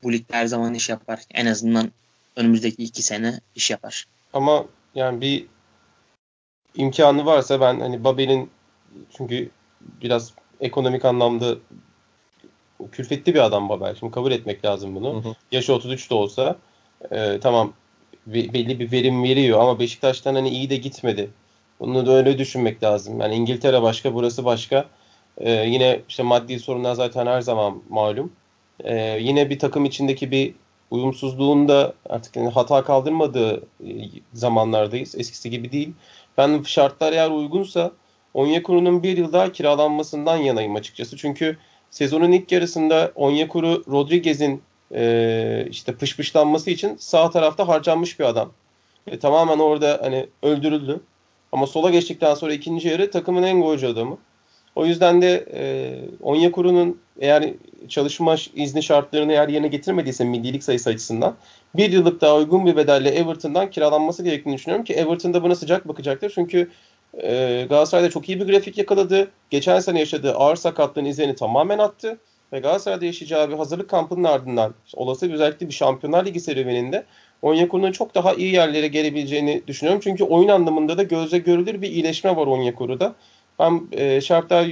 bu 0.03 0.13
ligde 0.13 0.37
her 0.37 0.47
zaman 0.47 0.75
iş 0.75 0.89
yapar. 0.89 1.21
En 1.35 1.47
azından 1.47 1.91
önümüzdeki 2.37 2.83
iki 2.83 3.03
sene 3.03 3.41
iş 3.55 3.71
yapar. 3.71 4.07
Ama 4.33 4.65
yani 4.95 5.21
bir 5.21 5.47
imkanı 6.75 7.27
varsa 7.27 7.61
ben 7.61 7.81
hani 7.81 8.05
Babel'in 8.05 8.51
çünkü 9.17 9.51
biraz 10.03 10.33
ekonomik 10.61 11.05
anlamda 11.05 11.57
külfetli 12.93 13.35
bir 13.35 13.45
adam 13.45 13.69
Babel. 13.69 13.95
Şimdi 13.95 14.13
kabul 14.13 14.33
etmek 14.33 14.65
lazım 14.65 14.95
bunu. 14.95 15.25
Hı 15.25 15.29
hı. 15.29 15.35
Yaşı 15.53 15.75
33 15.75 16.11
de 16.11 16.15
olsa 16.15 16.57
e, 17.11 17.41
tamam 17.41 17.73
belli 18.27 18.81
bir 18.81 18.93
verim 18.93 19.25
veriyor 19.25 19.61
ama 19.61 19.79
Beşiktaş'tan 19.79 20.35
hani 20.35 20.49
iyi 20.49 20.71
de 20.71 20.77
gitmedi. 20.77 21.31
Bunu 21.81 22.07
da 22.07 22.13
öyle 22.13 22.39
düşünmek 22.39 22.83
lazım. 22.83 23.21
Yani 23.21 23.35
İngiltere 23.35 23.83
başka, 23.83 24.15
burası 24.15 24.45
başka. 24.45 24.85
Ee, 25.39 25.51
yine 25.51 26.01
işte 26.09 26.23
maddi 26.23 26.59
sorunlar 26.59 26.95
zaten 26.95 27.27
her 27.27 27.41
zaman 27.41 27.83
malum. 27.89 28.33
Ee, 28.85 29.19
yine 29.21 29.51
bir 29.51 29.59
takım 29.59 29.85
içindeki 29.85 30.31
bir 30.31 30.55
uyumsuzluğun 30.91 31.69
da 31.69 31.95
artık 32.09 32.37
yani 32.37 32.49
hata 32.49 32.85
kaldırmadığı 32.85 33.57
e, 33.57 33.91
zamanlardayız. 34.33 35.15
Eskisi 35.15 35.51
gibi 35.51 35.73
değil. 35.73 35.93
Ben 36.39 36.63
şartlar 36.63 37.13
eğer 37.13 37.31
uygunsa 37.31 37.93
Onyekuru'nun 38.35 39.03
bir 39.03 39.17
yıl 39.17 39.33
daha 39.33 39.53
kiralanmasından 39.53 40.37
yanayım 40.37 40.75
açıkçası. 40.75 41.17
Çünkü 41.17 41.57
sezonun 41.91 42.33
ilk 42.33 42.53
yarısında 42.53 43.13
Onyekuru 43.15 43.85
Rodriguez'in 43.89 44.63
e, 44.95 45.67
işte 45.71 45.95
pışpışlanması 45.95 46.71
için 46.71 46.97
sağ 46.99 47.31
tarafta 47.31 47.69
harcanmış 47.69 48.21
bir 48.21 48.25
adam. 48.25 48.53
E, 49.07 49.19
tamamen 49.19 49.59
orada 49.59 50.01
hani 50.03 50.27
öldürüldü. 50.43 51.01
Ama 51.53 51.67
sola 51.67 51.91
geçtikten 51.91 52.35
sonra 52.35 52.53
ikinci 52.53 52.89
yarı 52.89 53.11
takımın 53.11 53.43
en 53.43 53.63
golcü 53.63 53.87
adamı. 53.87 54.19
O 54.77 54.87
yüzden 54.87 55.23
de 55.23 55.47
e, 55.55 55.63
Onyekuru'nun 56.23 57.01
eğer 57.21 57.51
çalışma 57.89 58.37
izni 58.55 58.83
şartlarını 58.83 59.33
eğer 59.33 59.49
yerine 59.49 59.69
getirmediyse 59.69 60.25
millilik 60.25 60.65
sayısı 60.65 60.91
açısından 60.91 61.35
bir 61.77 61.93
yıllık 61.93 62.21
daha 62.21 62.37
uygun 62.37 62.67
bir 62.67 62.77
bedelle 62.77 63.11
Everton'dan 63.11 63.71
kiralanması 63.71 64.25
gerektiğini 64.25 64.55
düşünüyorum 64.55 64.85
ki 64.85 64.95
Everton 64.95 65.35
da 65.35 65.43
buna 65.43 65.55
sıcak 65.55 65.89
bakacaktır. 65.89 66.33
Çünkü 66.35 66.71
e, 67.23 67.67
Galatasaray'da 67.69 68.11
çok 68.11 68.29
iyi 68.29 68.41
bir 68.41 68.47
grafik 68.47 68.79
yakaladı. 68.79 69.31
Geçen 69.51 69.81
sene 69.81 69.99
yaşadığı 69.99 70.35
ağır 70.35 70.57
sakatlığın 70.57 71.05
izlerini 71.05 71.35
tamamen 71.35 71.79
attı. 71.79 72.19
Ve 72.55 72.59
Galatasaray'da 72.61 73.05
yaşayacağı 73.05 73.51
bir 73.51 73.55
hazırlık 73.55 73.91
kampının 73.91 74.25
ardından 74.25 74.75
olası 74.95 75.29
bir 75.29 75.35
özellikle 75.35 75.69
bir 75.69 75.73
Şampiyonlar 75.73 76.27
Ligi 76.27 76.41
serüveninde 76.41 77.05
Onyekuru'nun 77.43 77.93
çok 77.93 78.15
daha 78.15 78.35
iyi 78.35 78.55
yerlere 78.55 78.89
gelebileceğini 78.89 79.63
düşünüyorum. 79.67 80.01
Çünkü 80.05 80.25
oyun 80.25 80.49
anlamında 80.49 80.99
da 80.99 81.03
gözle 81.03 81.39
görülür 81.39 81.83
bir 81.83 81.91
iyileşme 81.91 82.37
var 82.37 82.47
Onyekuru'da. 82.47 83.15
Ben 83.59 83.89
e, 83.93 84.21
şartlar 84.21 84.67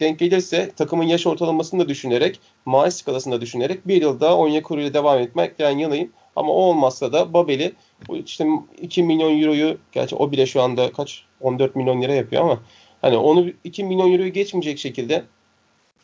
denk 0.00 0.18
gelirse 0.18 0.70
takımın 0.76 1.04
yaş 1.04 1.26
ortalamasını 1.26 1.80
da 1.80 1.88
düşünerek, 1.88 2.40
maaş 2.64 2.94
skalasını 2.94 3.34
da 3.34 3.40
düşünerek 3.40 3.88
bir 3.88 4.02
yıl 4.02 4.20
daha 4.20 4.36
Onyekuru 4.36 4.80
ile 4.80 4.94
devam 4.94 5.18
etmekten 5.18 5.78
yanayım. 5.78 6.12
Ama 6.36 6.52
o 6.52 6.56
olmazsa 6.56 7.12
da 7.12 7.32
Babel'i 7.32 7.72
işte 8.24 8.46
2 8.80 9.02
milyon 9.02 9.42
euroyu 9.42 9.78
gerçi 9.92 10.16
o 10.16 10.32
bile 10.32 10.46
şu 10.46 10.62
anda 10.62 10.92
kaç 10.92 11.24
14 11.40 11.76
milyon 11.76 12.02
lira 12.02 12.12
yapıyor 12.12 12.42
ama 12.42 12.60
hani 13.02 13.16
onu 13.16 13.46
2 13.64 13.84
milyon 13.84 14.12
euroyu 14.12 14.32
geçmeyecek 14.32 14.78
şekilde 14.78 15.24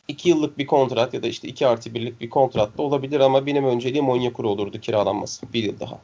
2 0.09 0.29
yıllık 0.29 0.57
bir 0.57 0.67
kontrat 0.67 1.13
ya 1.13 1.23
da 1.23 1.27
işte 1.27 1.47
2 1.47 1.67
artı 1.67 1.93
birlik 1.93 2.21
bir 2.21 2.29
kontrat 2.29 2.77
da 2.77 2.81
olabilir 2.81 3.19
ama 3.19 3.45
benim 3.45 3.65
önceliğim 3.65 4.09
Onyekuru 4.09 4.49
olurdu 4.49 4.79
kiralanması 4.79 5.53
bir 5.53 5.63
yıl 5.63 5.79
daha. 5.79 5.99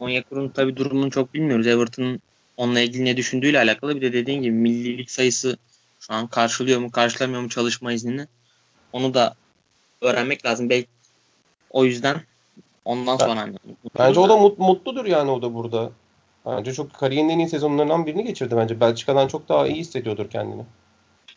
Onyekuru'nun 0.00 0.48
tabi 0.48 0.76
durumunu 0.76 1.10
çok 1.10 1.34
bilmiyoruz. 1.34 1.66
Everton'un 1.66 2.20
onunla 2.56 2.80
ilgili 2.80 3.04
ne 3.04 3.16
düşündüğüyle 3.16 3.58
alakalı. 3.58 3.96
Bir 3.96 4.00
de 4.02 4.12
dediğin 4.12 4.42
gibi 4.42 4.52
millilik 4.52 5.10
sayısı 5.10 5.56
şu 6.00 6.14
an 6.14 6.26
karşılıyor 6.26 6.80
mu 6.80 6.90
karşılamıyor 6.90 7.42
mu 7.42 7.48
çalışma 7.48 7.92
iznini. 7.92 8.26
Onu 8.92 9.14
da 9.14 9.34
öğrenmek 10.00 10.46
lazım. 10.46 10.70
Belki 10.70 10.88
o 11.70 11.84
yüzden 11.84 12.20
ondan 12.84 13.16
sonra 13.16 13.46
ben, 13.46 13.76
Bence 13.98 14.20
o 14.20 14.28
da 14.28 14.36
mut, 14.36 14.58
mutludur 14.58 15.04
yani 15.04 15.30
o 15.30 15.42
da 15.42 15.54
burada. 15.54 15.90
Bence 16.46 16.72
çok 16.72 16.94
kariyerinin 16.94 17.32
en 17.32 17.38
iyi 17.38 17.48
sezonlarından 17.48 18.06
birini 18.06 18.24
geçirdi 18.24 18.56
bence. 18.56 18.80
Belçika'dan 18.80 19.28
çok 19.28 19.48
daha 19.48 19.66
iyi 19.66 19.76
hissediyordur 19.76 20.30
kendini. 20.30 20.62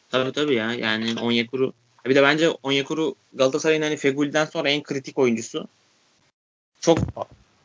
Tabii 0.10 0.32
tabii 0.32 0.56
ya. 0.56 0.74
Yani 0.74 1.22
Onyekuru 1.22 1.74
bir 2.06 2.16
de 2.16 2.24
bence 2.24 2.50
Onyekuru 2.50 3.16
Galatasaray'ın 3.34 3.82
hani 3.82 3.98
Fegül'den 3.98 4.46
sonra 4.46 4.70
en 4.70 4.84
kritik 4.84 5.18
oyuncusu. 5.18 5.68
Çok 6.82 7.00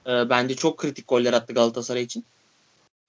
e, 0.06 0.30
bence 0.30 0.54
çok 0.54 0.78
kritik 0.78 1.08
goller 1.08 1.32
attı 1.32 1.54
Galatasaray 1.54 2.02
için. 2.02 2.24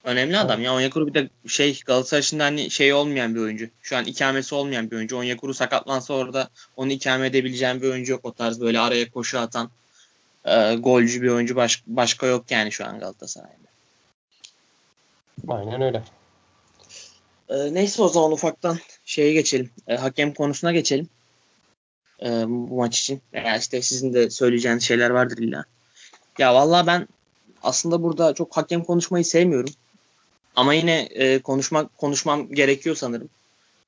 Önemli 0.03 0.37
adam 0.37 0.61
ya. 0.61 0.75
Onyekuru 0.75 1.07
bir 1.07 1.13
de 1.13 1.29
şey 1.47 1.79
Galatasaray 1.85 2.21
için 2.21 2.39
hani 2.39 2.71
şey 2.71 2.93
olmayan 2.93 3.35
bir 3.35 3.39
oyuncu. 3.39 3.69
Şu 3.81 3.97
an 3.97 4.05
ikamesi 4.05 4.55
olmayan 4.55 4.91
bir 4.91 4.95
oyuncu. 4.95 5.17
Onyekuru 5.17 5.53
sakatlansa 5.53 6.13
orada 6.13 6.49
onu 6.77 6.91
ikame 6.91 7.27
edebileceğim 7.27 7.81
bir 7.81 7.89
oyuncu 7.89 8.11
yok. 8.11 8.25
O 8.25 8.33
tarz 8.33 8.61
böyle 8.61 8.79
araya 8.79 9.11
koşu 9.11 9.39
atan 9.39 9.69
e, 10.45 10.75
golcü 10.75 11.21
bir 11.21 11.29
oyuncu 11.29 11.55
baş, 11.55 11.83
başka 11.87 12.27
yok 12.27 12.51
yani 12.51 12.71
şu 12.71 12.85
an 12.85 12.99
Galatasaray'da. 12.99 13.63
Aynen 15.47 15.81
öyle. 15.81 16.03
E, 17.53 17.73
neyse 17.73 18.01
o 18.01 18.07
zaman 18.07 18.31
ufaktan 18.31 18.77
şeye 19.05 19.33
geçelim. 19.33 19.69
E, 19.87 19.95
hakem 19.95 20.33
konusuna 20.33 20.71
geçelim. 20.71 21.09
E, 22.21 22.29
bu 22.47 22.75
maç 22.75 22.99
için. 22.99 23.21
Veya 23.33 23.57
işte 23.57 23.81
sizin 23.81 24.13
de 24.13 24.29
söyleyeceğiniz 24.29 24.83
şeyler 24.83 25.09
vardır 25.09 25.37
illa. 25.37 25.65
Ya 26.37 26.53
vallahi 26.55 26.87
ben 26.87 27.07
aslında 27.63 28.03
burada 28.03 28.33
çok 28.33 28.57
hakem 28.57 28.83
konuşmayı 28.83 29.25
sevmiyorum. 29.25 29.73
Ama 30.55 30.73
yine 30.73 31.01
e, 31.01 31.39
konuşmak 31.39 31.97
konuşmam 31.97 32.51
gerekiyor 32.53 32.95
sanırım. 32.95 33.29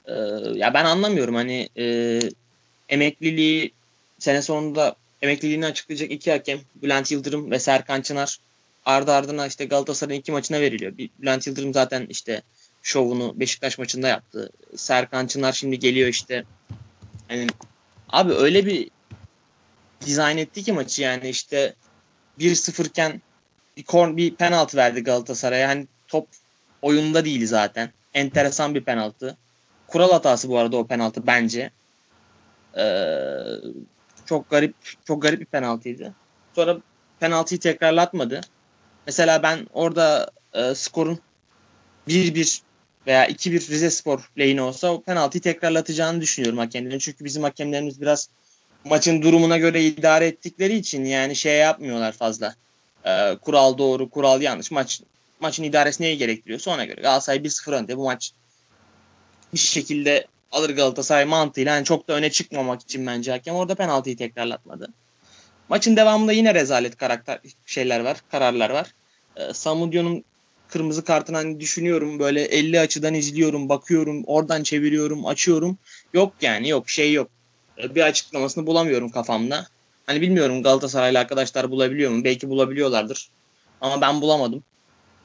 E, 0.06 0.14
ya 0.60 0.74
ben 0.74 0.86
anlamıyorum 0.86 1.36
hani 1.36 1.70
e, 1.78 2.20
emekliliği 2.90 3.72
sene 4.20 4.42
sonunda 4.42 4.96
emekliliğini 5.22 5.66
açıklayacak 5.66 6.12
iki 6.12 6.32
hakem 6.32 6.60
Bülent 6.76 7.12
Yıldırım 7.12 7.52
ve 7.52 7.60
Serkan 7.60 8.02
Çınar 8.02 8.40
ardı 8.86 9.12
ardına 9.12 9.48
işte 9.48 9.66
Galatasaray'ın 9.66 10.20
iki 10.20 10.32
maçına 10.32 10.62
veriliyor. 10.62 10.98
Bülent 10.98 11.48
Yıldırım 11.48 11.74
zaten 11.74 12.06
işte 12.10 12.42
şovunu 12.86 13.40
Beşiktaş 13.40 13.78
maçında 13.78 14.08
yaptı. 14.08 14.50
Serkan 14.76 15.28
Çınar 15.28 15.52
şimdi 15.52 15.80
geliyor 15.80 16.10
işte 16.10 16.44
hani 17.28 17.48
abi 18.10 18.34
öyle 18.34 18.66
bir 18.66 18.90
dizayn 20.06 20.38
etti 20.38 20.64
ki 20.64 20.74
maçı 20.74 21.02
yani 21.02 21.30
işte 21.30 21.76
1-0 22.40 22.88
iken 22.88 23.22
bir, 23.78 23.84
korn, 23.84 24.18
bir 24.18 24.36
penaltı 24.36 24.78
verdi 24.78 25.04
Galatasaray'a. 25.04 25.70
Hani 25.70 25.88
top 26.08 26.28
oyunda 26.82 27.26
değil 27.26 27.48
zaten. 27.48 27.92
Enteresan 28.14 28.76
bir 28.76 28.84
penaltı. 28.84 29.38
Kural 29.88 30.12
hatası 30.12 30.50
bu 30.50 30.58
arada 30.58 30.78
o 30.78 30.88
penaltı 30.88 31.28
bence. 31.28 31.72
Ee, 32.78 33.38
çok 34.26 34.50
garip 34.50 34.76
çok 35.06 35.22
garip 35.22 35.40
bir 35.40 35.46
penaltıydı. 35.46 36.14
Sonra 36.56 36.78
penaltıyı 37.20 37.60
tekrarlatmadı. 37.60 38.42
Mesela 39.06 39.44
ben 39.44 39.68
orada 39.74 40.32
e, 40.54 40.76
skorun 40.76 41.20
1-1 42.08 42.62
veya 43.08 43.28
2-1 43.28 43.54
Rize 43.54 43.90
Spor 43.90 44.32
lehine 44.38 44.62
olsa 44.62 44.92
o 44.92 45.02
penaltıyı 45.02 45.42
tekrarlatacağını 45.42 46.22
düşünüyorum 46.22 46.58
hakemlerin. 46.58 47.00
Çünkü 47.00 47.26
bizim 47.26 47.44
hakemlerimiz 47.44 48.02
biraz 48.02 48.30
maçın 48.84 49.22
durumuna 49.22 49.58
göre 49.58 49.84
idare 49.84 50.28
ettikleri 50.28 50.76
için 50.76 51.06
yani 51.06 51.36
şey 51.36 51.58
yapmıyorlar 51.58 52.12
fazla. 52.12 52.56
Ee, 53.06 53.38
kural 53.42 53.78
doğru, 53.78 54.10
kural 54.10 54.42
yanlış. 54.42 54.72
Maç 54.72 55.02
maçın 55.40 55.64
idaresi 55.64 56.04
neyi 56.04 56.18
gerektiriyorsa 56.18 56.72
ona 56.72 56.86
göre. 56.86 57.02
Galatasaray 57.02 57.40
1-0 57.40 57.72
önde. 57.76 57.98
Bu 57.98 58.04
maç 58.04 58.32
bir 59.54 59.60
şekilde 59.60 60.28
alır 60.52 60.70
Galatasaray 60.70 61.26
mantığıyla. 61.26 61.76
Yani 61.76 61.86
çok 61.86 62.08
da 62.08 62.14
öne 62.14 62.32
çıkmamak 62.32 62.82
için 62.82 63.08
bence 63.08 63.32
hakem 63.32 63.56
orada 63.56 63.76
penaltıyı 63.76 64.18
tekrarlatmadı. 64.18 64.90
Maçın 65.70 65.96
devamında 65.96 66.32
yine 66.32 66.56
rezalet 66.56 66.98
karakter 66.98 67.40
şeyler 67.66 68.00
var, 68.00 68.18
kararlar 68.32 68.70
var. 68.70 68.94
Ee, 69.36 69.54
Samudio'nun 69.54 70.24
kırmızı 70.68 71.04
kartını 71.04 71.38
hani 71.38 71.60
düşünüyorum 71.60 72.20
böyle 72.20 72.42
50 72.42 72.80
açıdan 72.80 73.14
izliyorum, 73.14 73.70
bakıyorum, 73.70 74.24
oradan 74.26 74.64
çeviriyorum, 74.64 75.26
açıyorum. 75.26 75.78
Yok 76.14 76.34
yani 76.42 76.70
yok 76.70 76.90
şey 76.90 77.14
yok. 77.14 77.30
Ee, 77.78 77.96
bir 77.96 78.02
açıklamasını 78.02 78.68
bulamıyorum 78.68 79.12
kafamda. 79.12 79.68
Hani 80.06 80.22
bilmiyorum 80.22 80.64
Galatasaraylı 80.64 81.20
arkadaşlar 81.20 81.72
bulabiliyor 81.72 82.12
mu? 82.12 82.24
Belki 82.24 82.50
bulabiliyorlardır. 82.50 83.30
Ama 83.82 84.02
ben 84.02 84.22
bulamadım. 84.22 84.64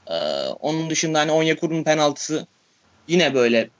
Ee, 0.06 0.14
onun 0.60 0.90
dışında 0.90 1.18
hani 1.18 1.32
Onyekuru'nun 1.32 1.84
penaltısı 1.84 2.46
yine 3.08 3.34
böyle 3.34 3.70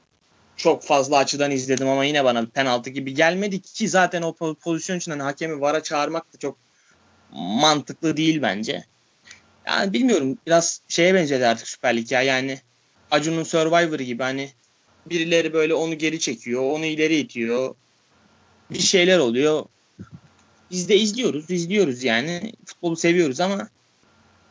çok 0.57 0.83
fazla 0.83 1.17
açıdan 1.17 1.51
izledim 1.51 1.89
ama 1.89 2.05
yine 2.05 2.25
bana 2.25 2.47
penaltı 2.47 2.91
gibi 2.91 3.15
gelmedi 3.15 3.63
ki 3.63 3.89
zaten 3.89 4.23
o 4.23 4.55
pozisyon 4.55 4.97
için 4.97 5.11
hani 5.11 5.23
hakemi 5.23 5.61
VAR'a 5.61 5.83
çağırmak 5.83 6.35
da 6.35 6.39
çok 6.39 6.57
mantıklı 7.33 8.17
değil 8.17 8.43
bence. 8.43 8.85
Yani 9.67 9.93
bilmiyorum 9.93 10.39
biraz 10.47 10.81
şeye 10.89 11.15
benzedi 11.15 11.47
artık 11.47 11.69
Süper 11.69 11.97
Lig 11.97 12.13
ya 12.13 12.23
yani 12.23 12.59
Acun'un 13.11 13.43
Survivor'ı 13.43 14.03
gibi 14.03 14.23
hani 14.23 14.51
birileri 15.07 15.53
böyle 15.53 15.75
onu 15.75 15.99
geri 15.99 16.21
çekiyor, 16.21 16.63
onu 16.63 16.85
ileri 16.85 17.17
itiyor. 17.17 17.75
Bir 18.71 18.79
şeyler 18.79 19.19
oluyor. 19.19 19.65
Biz 20.71 20.89
de 20.89 20.97
izliyoruz, 20.97 21.51
izliyoruz 21.51 22.05
yani. 22.05 22.53
Futbolu 22.67 22.97
seviyoruz 22.97 23.41
ama 23.41 23.69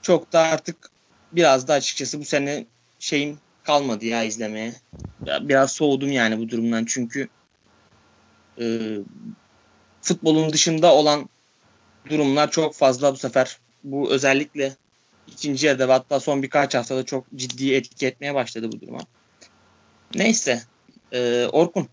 çok 0.01 0.33
da 0.33 0.39
artık 0.39 0.89
biraz 1.31 1.67
da 1.67 1.73
açıkçası 1.73 2.19
bu 2.19 2.25
sene 2.25 2.65
şeyim 2.99 3.39
kalmadı 3.63 4.05
ya 4.05 4.23
izlemeye. 4.23 4.73
Biraz 5.41 5.71
soğudum 5.71 6.11
yani 6.11 6.39
bu 6.39 6.49
durumdan 6.49 6.85
çünkü 6.85 7.29
e, 8.61 8.97
futbolun 10.01 10.53
dışında 10.53 10.93
olan 10.95 11.29
durumlar 12.09 12.51
çok 12.51 12.75
fazla 12.75 13.13
bu 13.13 13.17
sefer. 13.17 13.57
Bu 13.83 14.11
özellikle 14.11 14.75
ikinci 15.31 15.67
yarıda 15.67 15.87
ve 15.87 15.91
hatta 15.91 16.19
son 16.19 16.43
birkaç 16.43 16.75
haftada 16.75 17.05
çok 17.05 17.25
ciddi 17.35 17.73
etki 17.73 18.07
etmeye 18.07 18.35
başladı 18.35 18.71
bu 18.71 18.81
duruma. 18.81 18.99
Neyse. 20.15 20.61
E, 21.11 21.45
Orkun. 21.51 21.87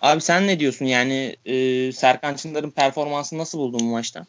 Abi 0.00 0.20
sen 0.20 0.46
ne 0.46 0.60
diyorsun? 0.60 0.84
Yani 0.84 1.36
e, 1.46 1.92
Serkan 1.92 2.34
Çınar'ın 2.34 2.70
performansını 2.70 3.38
nasıl 3.38 3.58
buldun 3.58 3.80
bu 3.80 3.84
maçta? 3.84 4.26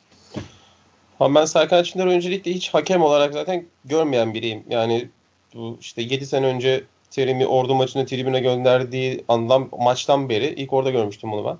Ha 1.20 1.36
ben 1.36 1.46
Serkan 1.46 1.84
Çınar'ı 1.84 2.10
öncelikle 2.10 2.54
hiç 2.54 2.74
hakem 2.74 3.02
olarak 3.02 3.34
zaten 3.34 3.66
görmeyen 3.86 4.34
biriyim. 4.34 4.64
Yani 4.70 5.10
bu 5.54 5.78
işte 5.82 6.02
7 6.02 6.26
sene 6.26 6.46
önce 6.46 6.84
Terim'i 7.12 7.48
ordu 7.48 7.76
maçını 7.76 8.06
tribüne 8.06 8.40
gönderdiği 8.40 9.26
andan 9.28 9.70
maçtan 9.80 10.30
beri 10.30 10.48
ilk 10.48 10.74
orada 10.74 10.92
görmüştüm 10.92 11.32
bunu 11.32 11.46
ben. 11.46 11.58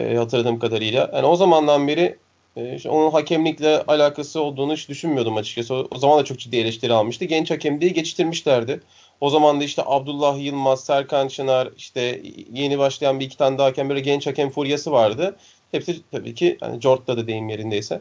E, 0.00 0.16
hatırladığım 0.16 0.58
kadarıyla. 0.58 1.10
Yani 1.14 1.26
o 1.26 1.36
zamandan 1.36 1.88
beri 1.88 2.18
e, 2.56 2.76
işte 2.76 2.90
onun 2.90 3.10
hakemlikle 3.10 3.82
alakası 3.82 4.40
olduğunu 4.40 4.72
hiç 4.72 4.88
düşünmüyordum 4.88 5.36
açıkçası. 5.36 5.74
O, 5.74 5.88
o 5.90 5.98
zaman 5.98 6.18
da 6.18 6.24
çok 6.24 6.38
ciddi 6.38 6.56
eleştiri 6.56 6.92
almıştı. 6.92 7.24
Genç 7.24 7.50
hakem 7.50 7.80
diye 7.80 7.90
geçiştirmişlerdi. 7.90 8.80
O 9.20 9.30
zaman 9.30 9.60
da 9.60 9.64
işte 9.64 9.82
Abdullah 9.86 10.38
Yılmaz, 10.44 10.84
Serkan 10.84 11.28
Çınar, 11.28 11.68
işte 11.76 12.22
yeni 12.52 12.78
başlayan 12.78 13.20
bir 13.20 13.26
iki 13.26 13.36
tane 13.36 13.58
daha 13.58 13.66
hakem 13.66 13.88
böyle 13.88 14.00
genç 14.00 14.26
hakem 14.26 14.50
furyası 14.50 14.92
vardı. 14.92 15.36
Hepsi 15.72 15.96
tabii 16.12 16.34
ki 16.34 16.56
hani 16.60 16.80
Jort'ta 16.80 17.16
da 17.16 17.26
deyim 17.26 17.48
yerindeyse. 17.48 18.00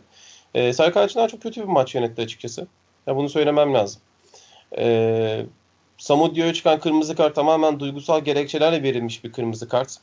E, 0.55 0.73
Serkan 0.73 1.07
Çınar 1.07 1.29
çok 1.29 1.41
kötü 1.41 1.61
bir 1.61 1.67
maç 1.67 1.95
yönetti 1.95 2.21
açıkçası. 2.21 2.67
Ya 3.07 3.15
bunu 3.15 3.29
söylemem 3.29 3.73
lazım. 3.73 4.01
E, 4.77 5.45
Samudio'ya 5.97 6.53
çıkan 6.53 6.79
kırmızı 6.79 7.15
kart 7.15 7.35
tamamen 7.35 7.79
duygusal 7.79 8.21
gerekçelerle 8.21 8.83
verilmiş 8.83 9.23
bir 9.23 9.31
kırmızı 9.31 9.69
kart. 9.69 9.97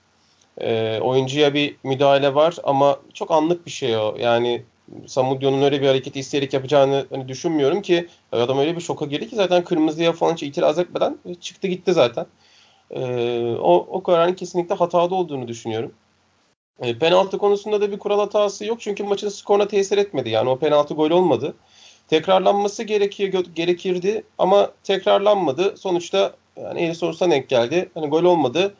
E, 0.58 0.98
oyuncuya 1.00 1.54
bir 1.54 1.76
müdahale 1.84 2.34
var 2.34 2.56
ama 2.64 2.98
çok 3.14 3.30
anlık 3.30 3.66
bir 3.66 3.70
şey 3.70 3.96
o. 3.96 4.14
Yani 4.18 4.62
Samudio'nun 5.06 5.62
öyle 5.62 5.82
bir 5.82 5.86
hareketi 5.86 6.20
isteyerek 6.20 6.52
yapacağını 6.52 7.06
hani 7.10 7.28
düşünmüyorum 7.28 7.82
ki 7.82 8.08
adam 8.32 8.58
öyle 8.58 8.76
bir 8.76 8.80
şoka 8.80 9.06
girdi 9.06 9.28
ki 9.28 9.36
zaten 9.36 9.64
kırmızıya 9.64 10.12
falan 10.12 10.32
hiç 10.32 10.42
itiraz 10.42 10.78
etmeden 10.78 11.18
çıktı 11.40 11.68
gitti 11.68 11.92
zaten. 11.92 12.26
E, 12.90 13.00
o, 13.60 13.86
o 13.90 14.02
kararın 14.02 14.34
kesinlikle 14.34 14.74
hatalı 14.74 15.14
olduğunu 15.14 15.48
düşünüyorum. 15.48 15.92
E, 16.80 16.98
penaltı 16.98 17.38
konusunda 17.38 17.80
da 17.80 17.92
bir 17.92 17.98
kural 17.98 18.18
hatası 18.18 18.64
yok 18.64 18.80
çünkü 18.80 19.04
maçın 19.04 19.28
skoruna 19.28 19.68
tesir 19.68 19.98
etmedi. 19.98 20.30
Yani 20.30 20.50
o 20.50 20.58
penaltı 20.58 20.94
gol 20.94 21.10
olmadı. 21.10 21.54
Tekrarlanması 22.08 22.82
gerekiyor 22.82 23.44
gerekirdi 23.54 24.24
ama 24.38 24.70
tekrarlanmadı. 24.84 25.76
Sonuçta 25.76 26.34
yani 26.56 26.80
eli 26.80 26.94
sorusuna 26.94 27.30
denk 27.30 27.48
geldi. 27.48 27.90
Hani 27.94 28.08
gol 28.08 28.24
olmadı. 28.24 28.74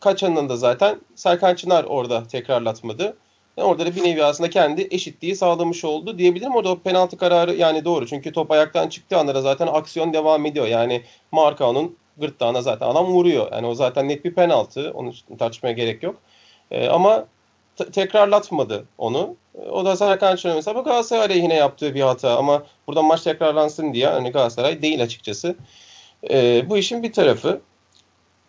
Kaçanın 0.00 0.48
da 0.48 0.56
zaten 0.56 1.00
Serkan 1.14 1.54
Çınar 1.54 1.84
orada 1.84 2.28
tekrarlatmadı. 2.28 3.16
Yani 3.56 3.68
orada 3.68 3.86
da 3.86 3.96
bir 3.96 4.04
nevi 4.04 4.24
aslında 4.24 4.50
kendi 4.50 4.88
eşitliği 4.90 5.36
sağlamış 5.36 5.84
oldu 5.84 6.18
diyebilirim. 6.18 6.54
Orada 6.54 6.70
o 6.70 6.78
penaltı 6.78 7.16
kararı 7.16 7.54
yani 7.54 7.84
doğru. 7.84 8.06
Çünkü 8.06 8.32
top 8.32 8.50
ayaktan 8.50 8.88
çıktığı 8.88 9.18
anda 9.18 9.42
zaten 9.42 9.66
aksiyon 9.66 10.12
devam 10.12 10.46
ediyor. 10.46 10.66
Yani 10.66 11.02
Markao'nun 11.32 11.96
gırtlağına 12.16 12.62
zaten 12.62 12.86
adam 12.86 13.06
vuruyor. 13.06 13.52
Yani 13.52 13.66
o 13.66 13.74
zaten 13.74 14.08
net 14.08 14.24
bir 14.24 14.34
penaltı. 14.34 14.92
Onu 14.94 15.12
tartışmaya 15.38 15.72
gerek 15.72 16.02
yok. 16.02 16.16
Ee, 16.70 16.88
ama 16.88 17.26
tekrarlatmadı 17.92 18.84
onu. 18.98 19.36
O 19.70 19.84
da 19.84 19.96
Serkan 19.96 20.36
Çöre 20.36 20.54
mesela 20.54 20.80
Galatasaray 20.80 21.24
aleyhine 21.24 21.54
yaptığı 21.54 21.94
bir 21.94 22.00
hata 22.00 22.36
ama 22.36 22.62
burada 22.86 23.02
maç 23.02 23.22
tekrarlansın 23.22 23.94
diye 23.94 24.06
hani 24.06 24.30
Galatasaray 24.30 24.82
değil 24.82 25.02
açıkçası. 25.02 25.56
E, 26.30 26.64
bu 26.70 26.78
işin 26.78 27.02
bir 27.02 27.12
tarafı. 27.12 27.60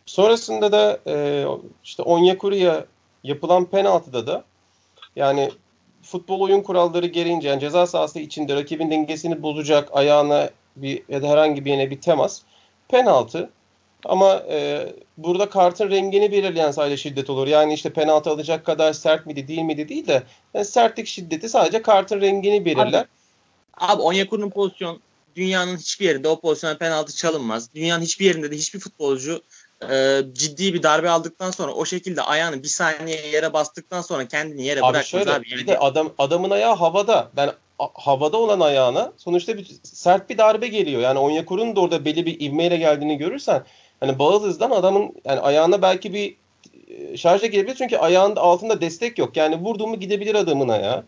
Sonrasında 0.07 0.71
da 0.71 0.99
e, 1.07 1.45
işte 1.83 2.03
Onyekuru'ya 2.03 2.85
yapılan 3.23 3.65
penaltıda 3.65 4.27
da 4.27 4.43
yani 5.15 5.51
futbol 6.01 6.41
oyun 6.41 6.61
kuralları 6.61 7.07
gereğince 7.07 7.47
yani 7.47 7.59
ceza 7.59 7.87
sahası 7.87 8.19
içinde 8.19 8.55
rakibin 8.55 8.91
dengesini 8.91 9.41
bozacak 9.41 9.89
ayağına 9.91 10.49
bir 10.75 11.03
ya 11.09 11.21
da 11.21 11.27
herhangi 11.27 11.65
bir 11.65 11.71
yere 11.71 11.89
bir 11.91 12.01
temas 12.01 12.41
penaltı. 12.87 13.49
Ama 14.05 14.43
e, 14.49 14.87
burada 15.17 15.49
kartın 15.49 15.89
rengini 15.89 16.31
belirleyen 16.31 16.71
sadece 16.71 16.97
şiddet 16.97 17.29
olur. 17.29 17.47
Yani 17.47 17.73
işte 17.73 17.89
penaltı 17.93 18.29
alacak 18.29 18.65
kadar 18.65 18.93
sert 18.93 19.25
miydi 19.25 19.47
değil 19.47 19.61
miydi 19.61 19.89
değil 19.89 20.07
de 20.07 20.23
yani 20.53 20.65
sertlik 20.65 21.07
şiddeti 21.07 21.49
sadece 21.49 21.81
kartın 21.81 22.21
rengini 22.21 22.65
belirler. 22.65 23.05
Abi, 23.77 23.93
abi 23.93 24.01
Onyekuru'nun 24.01 24.49
pozisyon 24.49 24.99
dünyanın 25.35 25.77
hiçbir 25.77 26.05
yerinde 26.05 26.27
o 26.27 26.39
pozisyona 26.39 26.77
penaltı 26.77 27.15
çalınmaz. 27.15 27.73
Dünyanın 27.75 28.03
hiçbir 28.03 28.25
yerinde 28.25 28.51
de 28.51 28.55
hiçbir 28.55 28.79
futbolcu 28.79 29.41
e, 29.89 30.21
ciddi 30.33 30.73
bir 30.73 30.83
darbe 30.83 31.09
aldıktan 31.09 31.51
sonra 31.51 31.71
o 31.73 31.85
şekilde 31.85 32.21
ayağını 32.21 32.63
bir 32.63 32.67
saniye 32.67 33.27
yere 33.27 33.53
bastıktan 33.53 34.01
sonra 34.01 34.27
kendini 34.27 34.65
yere 34.65 34.79
abi 34.79 34.83
bırakmaz 34.83 35.05
şöyle, 35.05 35.31
abi. 35.31 35.49
Yani. 35.49 35.61
Bir 35.61 35.67
de 35.67 35.79
adam, 35.79 36.13
adamın 36.17 36.49
ayağı 36.49 36.75
havada. 36.75 37.29
Ben 37.35 37.51
havada 37.79 38.37
olan 38.37 38.59
ayağına 38.59 39.13
sonuçta 39.17 39.57
bir 39.57 39.67
sert 39.83 40.29
bir 40.29 40.37
darbe 40.37 40.67
geliyor. 40.67 41.01
Yani 41.01 41.19
Onyekuru'nun 41.19 41.75
da 41.75 41.81
orada 41.81 42.05
belli 42.05 42.25
bir 42.25 42.39
ivmeyle 42.39 42.77
geldiğini 42.77 43.17
görürsen 43.17 43.63
hani 43.99 44.19
bağıl 44.19 44.43
hızdan 44.43 44.71
adamın 44.71 45.13
yani 45.25 45.39
ayağına 45.39 45.81
belki 45.81 46.13
bir 46.13 46.35
e, 46.87 47.17
şarja 47.17 47.47
gelebilir 47.47 47.75
çünkü 47.75 47.97
ayağında 47.97 48.41
altında 48.41 48.81
destek 48.81 49.17
yok. 49.17 49.37
Yani 49.37 49.55
vurduğumu 49.55 49.99
gidebilir 49.99 50.35
adamın 50.35 50.69
ayağı. 50.69 51.03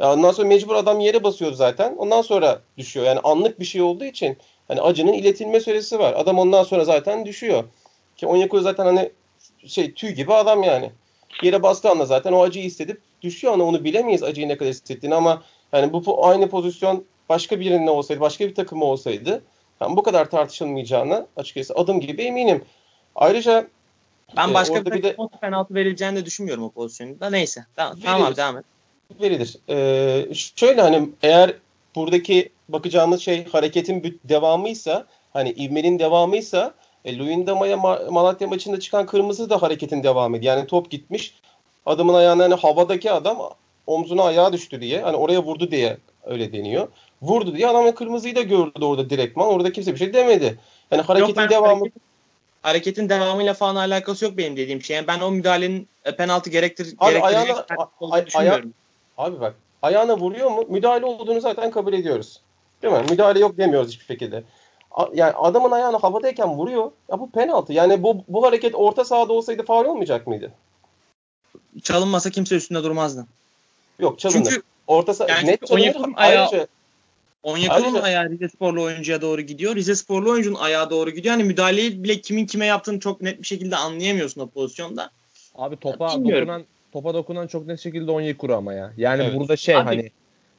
Ya 0.00 0.12
ondan 0.12 0.32
sonra 0.32 0.48
mecbur 0.48 0.74
adam 0.74 1.00
yere 1.00 1.24
basıyor 1.24 1.52
zaten. 1.52 1.94
Ondan 1.96 2.22
sonra 2.22 2.60
düşüyor. 2.78 3.06
Yani 3.06 3.20
anlık 3.24 3.60
bir 3.60 3.64
şey 3.64 3.82
olduğu 3.82 4.04
için 4.04 4.36
hani 4.68 4.80
acının 4.80 5.12
iletilme 5.12 5.60
süresi 5.60 5.98
var. 5.98 6.14
Adam 6.16 6.38
ondan 6.38 6.62
sonra 6.62 6.84
zaten 6.84 7.26
düşüyor. 7.26 7.64
Ki 8.22 8.26
Onyekuru 8.26 8.60
zaten 8.60 8.84
hani 8.84 9.10
şey 9.66 9.94
tüy 9.94 10.10
gibi 10.10 10.34
adam 10.34 10.62
yani. 10.62 10.90
Yere 11.42 11.62
bastığı 11.62 11.90
anda 11.90 12.06
zaten 12.06 12.32
o 12.32 12.42
acıyı 12.42 12.64
hissedip 12.64 13.00
düşüyor 13.22 13.54
ama 13.54 13.64
onu 13.64 13.84
bilemeyiz 13.84 14.22
acıyı 14.22 14.48
ne 14.48 14.56
kadar 14.56 14.70
hissettiğini 14.70 15.14
ama 15.14 15.42
yani 15.72 15.92
bu 15.92 16.26
aynı 16.26 16.48
pozisyon 16.48 17.04
başka 17.28 17.60
birinin 17.60 17.86
olsaydı, 17.86 18.20
başka 18.20 18.48
bir 18.48 18.54
takımı 18.54 18.84
olsaydı 18.84 19.42
yani 19.80 19.96
bu 19.96 20.02
kadar 20.02 20.30
tartışılmayacağını 20.30 21.26
açıkçası 21.36 21.74
adım 21.74 22.00
gibi 22.00 22.22
eminim. 22.22 22.64
Ayrıca 23.14 23.66
ben 24.36 24.50
e, 24.50 24.54
başka 24.54 24.84
bir, 24.84 24.92
bir 24.92 25.02
de 25.02 25.16
penaltı 25.40 25.74
verileceğini 25.74 26.16
de 26.16 26.24
düşünmüyorum 26.24 26.64
o 26.64 26.70
pozisyonda. 26.70 27.30
Neyse. 27.30 27.66
Tamam, 27.76 27.98
tamam 28.04 28.22
abi 28.22 28.36
devam 28.36 28.58
et. 28.58 28.64
Verilir. 29.20 29.56
Ee, 29.68 30.34
şöyle 30.34 30.82
hani 30.82 31.08
eğer 31.22 31.54
buradaki 31.94 32.48
bakacağımız 32.68 33.20
şey 33.20 33.48
hareketin 33.48 34.20
devamıysa 34.24 35.06
hani 35.32 35.50
ivmenin 35.50 35.98
devamıysa 35.98 36.74
e, 37.04 37.18
Luyendama'ya 37.18 37.76
Malatya 38.10 38.48
maçında 38.48 38.80
çıkan 38.80 39.06
kırmızı 39.06 39.50
da 39.50 39.62
hareketin 39.62 40.02
devamı. 40.02 40.44
Yani 40.44 40.66
top 40.66 40.90
gitmiş. 40.90 41.34
Adamın 41.86 42.14
ayağına 42.14 42.44
hani 42.44 42.54
havadaki 42.54 43.12
adam 43.12 43.38
omzuna 43.86 44.22
ayağı 44.22 44.52
düştü 44.52 44.80
diye. 44.80 45.00
Hani 45.00 45.16
oraya 45.16 45.42
vurdu 45.42 45.70
diye 45.70 45.96
öyle 46.24 46.52
deniyor. 46.52 46.88
Vurdu 47.22 47.56
diye 47.56 47.68
adam 47.68 47.94
kırmızıyı 47.94 48.36
da 48.36 48.42
gördü 48.42 48.84
orada 48.84 49.10
direktman. 49.10 49.48
Orada 49.48 49.72
kimse 49.72 49.92
bir 49.92 49.98
şey 49.98 50.14
demedi. 50.14 50.58
Yani 50.90 51.02
hareketin 51.02 51.40
Yok, 51.40 51.50
devamı 51.50 51.80
hareketin, 51.80 52.02
hareketin 52.62 53.08
devamıyla 53.08 53.54
falan 53.54 53.76
alakası 53.76 54.24
yok 54.24 54.36
benim 54.36 54.56
dediğim 54.56 54.82
şey. 54.82 54.96
Yani 54.96 55.06
ben 55.06 55.20
o 55.20 55.30
müdahalenin 55.30 55.88
e, 56.04 56.16
penaltı 56.16 56.50
gerektir 56.50 56.94
abi, 56.98 57.22
ayağına, 57.22 57.66
ay, 58.10 58.24
aya, 58.34 58.62
abi 59.18 59.40
bak 59.40 59.54
ayağına 59.82 60.18
vuruyor 60.18 60.50
mu? 60.50 60.64
Müdahale 60.68 61.06
olduğunu 61.06 61.40
zaten 61.40 61.70
kabul 61.70 61.92
ediyoruz. 61.92 62.40
Değil 62.82 62.94
mi? 62.94 63.00
Müdahale 63.10 63.38
yok 63.38 63.58
demiyoruz 63.58 63.88
hiçbir 63.88 64.04
şekilde. 64.04 64.42
Yani 65.14 65.32
adamın 65.32 65.70
ayağını 65.70 65.96
havadayken 65.96 66.48
vuruyor. 66.48 66.90
Ya 67.10 67.20
bu 67.20 67.30
penaltı. 67.30 67.72
Yani 67.72 68.02
bu 68.02 68.24
bu 68.28 68.46
hareket 68.46 68.74
orta 68.74 69.04
sahada 69.04 69.32
olsaydı 69.32 69.64
faul 69.64 69.84
olmayacak 69.84 70.26
mıydı? 70.26 70.52
Çalınmasa 71.82 72.30
kimse 72.30 72.56
üstünde 72.56 72.82
durmazdı. 72.82 73.26
Yok 73.98 74.18
çalınır. 74.18 74.44
Çünkü 74.44 74.62
orta 74.86 75.14
saha 75.14 75.28
yani 75.28 75.46
net 75.46 75.66
çalınır. 75.66 75.96
Ayağı, 76.16 76.46
ayrıca 76.46 76.66
Onyekuru'nun 77.42 78.00
ayağı 78.00 78.30
Rize 78.30 78.48
Sporlu 78.48 78.82
oyuncuya 78.82 79.22
doğru 79.22 79.40
gidiyor. 79.40 79.76
Rize 79.76 79.94
Sporlu 79.94 80.30
oyuncunun 80.30 80.58
ayağı 80.58 80.90
doğru 80.90 81.10
gidiyor. 81.10 81.34
Hani 81.34 81.44
müdahaleyi 81.44 82.04
bile 82.04 82.20
kimin 82.20 82.46
kime 82.46 82.66
yaptığını 82.66 83.00
çok 83.00 83.22
net 83.22 83.38
bir 83.38 83.46
şekilde 83.46 83.76
anlayamıyorsun 83.76 84.40
o 84.40 84.46
pozisyonda. 84.46 85.10
Abi 85.54 85.76
topa 85.76 86.16
Bilmiyorum. 86.16 86.48
dokunan 86.48 86.64
topa 86.92 87.14
dokunan 87.14 87.46
çok 87.46 87.66
net 87.66 87.80
şekilde 87.80 88.10
Onyekuru 88.10 88.54
ama 88.54 88.74
ya. 88.74 88.92
Yani 88.96 89.22
evet. 89.22 89.38
burada 89.38 89.56
şey 89.56 89.76
Abi, 89.76 89.84
hani 89.84 90.10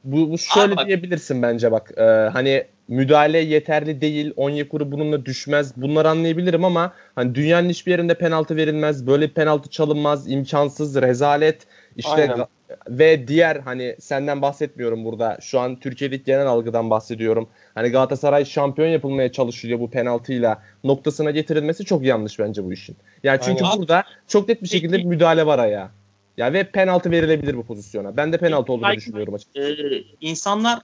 Bu, 0.04 0.30
bu 0.30 0.38
şöyle 0.38 0.74
Abi 0.74 0.86
diyebilirsin 0.86 1.42
bence 1.42 1.72
bak. 1.72 1.92
E, 1.96 2.02
hani 2.32 2.64
müdahale 2.88 3.38
yeterli 3.38 4.00
değil. 4.00 4.32
Onyekuru 4.36 4.92
bununla 4.92 5.24
düşmez. 5.26 5.76
Bunları 5.76 6.08
anlayabilirim 6.08 6.64
ama 6.64 6.92
hani 7.14 7.34
dünyanın 7.34 7.68
hiçbir 7.68 7.90
yerinde 7.90 8.14
penaltı 8.14 8.56
verilmez. 8.56 9.06
Böyle 9.06 9.28
penaltı 9.28 9.70
çalınmaz. 9.70 10.30
imkansız, 10.30 11.02
rezalet. 11.02 11.66
İşte 11.96 12.32
Aynen. 12.32 12.46
ve 12.88 13.28
diğer 13.28 13.56
hani 13.56 13.96
senden 14.00 14.42
bahsetmiyorum 14.42 15.04
burada. 15.04 15.38
Şu 15.40 15.60
an 15.60 15.76
Türkiye'deki 15.76 16.24
genel 16.24 16.46
algıdan 16.46 16.90
bahsediyorum. 16.90 17.48
Hani 17.74 17.88
Galatasaray 17.88 18.44
şampiyon 18.44 18.88
yapılmaya 18.88 19.32
çalışılıyor 19.32 19.80
bu 19.80 19.90
penaltıyla. 19.90 20.62
Noktasına 20.84 21.30
getirilmesi 21.30 21.84
çok 21.84 22.04
yanlış 22.04 22.38
bence 22.38 22.64
bu 22.64 22.72
işin. 22.72 22.96
Yani 23.22 23.40
çünkü 23.44 23.64
Aynen. 23.64 23.78
burada 23.78 24.04
çok 24.28 24.48
net 24.48 24.62
bir 24.62 24.68
şekilde 24.68 24.98
bir 24.98 25.04
müdahale 25.04 25.46
var 25.46 25.58
ayağa. 25.58 25.90
Ya 26.36 26.52
ve 26.52 26.70
penaltı 26.70 27.10
verilebilir 27.10 27.56
bu 27.56 27.66
pozisyona. 27.66 28.16
Ben 28.16 28.32
de 28.32 28.38
penaltı 28.38 28.72
olduğunu 28.72 28.88
Belki- 28.88 29.00
düşünüyorum 29.00 29.34
açıkçası. 29.34 29.66
e, 29.68 30.04
insanlar 30.20 30.80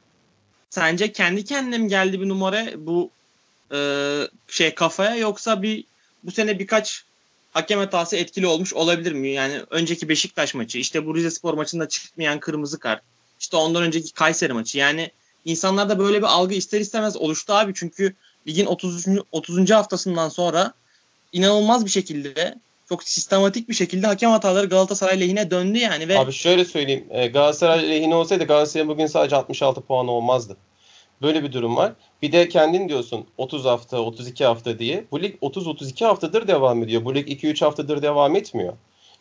sence 0.71 1.13
kendi 1.13 1.45
kendine 1.45 1.79
mi 1.79 1.89
geldi 1.89 2.21
bir 2.21 2.29
numara 2.29 2.67
bu 2.77 3.11
e, 3.75 3.79
şey 4.49 4.75
kafaya 4.75 5.15
yoksa 5.17 5.63
bir 5.63 5.85
bu 6.25 6.31
sene 6.31 6.59
birkaç 6.59 7.05
hakem 7.53 7.79
hatası 7.79 8.17
etkili 8.17 8.47
olmuş 8.47 8.75
olabilir 8.75 9.13
mi? 9.13 9.29
Yani 9.31 9.61
önceki 9.71 10.09
Beşiktaş 10.09 10.55
maçı, 10.55 10.79
işte 10.79 11.07
bu 11.07 11.17
Rize 11.17 11.31
Spor 11.31 11.55
maçında 11.55 11.89
çıkmayan 11.89 12.41
kırmızı 12.41 12.79
kart, 12.79 13.03
işte 13.41 13.57
ondan 13.57 13.83
önceki 13.83 14.13
Kayseri 14.13 14.53
maçı. 14.53 14.79
Yani 14.79 15.11
insanlarda 15.45 15.99
böyle 15.99 16.19
bir 16.19 16.27
algı 16.27 16.55
ister 16.55 16.81
istemez 16.81 17.17
oluştu 17.17 17.53
abi. 17.53 17.73
Çünkü 17.75 18.15
ligin 18.47 18.67
30. 18.67 19.07
30. 19.33 19.71
haftasından 19.71 20.29
sonra 20.29 20.73
inanılmaz 21.33 21.85
bir 21.85 21.91
şekilde 21.91 22.55
çok 22.91 23.03
sistematik 23.03 23.69
bir 23.69 23.75
şekilde 23.75 24.07
hakem 24.07 24.31
hataları 24.31 24.67
Galatasaray 24.67 25.21
lehine 25.21 25.51
döndü 25.51 25.79
yani 25.79 26.09
ve 26.09 26.19
Abi 26.19 26.33
şöyle 26.33 26.65
söyleyeyim. 26.65 27.05
E, 27.11 27.27
Galatasaray 27.27 27.91
lehine 27.91 28.15
olsaydı 28.15 28.45
Galatasaray'ın 28.45 28.89
bugün 28.89 29.07
sadece 29.07 29.37
66 29.37 29.81
puan 29.81 30.09
olmazdı. 30.09 30.57
Böyle 31.23 31.43
bir 31.43 31.53
durum 31.53 31.77
var. 31.77 31.93
Bir 32.23 32.33
de 32.33 32.49
kendin 32.49 32.89
diyorsun 32.89 33.27
30 33.39 33.65
hafta, 33.65 34.01
32 34.01 34.45
hafta 34.45 34.79
diye. 34.79 35.05
Bu 35.11 35.23
lig 35.23 35.35
30-32 35.43 36.05
haftadır 36.05 36.49
devam 36.49 36.83
ediyor. 36.83 37.05
Bu 37.05 37.15
lig 37.15 37.29
2-3 37.29 37.65
haftadır 37.65 38.03
devam 38.03 38.37
etmiyor. 38.37 38.73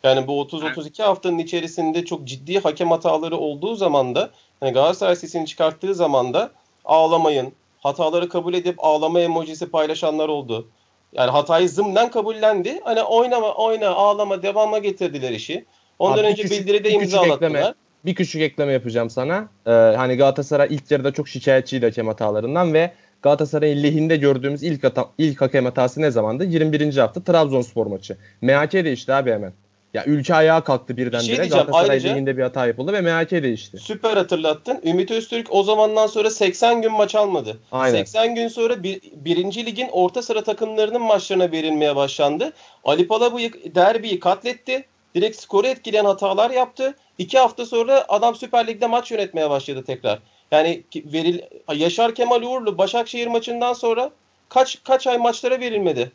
Yani 0.02 0.26
bu 0.26 0.42
30-32 0.42 1.02
haftanın 1.02 1.38
içerisinde 1.38 2.04
çok 2.04 2.24
ciddi 2.24 2.58
hakem 2.58 2.90
hataları 2.90 3.36
olduğu 3.36 3.76
zaman 3.76 4.14
da 4.14 4.30
hani 4.60 4.72
Galatasaray 4.72 5.16
sesini 5.16 5.46
çıkarttığı 5.46 5.94
zaman 5.94 6.34
da 6.34 6.50
ağlamayın. 6.84 7.52
Hataları 7.80 8.28
kabul 8.28 8.54
edip 8.54 8.84
ağlama 8.84 9.20
emojisi 9.20 9.70
paylaşanlar 9.70 10.28
oldu. 10.28 10.68
Yani 11.12 11.30
hatayı 11.30 11.68
zımnen 11.68 12.10
kabullendi. 12.10 12.80
Hani 12.84 13.02
oynama, 13.02 13.54
oyna, 13.54 13.88
ağlama, 13.88 14.42
devama 14.42 14.78
getirdiler 14.78 15.30
işi. 15.30 15.64
Ondan 15.98 16.18
Abi 16.24 16.26
önce 16.26 16.42
küçük- 16.42 16.60
bildiride 16.60 16.90
imzalattılar. 16.90 17.36
ekleme. 17.36 17.74
Bir 18.04 18.14
küçük 18.14 18.42
ekleme 18.42 18.72
yapacağım 18.72 19.10
sana. 19.10 19.48
Ee, 19.66 19.70
hani 19.70 20.16
Galatasaray 20.16 20.68
ilk 20.70 20.90
yarıda 20.90 21.12
çok 21.12 21.28
şikayetçiydi 21.28 21.86
hakem 21.86 22.06
hatalarından 22.06 22.74
ve 22.74 22.90
Galatasaray'ın 23.22 23.82
lehinde 23.82 24.16
gördüğümüz 24.16 24.62
ilk 24.62 24.84
hata, 24.84 25.08
ilk 25.18 25.40
hakem 25.40 25.64
hatası 25.64 26.00
ne 26.02 26.10
zamandı? 26.10 26.44
21. 26.44 26.96
hafta 26.96 27.22
Trabzonspor 27.24 27.86
maçı. 27.86 28.16
MHK 28.42 28.72
değişti 28.72 29.12
abi 29.12 29.30
hemen. 29.30 29.52
Ya 29.94 30.04
ülke 30.04 30.34
ayağa 30.34 30.64
kalktı 30.64 30.96
birdenbire. 30.96 31.20
Bir 31.20 31.26
şey 31.26 31.36
diyeceğim, 31.36 31.66
Galatasaray 31.66 31.96
ayrıca- 31.96 32.10
lehinde 32.14 32.36
bir 32.36 32.42
hata 32.42 32.66
yapıldı 32.66 32.92
ve 32.92 33.00
MHK 33.00 33.42
değişti. 33.42 33.78
Süper 33.78 34.16
hatırlattın. 34.16 34.80
Ümit 34.84 35.10
Öztürk 35.10 35.46
o 35.50 35.62
zamandan 35.62 36.06
sonra 36.06 36.30
80 36.30 36.82
gün 36.82 36.92
maç 36.92 37.14
almadı. 37.14 37.60
Aynen. 37.72 37.96
80 37.96 38.34
gün 38.34 38.48
sonra 38.48 38.82
bir, 38.82 39.00
birinci 39.14 39.66
ligin 39.66 39.88
orta 39.92 40.22
sıra 40.22 40.44
takımlarının 40.44 41.02
maçlarına 41.02 41.52
verilmeye 41.52 41.96
başlandı. 41.96 42.52
Ali 42.84 43.06
Palabıyık 43.06 43.74
derbiyi 43.74 44.20
katletti. 44.20 44.84
Direkt 45.14 45.40
skoru 45.40 45.66
etkileyen 45.66 46.04
hatalar 46.04 46.50
yaptı. 46.50 46.94
İki 47.18 47.38
hafta 47.38 47.66
sonra 47.66 48.04
adam 48.08 48.34
Süper 48.34 48.66
Lig'de 48.66 48.86
maç 48.86 49.10
yönetmeye 49.10 49.50
başladı 49.50 49.84
tekrar. 49.86 50.18
Yani 50.50 50.82
veril 50.96 51.40
Yaşar 51.74 52.14
Kemal 52.14 52.42
Uğurlu 52.42 52.78
Başakşehir 52.78 53.26
maçından 53.26 53.72
sonra 53.72 54.10
kaç 54.48 54.78
kaç 54.84 55.06
ay 55.06 55.18
maçlara 55.18 55.60
verilmedi. 55.60 56.12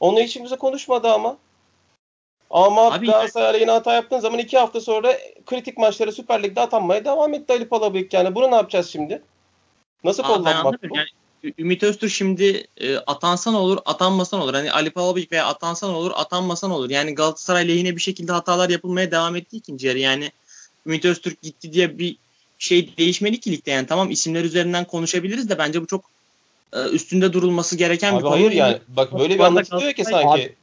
Onu 0.00 0.20
hiç 0.20 0.32
kimse 0.34 0.56
konuşmadı 0.56 1.08
ama. 1.08 1.36
Ama 2.50 2.92
Abi- 2.92 3.06
Galatasaray 3.06 3.48
aleyhine 3.48 3.70
hata 3.70 3.94
yaptığın 3.94 4.20
zaman 4.20 4.38
iki 4.38 4.58
hafta 4.58 4.80
sonra 4.80 5.18
kritik 5.46 5.78
maçlara 5.78 6.12
Süper 6.12 6.42
Lig'de 6.42 6.60
atanmaya 6.60 7.04
devam 7.04 7.34
etti 7.34 7.52
Ali 7.52 7.68
Palabıyık. 7.68 8.12
Yani 8.12 8.34
bunu 8.34 8.50
ne 8.50 8.54
yapacağız 8.54 8.88
şimdi? 8.90 9.22
Nasıl 10.04 10.22
kullanmak 10.22 10.82
bu? 10.82 10.96
Yani 10.96 11.08
Ümit 11.58 11.82
Öztürk 11.82 12.12
şimdi 12.12 12.66
e, 12.76 12.96
atansan 12.96 13.54
olur, 13.54 13.78
atanmasan 13.84 14.40
olur. 14.40 14.54
Hani 14.54 14.72
Ali 14.72 14.90
Palabıyık 14.90 15.32
veya 15.32 15.46
atansan 15.46 15.94
olur, 15.94 16.12
atanmasan 16.14 16.70
olur. 16.70 16.90
Yani 16.90 17.14
Galatasaray 17.14 17.68
lehine 17.68 17.96
bir 17.96 18.00
şekilde 18.00 18.32
hatalar 18.32 18.68
yapılmaya 18.68 19.10
devam 19.10 19.36
etti 19.36 19.56
ikinci 19.56 19.86
yarı. 19.86 19.98
Yani 19.98 20.32
Ümit 20.86 21.04
Öztürk 21.04 21.42
gitti 21.42 21.72
diye 21.72 21.98
bir 21.98 22.16
şey 22.58 22.96
değişmeli 22.98 23.40
ki 23.40 23.52
ligde. 23.52 23.70
Yani 23.70 23.86
tamam 23.86 24.10
isimler 24.10 24.44
üzerinden 24.44 24.84
konuşabiliriz 24.84 25.48
de 25.48 25.58
bence 25.58 25.82
bu 25.82 25.86
çok 25.86 26.04
e, 26.72 26.80
üstünde 26.80 27.32
durulması 27.32 27.76
gereken 27.76 28.12
bir 28.12 28.16
Abi 28.16 28.22
konu. 28.22 28.34
hayır 28.34 28.52
yani. 28.52 28.78
Bak 28.88 29.18
böyle 29.18 29.34
bir 29.34 29.40
anlatılıyor 29.40 29.92
ki 29.92 30.04
sanki. 30.04 30.28
Abi 30.28 30.54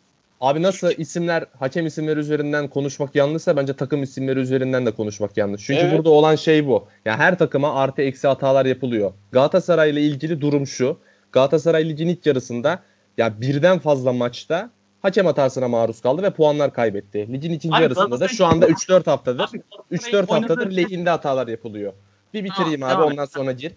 nasıl 0.44 0.92
isimler, 0.98 1.46
hakem 1.60 1.86
isimleri 1.86 2.20
üzerinden 2.20 2.68
konuşmak 2.68 3.16
yanlışsa 3.16 3.58
bence 3.58 3.74
takım 3.74 4.04
isimleri 4.04 4.40
üzerinden 4.40 4.86
de 4.86 4.92
konuşmak 4.92 5.38
yanlış. 5.38 5.66
Çünkü 5.66 5.82
Evet. 5.82 5.98
burada 5.98 6.10
olan 6.10 6.36
şey 6.36 6.68
bu. 6.68 6.88
Yani 7.06 7.18
her 7.18 7.38
takıma 7.38 7.76
artı 7.76 8.02
eksi 8.02 8.28
hatalar 8.28 8.66
yapılıyor. 8.66 9.14
Galatasaray 9.32 9.90
ile 9.90 10.02
ilgili 10.02 10.42
durum 10.42 10.68
şu. 10.68 10.98
Galatasaray 11.32 11.90
ligin 11.90 12.08
ilk 12.08 12.26
yarısında 12.26 12.80
ya 13.18 13.42
birden 13.42 13.80
fazla 13.80 14.14
maçta 14.14 14.70
hakem 15.02 15.26
hatasına 15.26 15.68
maruz 15.68 16.02
kaldı 16.02 16.24
ve 16.24 16.30
puanlar 16.30 16.74
kaybetti. 16.74 17.34
Ligin 17.34 17.54
ikinci 17.54 17.76
Abi 17.76 17.84
yarısında 17.84 18.20
da 18.20 18.28
şu 18.28 18.46
anda 18.46 18.68
3-4 18.68 19.06
haftadır 19.06 19.50
Abi, 19.50 19.62
3-4 19.96 20.28
haftadır 20.28 20.72
lehinde 20.72 21.10
hatalar 21.10 21.48
yapılıyor. 21.48 21.94
Bir 22.34 22.44
bitireyim 22.44 22.82
Tamam, 22.82 22.98
abi 22.98 23.06
et. 23.06 23.12
ondan 23.12 23.26
sonra 23.26 23.52
gir. 23.52 23.72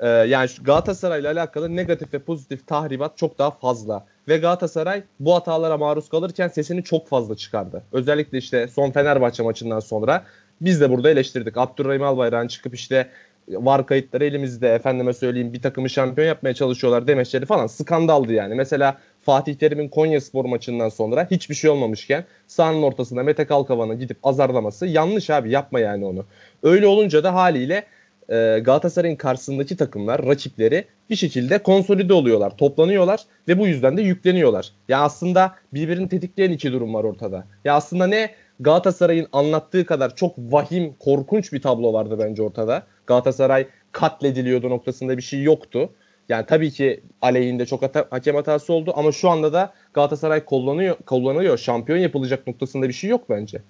Ee, 0.00 0.08
yani 0.08 0.48
şu 0.48 0.64
Galatasaray 0.64 1.20
ile 1.20 1.28
alakalı 1.28 1.76
negatif 1.76 2.14
ve 2.14 2.18
pozitif 2.18 2.66
tahribat 2.66 3.18
çok 3.18 3.38
daha 3.38 3.50
fazla. 3.50 4.06
Ve 4.30 4.38
Galatasaray 4.38 5.02
bu 5.20 5.34
hatalara 5.34 5.76
maruz 5.76 6.08
kalırken 6.08 6.48
sesini 6.48 6.84
çok 6.84 7.08
fazla 7.08 7.36
çıkardı. 7.36 7.82
Özellikle 7.92 8.38
işte 8.38 8.68
son 8.68 8.90
Fenerbahçe 8.90 9.42
maçından 9.42 9.80
sonra 9.80 10.24
biz 10.60 10.80
de 10.80 10.90
burada 10.90 11.10
eleştirdik. 11.10 11.56
Abdurrahim 11.56 12.02
Albayrak'ın 12.02 12.48
çıkıp 12.48 12.74
işte 12.74 13.08
var 13.48 13.86
kayıtları 13.86 14.24
elimizde 14.24 14.74
efendime 14.74 15.12
söyleyeyim 15.12 15.52
bir 15.52 15.62
takımı 15.62 15.90
şampiyon 15.90 16.28
yapmaya 16.28 16.54
çalışıyorlar 16.54 17.06
demeçleri 17.06 17.46
falan 17.46 17.66
skandaldı 17.66 18.32
yani. 18.32 18.54
Mesela 18.54 18.98
Fatih 19.22 19.54
Terim'in 19.54 19.88
Konya 19.88 20.20
Spor 20.20 20.44
maçından 20.44 20.88
sonra 20.88 21.26
hiçbir 21.30 21.54
şey 21.54 21.70
olmamışken 21.70 22.24
sahanın 22.46 22.82
ortasında 22.82 23.22
Mete 23.22 23.44
Kalkavan'ı 23.44 23.94
gidip 23.94 24.16
azarlaması 24.22 24.86
yanlış 24.86 25.30
abi 25.30 25.50
yapma 25.50 25.80
yani 25.80 26.04
onu. 26.04 26.24
Öyle 26.62 26.86
olunca 26.86 27.24
da 27.24 27.34
haliyle 27.34 27.84
e, 28.30 28.60
Galatasaray'ın 28.64 29.16
karşısındaki 29.16 29.76
takımlar, 29.76 30.26
rakipleri 30.26 30.84
bir 31.10 31.16
şekilde 31.16 31.58
konsolide 31.58 32.12
oluyorlar, 32.12 32.56
toplanıyorlar 32.56 33.20
ve 33.48 33.58
bu 33.58 33.66
yüzden 33.66 33.96
de 33.96 34.02
yükleniyorlar. 34.02 34.72
Ya 34.88 35.00
aslında 35.00 35.54
birbirini 35.74 36.08
tetikleyen 36.08 36.50
iki 36.50 36.72
durum 36.72 36.94
var 36.94 37.04
ortada. 37.04 37.44
Ya 37.64 37.74
aslında 37.74 38.06
ne 38.06 38.30
Galatasaray'ın 38.60 39.26
anlattığı 39.32 39.86
kadar 39.86 40.16
çok 40.16 40.38
vahim, 40.38 40.94
korkunç 40.98 41.52
bir 41.52 41.62
tablo 41.62 41.92
vardı 41.92 42.16
bence 42.18 42.42
ortada. 42.42 42.82
Galatasaray 43.06 43.66
katlediliyordu 43.92 44.70
noktasında 44.70 45.16
bir 45.16 45.22
şey 45.22 45.42
yoktu. 45.42 45.90
Yani 46.28 46.46
tabii 46.46 46.70
ki 46.70 47.00
aleyhinde 47.22 47.66
çok 47.66 47.82
hata, 47.82 48.06
hakem 48.10 48.34
hatası 48.34 48.72
oldu 48.72 48.92
ama 48.96 49.12
şu 49.12 49.30
anda 49.30 49.52
da 49.52 49.72
Galatasaray 49.94 50.44
kullanıyor, 50.44 50.96
kullanıyor. 51.06 51.58
Şampiyon 51.58 51.98
yapılacak 51.98 52.46
noktasında 52.46 52.88
bir 52.88 52.92
şey 52.92 53.10
yok 53.10 53.30
bence. 53.30 53.62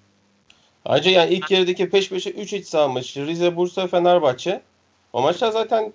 Ayrıca 0.84 1.10
yani 1.10 1.34
ilk 1.34 1.50
yarıdaki 1.50 1.90
peş 1.90 2.08
peşe 2.08 2.30
3 2.30 2.52
iç 2.52 2.66
saha 2.66 2.88
maçı. 2.88 3.26
Rize, 3.26 3.56
Bursa, 3.56 3.86
Fenerbahçe. 3.86 4.60
O 5.12 5.22
maçlar 5.22 5.52
zaten 5.52 5.92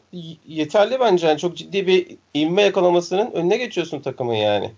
yeterli 0.47 0.99
bence. 0.99 1.27
Yani 1.27 1.39
çok 1.39 1.57
ciddi 1.57 1.87
bir 1.87 2.17
ivme 2.35 2.61
yakalamasının 2.61 3.31
önüne 3.31 3.57
geçiyorsun 3.57 3.99
takımın 3.99 4.33
yani. 4.33 4.71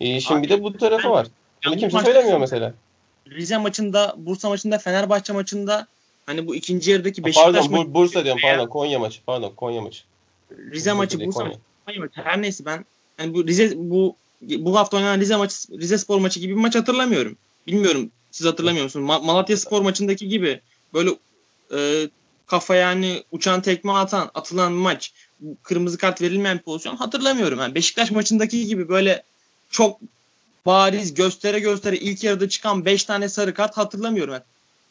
Ee, 0.00 0.20
şimdi 0.20 0.42
bir 0.42 0.48
de 0.48 0.62
bu 0.62 0.78
tarafı 0.78 1.10
var. 1.10 1.26
Bunu 1.66 1.74
bu 1.74 1.78
kimse 1.78 2.00
söylemiyor 2.00 2.38
mesela. 2.38 2.74
Rize 3.30 3.58
maçında, 3.58 4.14
Bursa 4.18 4.48
maçında, 4.48 4.78
Fenerbahçe 4.78 5.32
maçında 5.32 5.86
hani 6.26 6.46
bu 6.46 6.54
ikinci 6.54 6.90
yarıdaki 6.90 7.24
Beşiktaş 7.24 7.44
Pardon 7.44 7.70
maçı, 7.70 7.88
Bur- 7.88 7.94
Bursa 7.94 8.24
diyorum 8.24 8.42
veya 8.44 8.56
pardon 8.56 8.68
Konya 8.70 8.98
maçı. 8.98 9.20
Pardon 9.26 9.52
Konya 9.56 9.80
maçı. 9.80 10.02
Rize 10.50 10.92
maçı, 10.92 11.20
Bursa 11.20 11.40
değil, 11.40 11.50
maçı, 11.50 11.58
Konya 11.86 12.00
maçı. 12.00 12.20
Her 12.22 12.42
neyse 12.42 12.64
ben 12.64 12.84
hani 13.16 13.34
bu 13.34 13.46
Rize 13.46 13.72
bu 13.76 14.16
bu 14.42 14.76
hafta 14.76 14.96
oynanan 14.96 15.20
Rize 15.20 15.36
maçı, 15.36 15.56
Rize 15.78 15.98
Spor 15.98 16.18
maçı 16.18 16.40
gibi 16.40 16.56
bir 16.56 16.60
maç 16.60 16.74
hatırlamıyorum. 16.74 17.36
Bilmiyorum 17.66 18.10
siz 18.36 18.46
hatırlamıyor 18.46 18.84
musunuz? 18.84 19.06
Ma- 19.08 19.24
Malatya 19.26 19.56
Spor 19.56 19.80
maçındaki 19.82 20.28
gibi 20.28 20.60
böyle 20.94 21.10
e, 21.76 22.08
kafaya 22.46 22.80
yani 22.80 23.22
uçan 23.30 23.62
tekme 23.62 23.92
atan, 23.92 24.30
atılan 24.34 24.72
maç, 24.72 25.12
kırmızı 25.62 25.98
kart 25.98 26.22
verilmeyen 26.22 26.58
pozisyon 26.58 26.96
hatırlamıyorum. 26.96 27.58
Yani 27.58 27.74
Beşiktaş 27.74 28.10
maçındaki 28.10 28.66
gibi 28.66 28.88
böyle 28.88 29.22
çok 29.70 30.00
bariz 30.66 31.14
göstere 31.14 31.60
göstere 31.60 31.96
ilk 31.96 32.24
yarıda 32.24 32.48
çıkan 32.48 32.84
5 32.84 33.04
tane 33.04 33.28
sarı 33.28 33.54
kart 33.54 33.76
hatırlamıyorum. 33.76 34.32
Yani 34.32 34.42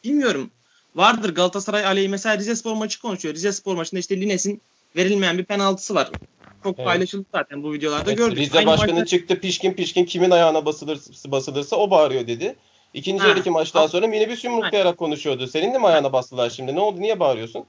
bilmiyorum. 0.04 0.50
Vardır 0.94 1.34
Galatasaray 1.34 1.86
aleyhi 1.86 2.08
mesela 2.08 2.38
Rize 2.38 2.56
Spor 2.56 2.74
maçı 2.74 3.00
konuşuyor. 3.00 3.34
Rize 3.34 3.52
Spor 3.52 3.76
maçında 3.76 4.00
işte 4.00 4.20
Lines'in 4.20 4.62
verilmeyen 4.96 5.38
bir 5.38 5.44
penaltısı 5.44 5.94
var. 5.94 6.10
Çok 6.62 6.78
Evet. 6.78 6.86
paylaşıldı 6.86 7.26
zaten 7.34 7.62
bu 7.62 7.72
videolarda 7.72 8.10
Evet, 8.10 8.18
gördük. 8.18 8.38
Rize 8.38 8.58
Aynı 8.58 8.66
başkanı 8.66 8.92
maçta- 9.00 9.06
çıktı 9.06 9.40
pişkin 9.40 9.72
pişkin 9.72 10.04
kimin 10.04 10.30
ayağına 10.30 10.66
basılırsa, 10.66 11.30
basılırsa 11.30 11.76
o 11.76 11.90
bağırıyor 11.90 12.26
dedi. 12.26 12.56
İkinci 12.96 13.22
Ha. 13.22 13.28
yarıdaki 13.28 13.50
maçtan 13.50 13.86
sonra 13.86 14.06
minibüs 14.06 14.44
yumruklayarak 14.44 14.98
konuşuyordu. 14.98 15.46
Senin 15.46 15.74
de 15.74 15.78
mi 15.78 15.86
ayağına 15.86 16.12
bastılar 16.12 16.50
şimdi? 16.50 16.74
Ne 16.74 16.80
oldu? 16.80 17.00
Niye 17.00 17.20
bağırıyorsun? 17.20 17.64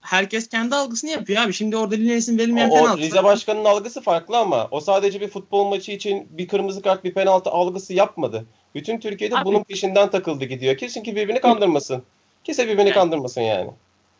herkes 0.00 0.48
kendi 0.48 0.74
algısını 0.74 1.10
yapıyor 1.10 1.42
abi. 1.42 1.52
Şimdi 1.52 1.76
orada 1.76 1.94
Lines'in 1.94 2.38
verilmeyen 2.38 2.70
o, 2.70 2.74
penaltı. 2.74 2.98
Rize 3.00 3.24
Başkanı'nın 3.24 3.64
algısı 3.64 4.00
farklı 4.00 4.38
ama 4.38 4.68
o 4.70 4.80
sadece 4.80 5.20
bir 5.20 5.28
futbol 5.28 5.64
maçı 5.68 5.92
için 5.92 6.28
bir 6.30 6.48
kırmızı 6.48 6.82
kart 6.82 7.04
bir 7.04 7.14
penaltı 7.14 7.50
algısı 7.50 7.94
yapmadı. 7.94 8.44
Bütün 8.74 9.00
Türkiye'de 9.00 9.36
Abi- 9.36 9.44
bunun 9.44 9.62
peşinden 9.62 10.10
takıldı 10.10 10.44
gidiyor. 10.44 10.76
Kesin 10.76 11.02
ki 11.02 11.16
birbirini 11.16 11.40
kandırmasın. 11.40 12.02
Kimse 12.44 12.64
birbirini 12.64 12.80
Yani- 12.80 12.94
kandırmasın 12.94 13.40
yani. 13.40 13.70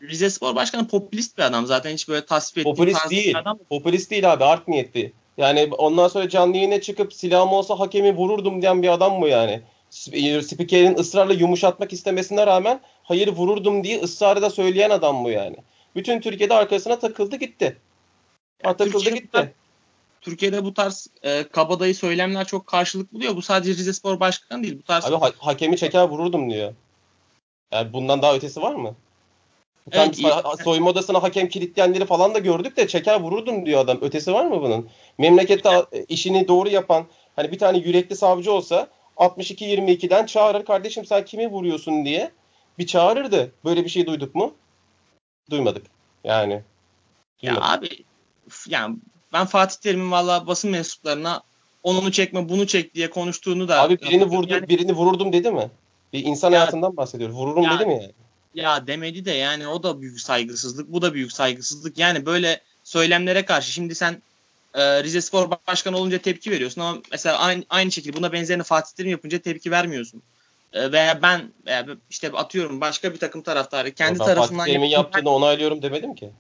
Rize 0.03 0.31
Spor 0.31 0.55
Başkanı 0.55 0.89
popülist 0.89 1.39
bir 1.39 1.43
adam 1.43 1.67
zaten 1.67 1.91
hiç 1.93 2.09
böyle 2.09 2.27
tasvip 2.27 2.59
ettiği 2.59 2.75
Popülist 2.75 3.11
değil. 3.11 3.39
adam. 3.39 3.59
Popülist 3.69 4.11
değil 4.11 4.33
abi 4.33 4.45
art 4.45 4.69
niyetli. 4.69 5.13
Yani 5.39 5.69
ondan 5.79 6.09
sonra 6.09 6.29
canlı 6.29 6.57
yayına 6.57 6.81
çıkıp 6.81 7.13
silahım 7.15 7.53
olsa 7.53 7.79
hakemi 7.81 8.17
vururdum 8.17 8.63
diyen 8.63 8.83
bir 8.83 8.89
adam 8.89 9.19
mı 9.21 9.29
yani? 9.29 9.61
Sp- 9.93 10.43
Spikerin 10.43 10.99
ısrarla 10.99 11.33
yumuşatmak 11.33 11.93
istemesine 11.93 12.47
rağmen 12.47 12.81
hayır 13.03 13.29
vururdum 13.29 13.85
diye 13.85 14.01
ısrarla 14.01 14.51
söyleyen 14.51 14.91
adam 14.91 15.25
bu 15.25 15.31
yani. 15.31 15.57
Bütün 15.97 16.21
Türkiye'de 16.21 16.55
arkasına 16.55 16.99
takıldı 16.99 17.37
gitti. 17.37 17.77
Ha, 18.63 18.77
takıldı 18.77 18.99
Türkiye'de 18.99 19.19
gitti. 19.19 19.55
Türkiye'de 20.21 20.65
bu 20.65 20.75
tarz 20.75 21.07
e, 21.23 21.43
kabadayı 21.43 21.95
söylemler 21.95 22.47
çok 22.47 22.67
karşılık 22.67 23.13
buluyor. 23.13 23.37
Bu 23.37 23.43
sadece 23.43 23.73
Rize 23.73 23.93
Spor 23.93 24.21
Başkanı 24.21 24.63
değil. 24.63 24.79
Bu 24.79 24.83
tarz 24.83 25.05
Abi 25.05 25.17
ha- 25.17 25.33
hakemi 25.39 25.77
çeker 25.77 26.09
vururdum 26.09 26.51
diyor. 26.51 26.73
Yani 27.73 27.93
bundan 27.93 28.23
daha 28.23 28.35
ötesi 28.35 28.63
var 28.63 28.75
mı? 28.75 28.95
Evet, 29.93 30.19
iyi. 30.19 30.33
soyunma 30.65 30.91
odasına 30.91 31.23
hakem 31.23 31.49
kilitleyenleri 31.49 32.07
falan 32.07 32.35
da 32.35 32.39
gördük 32.39 32.77
de 32.77 32.89
çeker 32.89 33.21
vururdum 33.21 33.67
diyor 33.67 33.81
adam. 33.81 33.99
Ötesi 34.01 34.33
var 34.33 34.45
mı 34.45 34.63
bunun? 34.63 34.89
Memlekette 35.19 35.85
işini 36.09 36.49
doğru 36.49 36.69
yapan 36.69 37.07
hani 37.37 37.53
bir 37.53 37.59
tane 37.59 37.79
yürekli 37.79 38.17
savcı 38.17 38.53
olsa 38.53 38.89
62-22'den 39.27 40.27
çağırır 40.27 40.65
kardeşim 40.65 41.05
sen 41.07 41.25
kimi 41.25 41.49
vuruyorsun 41.51 42.05
diye 42.05 42.31
bir 42.79 42.87
çağırırdı. 42.87 43.53
Böyle 43.65 43.85
bir 43.85 43.89
şey 43.91 44.07
duyduk 44.07 44.35
mu? 44.35 44.55
Duymadık. 45.51 45.87
Yani. 46.25 46.63
Ya 47.43 47.55
Duymadık. 47.55 47.79
abi 47.79 47.89
f- 48.49 48.71
yani 48.75 48.97
ben 49.33 49.47
Fatih 49.47 49.77
Terim'in 49.77 50.11
valla 50.11 50.47
basın 50.47 50.71
mensuplarına 50.71 51.43
onu 51.83 52.13
çekme 52.13 52.49
bunu 52.49 52.67
çek 52.67 52.95
diye 52.95 53.11
konuştuğunu 53.11 53.69
da 53.69 53.83
Abi 53.83 54.01
birini 54.01 54.25
vurdu, 54.25 54.53
Yani- 54.53 54.69
birini 54.69 54.93
vururdum 54.93 55.33
dedi 55.33 55.51
mi? 55.51 55.71
Bir 56.13 56.25
insan 56.25 56.53
Ya- 56.53 56.61
hayatından 56.61 56.97
bahsediyoruz. 56.97 57.37
Vururum 57.37 57.63
Ya- 57.63 57.75
dedi 57.79 57.87
mi 57.87 57.93
yani? 57.95 58.13
ya 58.55 58.87
demedi 58.87 59.25
de 59.25 59.31
yani 59.31 59.69
o 59.69 59.83
da 59.83 60.01
büyük 60.01 60.21
saygısızlık 60.21 60.93
bu 60.93 61.03
da 61.03 61.15
büyük 61.15 61.33
saygısızlık. 61.33 61.99
Yani 61.99 62.27
böyle 62.27 62.61
söylemlere 62.85 63.45
karşı 63.45 63.73
şimdi 63.73 63.95
sen 63.95 64.23
e, 64.75 65.03
Rize 65.03 65.21
Spor 65.21 65.51
Başkanı 65.67 65.97
olunca 65.97 66.19
tepki 66.19 66.51
veriyorsun 66.51 66.81
ama 66.81 66.99
mesela 67.11 67.39
aynı, 67.39 67.65
aynı 67.71 67.93
şekilde 67.93 68.17
buna 68.17 68.33
benzerini 68.33 68.63
Fatih 68.63 68.97
Terim 68.97 69.11
yapınca 69.11 69.39
tepki 69.39 69.71
vermiyorsun. 69.71 70.23
E, 70.73 70.93
veya 70.93 71.23
ben 71.23 71.53
veya 71.67 71.87
işte 72.11 72.31
atıyorum 72.33 72.81
başka 72.81 73.15
bir 73.15 73.19
takım 73.19 73.43
taraftarı 73.43 73.95
kendi 73.95 74.19
Ben 74.19 74.25
tarafından 74.25 74.59
Fatih 74.59 74.73
Terim'in 74.73 74.89
yaptığını 74.89 75.31
onaylıyorum 75.31 75.83
demedim 75.83 76.15
ki. 76.15 76.31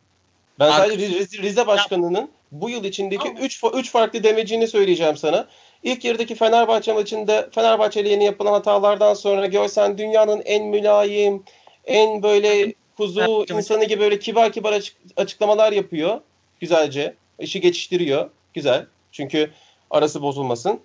Ben 0.59 0.71
sadece 0.71 1.09
Rize, 1.09 1.43
Rize 1.43 1.67
Başkanı'nın 1.67 2.31
bu 2.53 2.71
yıl 2.71 2.85
içindeki 2.85 3.25
Tamam. 3.25 3.43
3 3.43 3.63
üç 3.75 3.91
farklı 3.91 4.25
demecini 4.25 4.69
söyleyeceğim 4.69 5.17
sana. 5.17 5.49
İlk 5.83 6.05
yarıdaki 6.05 6.35
Fenerbahçe 6.35 6.93
maçında 6.93 7.49
Fenerbahçe 7.55 8.01
ile 8.01 8.09
yeni 8.09 8.25
yapılan 8.25 8.53
hatalardan 8.53 9.15
sonra 9.15 9.47
görsen 9.47 9.99
dünyanın 9.99 10.43
en 10.45 10.67
mülayim, 10.67 11.43
en 11.85 12.23
böyle 12.23 12.75
kuzu 12.97 13.47
insanı 13.51 13.85
gibi 13.85 14.01
böyle 14.01 14.19
kibar 14.19 14.53
kibar 14.53 14.73
açık- 14.73 14.97
açıklamalar 15.17 15.73
yapıyor. 15.73 16.21
Güzelce. 16.61 17.15
İşi 17.39 17.61
geçiştiriyor. 17.61 18.31
Güzel. 18.55 18.87
Çünkü 19.13 19.51
arası 19.91 20.23
bozulmasın. 20.23 20.81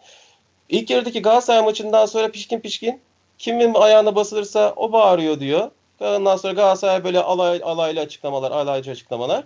İlk 0.70 0.90
yarıdaki 0.90 1.22
Galatasaray 1.22 1.64
maçından 1.64 2.06
sonra 2.06 2.32
pişkin 2.32 2.60
pişkin 2.60 3.02
kimin 3.38 3.74
ayağına 3.74 4.16
basılırsa 4.16 4.74
o 4.76 4.92
bağırıyor 4.92 5.40
diyor. 5.40 5.72
Ondan 6.00 6.38
sonra 6.38 6.54
Galatasaray 6.54 7.04
böyle 7.04 7.20
alay, 7.20 7.62
alaylı 7.64 8.00
açıklamalar, 8.00 8.52
alaycı 8.52 8.92
açıklamalar. 8.92 9.44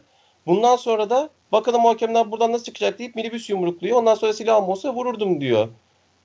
Bundan 0.47 0.75
sonra 0.75 1.09
da 1.09 1.29
bakalım 1.51 1.85
hakemler 1.85 2.31
buradan 2.31 2.51
nasıl 2.51 2.63
çıkacak 2.63 2.99
deyip 2.99 3.15
minibüs 3.15 3.49
yumrukluyor. 3.49 3.97
Ondan 3.97 4.15
sonra 4.15 4.33
silahım 4.33 4.69
olsa 4.69 4.93
vururdum 4.93 5.41
diyor. 5.41 5.67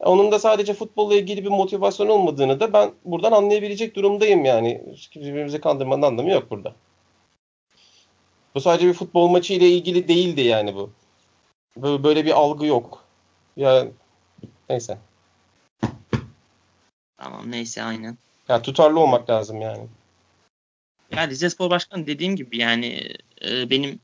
Onun 0.00 0.32
da 0.32 0.38
sadece 0.38 0.74
futbolla 0.74 1.14
ilgili 1.14 1.44
bir 1.44 1.48
motivasyon 1.48 2.08
olmadığını 2.08 2.60
da 2.60 2.72
ben 2.72 2.90
buradan 3.04 3.32
anlayabilecek 3.32 3.96
durumdayım 3.96 4.44
yani. 4.44 4.82
Hiç 4.92 5.16
Birbirimizi 5.16 5.60
kandırmanın 5.60 6.02
anlamı 6.02 6.30
yok 6.30 6.50
burada. 6.50 6.74
Bu 8.56 8.60
sadece 8.60 8.88
bir 8.88 8.92
futbol 8.92 9.28
maçı 9.28 9.54
ile 9.54 9.68
ilgili 9.68 10.08
değildi 10.08 10.40
yani 10.40 10.74
bu. 10.74 10.90
Böyle, 11.76 12.24
bir 12.24 12.30
algı 12.30 12.66
yok. 12.66 13.04
Ya 13.56 13.86
neyse. 14.68 14.98
Tamam 17.18 17.50
neyse 17.50 17.82
aynen. 17.82 18.18
Ya 18.48 18.62
tutarlı 18.62 19.00
olmak 19.00 19.30
lazım 19.30 19.60
yani. 19.60 19.86
Ya 21.16 21.28
Rize 21.28 21.50
Spor 21.50 21.70
Başkanı 21.70 22.06
dediğim 22.06 22.36
gibi 22.36 22.58
yani 22.58 23.12
e, 23.48 23.70
benim 23.70 24.00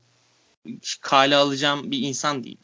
kale 1.01 1.35
alacağım 1.35 1.91
bir 1.91 1.99
insan 1.99 2.43
değil. 2.43 2.57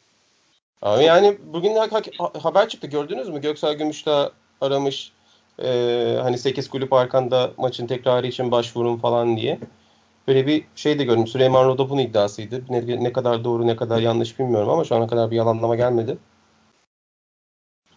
Abi 0.82 1.04
yani 1.04 1.38
bugün 1.46 1.76
ha- 1.76 1.90
ha- 2.18 2.32
haber 2.42 2.70
çıktı 2.70 2.88
gördünüz 2.88 3.30
mü? 3.30 3.42
Göksel 3.42 3.74
Gümüşdağ 3.74 4.32
aramış 4.62 5.12
e, 5.60 5.68
hani 6.22 6.38
8 6.38 6.70
kulüp 6.70 6.94
arkanda 6.94 7.52
maçın 7.58 7.88
tekrarı 7.88 8.28
için 8.28 8.52
başvurun 8.52 8.98
falan 8.98 9.38
diye. 9.38 9.60
Böyle 10.28 10.48
bir 10.48 10.64
şey 10.76 11.00
de 11.00 11.04
gördüm. 11.04 11.28
Süleyman 11.28 11.66
Roda 11.66 11.90
bunun 11.90 12.02
iddiasıydı. 12.02 12.64
Ne, 12.70 13.04
ne 13.04 13.14
kadar 13.14 13.44
doğru 13.44 13.68
ne 13.68 13.76
kadar 13.76 14.00
yanlış 14.00 14.40
bilmiyorum 14.40 14.70
ama 14.70 14.84
şu 14.84 14.96
ana 14.96 15.08
kadar 15.08 15.32
bir 15.32 15.36
yalanlama 15.36 15.76
gelmedi. 15.76 16.18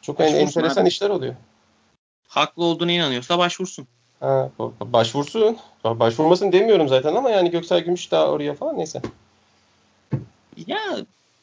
Çok 0.03 0.21
en, 0.21 0.35
enteresan 0.35 0.83
abi. 0.83 0.89
işler 0.89 1.11
oluyor. 1.11 1.35
Haklı 2.29 2.65
olduğuna 2.65 2.93
inanıyorsa 2.93 3.39
başvursun. 3.39 3.87
Ha, 4.21 4.51
başvursun. 4.81 5.57
Başvurmasın 5.85 6.53
demiyorum 6.53 6.89
zaten 6.89 7.15
ama 7.15 7.31
yani 7.31 7.51
Göksel 7.51 7.81
Gümüşdağ 7.81 8.31
oraya 8.31 8.55
falan 8.55 8.79
neyse. 8.79 9.03
Ya 10.67 10.97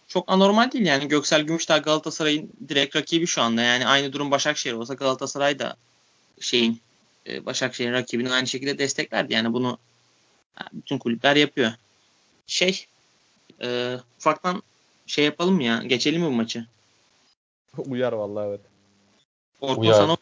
çok 0.07 0.31
anormal 0.31 0.71
değil 0.71 0.85
yani 0.85 1.07
Göksel 1.07 1.41
Gümüşdağ 1.41 1.77
Galatasaray'ın 1.77 2.49
direkt 2.69 2.95
rakibi 2.95 3.27
şu 3.27 3.41
anda. 3.41 3.61
Yani 3.61 3.87
aynı 3.87 4.13
durum 4.13 4.31
Başakşehir 4.31 4.73
olsa 4.73 4.93
Galatasaray 4.93 5.59
da 5.59 5.75
şeyin 6.39 6.81
e, 7.27 7.45
Başakşehir'in 7.45 7.93
rakibini 7.93 8.31
aynı 8.31 8.47
şekilde 8.47 8.77
desteklerdi. 8.77 9.33
Yani 9.33 9.53
bunu 9.53 9.77
bütün 10.73 10.97
kulüpler 10.97 11.35
yapıyor. 11.35 11.71
Şey 12.47 12.85
e, 13.61 13.97
ufaktan 14.17 14.63
şey 15.05 15.25
yapalım 15.25 15.55
mı 15.55 15.63
ya? 15.63 15.83
Geçelim 15.83 16.21
mi 16.21 16.27
bu 16.27 16.31
maçı? 16.31 16.65
Uyar 17.77 18.13
vallahi 18.13 18.47
evet. 18.47 18.61
Orkun 19.61 19.81
Uyar. 19.81 19.93
sana 19.93 20.17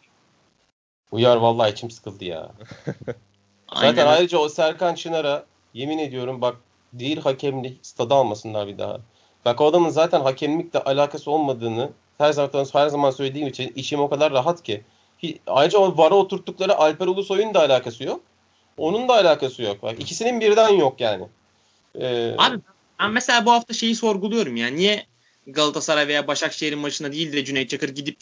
Uyar 1.11 1.37
vallahi 1.37 1.71
içim 1.71 1.91
sıkıldı 1.91 2.25
ya. 2.25 2.51
Aynen 3.69 3.89
Zaten 3.89 4.07
öyle. 4.07 4.17
ayrıca 4.17 4.37
o 4.37 4.49
Serkan 4.49 4.95
Çınar'a 4.95 5.45
yemin 5.73 5.97
ediyorum 5.97 6.41
bak 6.41 6.55
değil 6.93 7.17
hakemlik 7.17 7.79
stada 7.81 8.15
almasınlar 8.15 8.67
bir 8.67 8.77
daha. 8.77 8.99
Bak 9.45 9.61
o 9.61 9.65
adamın 9.65 9.89
zaten 9.89 10.21
hakemlikle 10.21 10.79
alakası 10.79 11.31
olmadığını 11.31 11.89
her 12.17 12.31
zaman 12.31 12.65
her 12.73 12.87
zaman 12.87 13.11
söylediğim 13.11 13.47
için 13.47 13.73
içim 13.75 13.99
o 13.99 14.09
kadar 14.09 14.31
rahat 14.33 14.63
ki. 14.63 14.83
Ayrıca 15.47 15.79
o 15.79 15.97
VAR'a 15.97 16.15
oturttukları 16.15 16.77
Alper 16.77 17.07
Ulusoy'un 17.07 17.53
da 17.53 17.59
alakası 17.59 18.03
yok. 18.03 18.21
Onun 18.77 19.07
da 19.07 19.13
alakası 19.13 19.61
yok. 19.63 19.83
Bak 19.83 19.95
ikisinin 19.99 20.41
birden 20.41 20.69
yok 20.69 21.01
yani. 21.01 21.23
Ee, 22.01 22.33
Abi 22.37 22.57
ben 22.99 23.11
mesela 23.11 23.45
bu 23.45 23.51
hafta 23.51 23.73
şeyi 23.73 23.95
sorguluyorum 23.95 24.55
ya. 24.55 24.67
Niye 24.67 25.05
Galatasaray 25.47 26.07
veya 26.07 26.27
Başakşehir'in 26.27 26.79
maçına 26.79 27.11
değil 27.11 27.33
de 27.33 27.45
Cüneyt 27.45 27.69
Çakır 27.69 27.89
gidip 27.89 28.17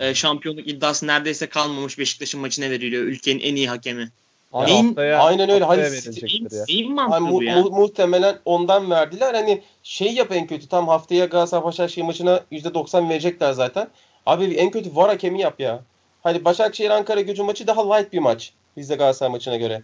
e, 0.00 0.14
şampiyonluk 0.14 0.68
iddiası 0.68 1.06
neredeyse 1.06 1.46
kalmamış 1.48 1.98
Beşiktaş'ın 1.98 2.40
maçına 2.40 2.70
veriliyor. 2.70 3.02
Ülkenin 3.02 3.40
en 3.40 3.56
iyi 3.56 3.68
hakemi. 3.68 4.08
Abi 4.52 4.70
Neyin- 4.70 4.86
haftaya, 4.86 5.18
Aynen 5.22 5.50
öyle. 5.50 5.64
Hani 5.64 5.82
Neyin, 5.82 6.48
ya. 6.52 6.64
neyin 6.68 6.96
Hani 6.96 7.28
mu- 7.30 7.44
ya? 7.44 7.56
mu- 7.56 7.70
muhtemelen 7.70 8.38
ondan 8.44 8.90
verdiler. 8.90 9.34
Hani 9.34 9.62
şey 9.82 10.12
yap 10.14 10.32
en 10.32 10.46
kötü. 10.46 10.68
Tam 10.68 10.88
haftaya 10.88 11.24
Galatasaray 11.24 11.64
Başakşehir 11.64 12.06
maçına 12.06 12.40
%90 12.50 13.08
verecekler 13.10 13.52
zaten. 13.52 13.88
Abi 14.26 14.44
en 14.44 14.70
kötü 14.70 14.96
var 14.96 15.08
hakemi 15.08 15.40
yap 15.40 15.60
ya. 15.60 15.80
Hani 16.22 16.44
Başakşehir 16.44 16.90
Ankara 16.90 17.20
Gücü 17.20 17.42
maçı 17.42 17.66
daha 17.66 17.94
light 17.94 18.12
bir 18.12 18.18
maç. 18.18 18.52
Rize 18.78 18.94
Galatasaray 18.94 19.32
maçına 19.32 19.56
göre. 19.56 19.82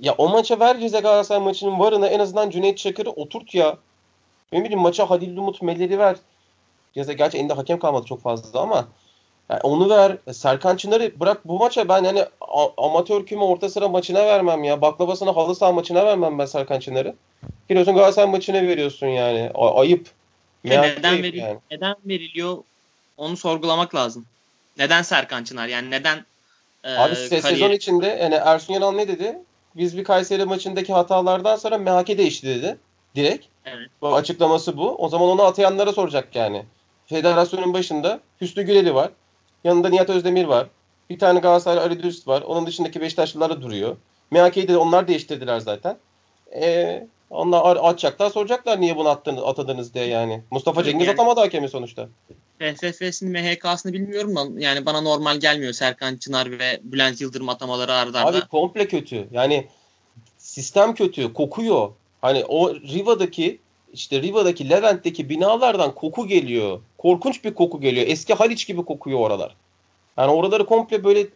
Ya 0.00 0.14
o 0.18 0.28
maça 0.28 0.60
ver 0.60 0.78
Rize 0.78 1.00
Galatasaray 1.00 1.42
maçının 1.42 1.78
varına 1.78 2.06
en 2.06 2.18
azından 2.18 2.50
Cüneyt 2.50 2.78
Çakır'ı 2.78 3.10
oturt 3.10 3.54
ya. 3.54 3.78
Ne 4.52 4.60
bileyim 4.64 4.80
maça 4.80 5.10
Halil 5.10 5.36
Umut 5.36 5.62
Meller'i 5.62 5.98
ver. 5.98 6.16
Ya 6.94 7.06
da 7.06 7.12
gerçi 7.12 7.38
elinde 7.38 7.52
hakem 7.52 7.78
kalmadı 7.78 8.06
çok 8.06 8.22
fazla 8.22 8.60
ama. 8.60 8.88
Yani 9.50 9.60
onu 9.62 9.90
ver. 9.90 10.16
Serkan 10.32 10.76
Çınar'ı 10.76 11.20
bırak 11.20 11.48
bu 11.48 11.58
maça 11.58 11.88
ben 11.88 12.04
hani 12.04 12.24
amatör 12.76 13.26
küme 13.26 13.44
orta 13.44 13.68
sıra 13.68 13.88
maçına 13.88 14.26
vermem 14.26 14.64
ya. 14.64 14.80
Baklavasına 14.80 15.36
halı 15.36 15.54
saha 15.54 15.72
maçına 15.72 16.06
vermem 16.06 16.38
ben 16.38 16.46
Serkan 16.46 16.80
Çınar'ı. 16.80 17.14
Giriyorsun 17.68 17.94
Galatasaray 17.94 18.30
maçına 18.30 18.62
veriyorsun 18.62 19.06
yani. 19.06 19.50
A- 19.54 19.80
ayıp. 19.80 20.10
Merak 20.64 20.96
neden, 20.96 21.12
ayıp 21.12 21.24
veriliyor, 21.24 21.48
yani. 21.48 21.58
neden 21.70 21.96
veriliyor 22.04 22.58
onu 23.16 23.36
sorgulamak 23.36 23.94
lazım. 23.94 24.26
Neden 24.78 25.02
Serkan 25.02 25.44
Çınar? 25.44 25.68
Yani 25.68 25.90
neden 25.90 26.16
e, 26.16 26.24
Abi 26.84 27.14
kariyer- 27.14 27.40
sezon 27.40 27.70
içinde 27.70 28.06
yani 28.06 28.34
Ersun 28.34 28.74
Yanal 28.74 28.92
ne 28.92 29.08
dedi? 29.08 29.38
Biz 29.76 29.96
bir 29.96 30.04
Kayseri 30.04 30.44
maçındaki 30.44 30.92
hatalardan 30.92 31.56
sonra 31.56 31.78
MHK 31.78 32.18
değişti 32.18 32.46
dedi. 32.46 32.78
Direkt. 33.16 33.46
Evet. 33.64 33.88
Bu 34.00 34.14
açıklaması 34.14 34.76
bu. 34.76 34.96
O 34.96 35.08
zaman 35.08 35.28
onu 35.28 35.42
atayanlara 35.42 35.92
soracak 35.92 36.36
yani. 36.36 36.64
Federasyonun 37.06 37.74
başında 37.74 38.20
Hüsnü 38.40 38.62
Güreli 38.62 38.94
var. 38.94 39.10
Yanında 39.64 39.88
Nihat 39.88 40.10
Özdemir 40.10 40.44
var. 40.44 40.66
Bir 41.10 41.18
tane 41.18 41.40
Galatasaray 41.40 41.84
Ali 41.84 42.02
Dürüst 42.02 42.28
var. 42.28 42.42
Onun 42.42 42.66
dışındaki 42.66 43.00
Beşiktaşlılar 43.00 43.50
da 43.50 43.62
duruyor. 43.62 43.96
MHK'yi 44.30 44.68
de 44.68 44.76
onlar 44.76 45.08
değiştirdiler 45.08 45.60
zaten. 45.60 45.96
E, 46.54 47.06
onlar 47.32 47.76
atacaklar 47.76 48.30
soracaklar 48.30 48.80
niye 48.80 48.96
bunu 48.96 49.08
attınız, 49.08 49.42
atadınız 49.42 49.94
diye 49.94 50.06
yani. 50.06 50.42
Mustafa 50.50 50.84
Cengiz 50.84 51.06
Yani- 51.06 51.14
atamadı 51.14 51.40
hakemi 51.40 51.68
sonuçta. 51.68 52.08
FFS'ini 52.58 53.34
ve 53.34 53.42
HK'sını 53.42 53.92
bilmiyorum 53.92 54.36
da 54.36 54.60
yani 54.60 54.86
bana 54.86 55.00
normal 55.00 55.36
gelmiyor 55.36 55.72
Serkan 55.72 56.16
Çınar 56.16 56.50
ve 56.50 56.80
Bülent 56.82 57.20
Yıldırım 57.20 57.48
atamaları 57.48 57.92
arda 57.92 58.20
arda. 58.20 58.38
Abi 58.38 58.48
komple 58.48 58.88
kötü. 58.88 59.28
Yani 59.32 59.66
sistem 60.38 60.94
kötü, 60.94 61.32
kokuyor. 61.32 61.92
Hani 62.20 62.44
o 62.44 62.74
Riva'daki 62.74 63.58
işte 63.92 64.22
Riva'daki 64.22 64.70
Levent'teki 64.70 65.28
binalardan 65.28 65.94
koku 65.94 66.26
geliyor. 66.26 66.80
Korkunç 66.98 67.44
bir 67.44 67.54
koku 67.54 67.80
geliyor. 67.80 68.06
Eski 68.08 68.34
Haliç 68.34 68.66
gibi 68.66 68.84
kokuyor 68.84 69.18
oralar. 69.18 69.56
Yani 70.16 70.32
oraları 70.32 70.66
komple 70.66 71.04
böyle 71.04 71.26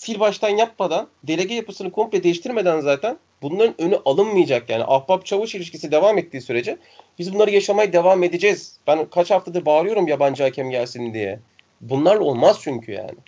sil 0.00 0.16
baştan 0.20 0.48
yapmadan, 0.48 1.08
delege 1.24 1.54
yapısını 1.54 1.92
komple 1.92 2.22
değiştirmeden 2.22 2.80
zaten 2.80 3.18
bunların 3.42 3.80
önü 3.80 3.96
alınmayacak 4.04 4.70
yani. 4.70 4.84
Ahbap 4.86 5.26
çavuş 5.26 5.54
ilişkisi 5.54 5.92
devam 5.92 6.18
ettiği 6.18 6.40
sürece 6.40 6.78
biz 7.18 7.34
bunları 7.34 7.50
yaşamaya 7.50 7.92
devam 7.92 8.22
edeceğiz. 8.22 8.76
Ben 8.86 9.10
kaç 9.10 9.30
haftadır 9.30 9.64
bağırıyorum 9.64 10.08
yabancı 10.08 10.42
hakem 10.42 10.70
gelsin 10.70 11.14
diye. 11.14 11.40
Bunlarla 11.80 12.24
olmaz 12.24 12.58
çünkü 12.62 12.92
yani. 12.92 13.18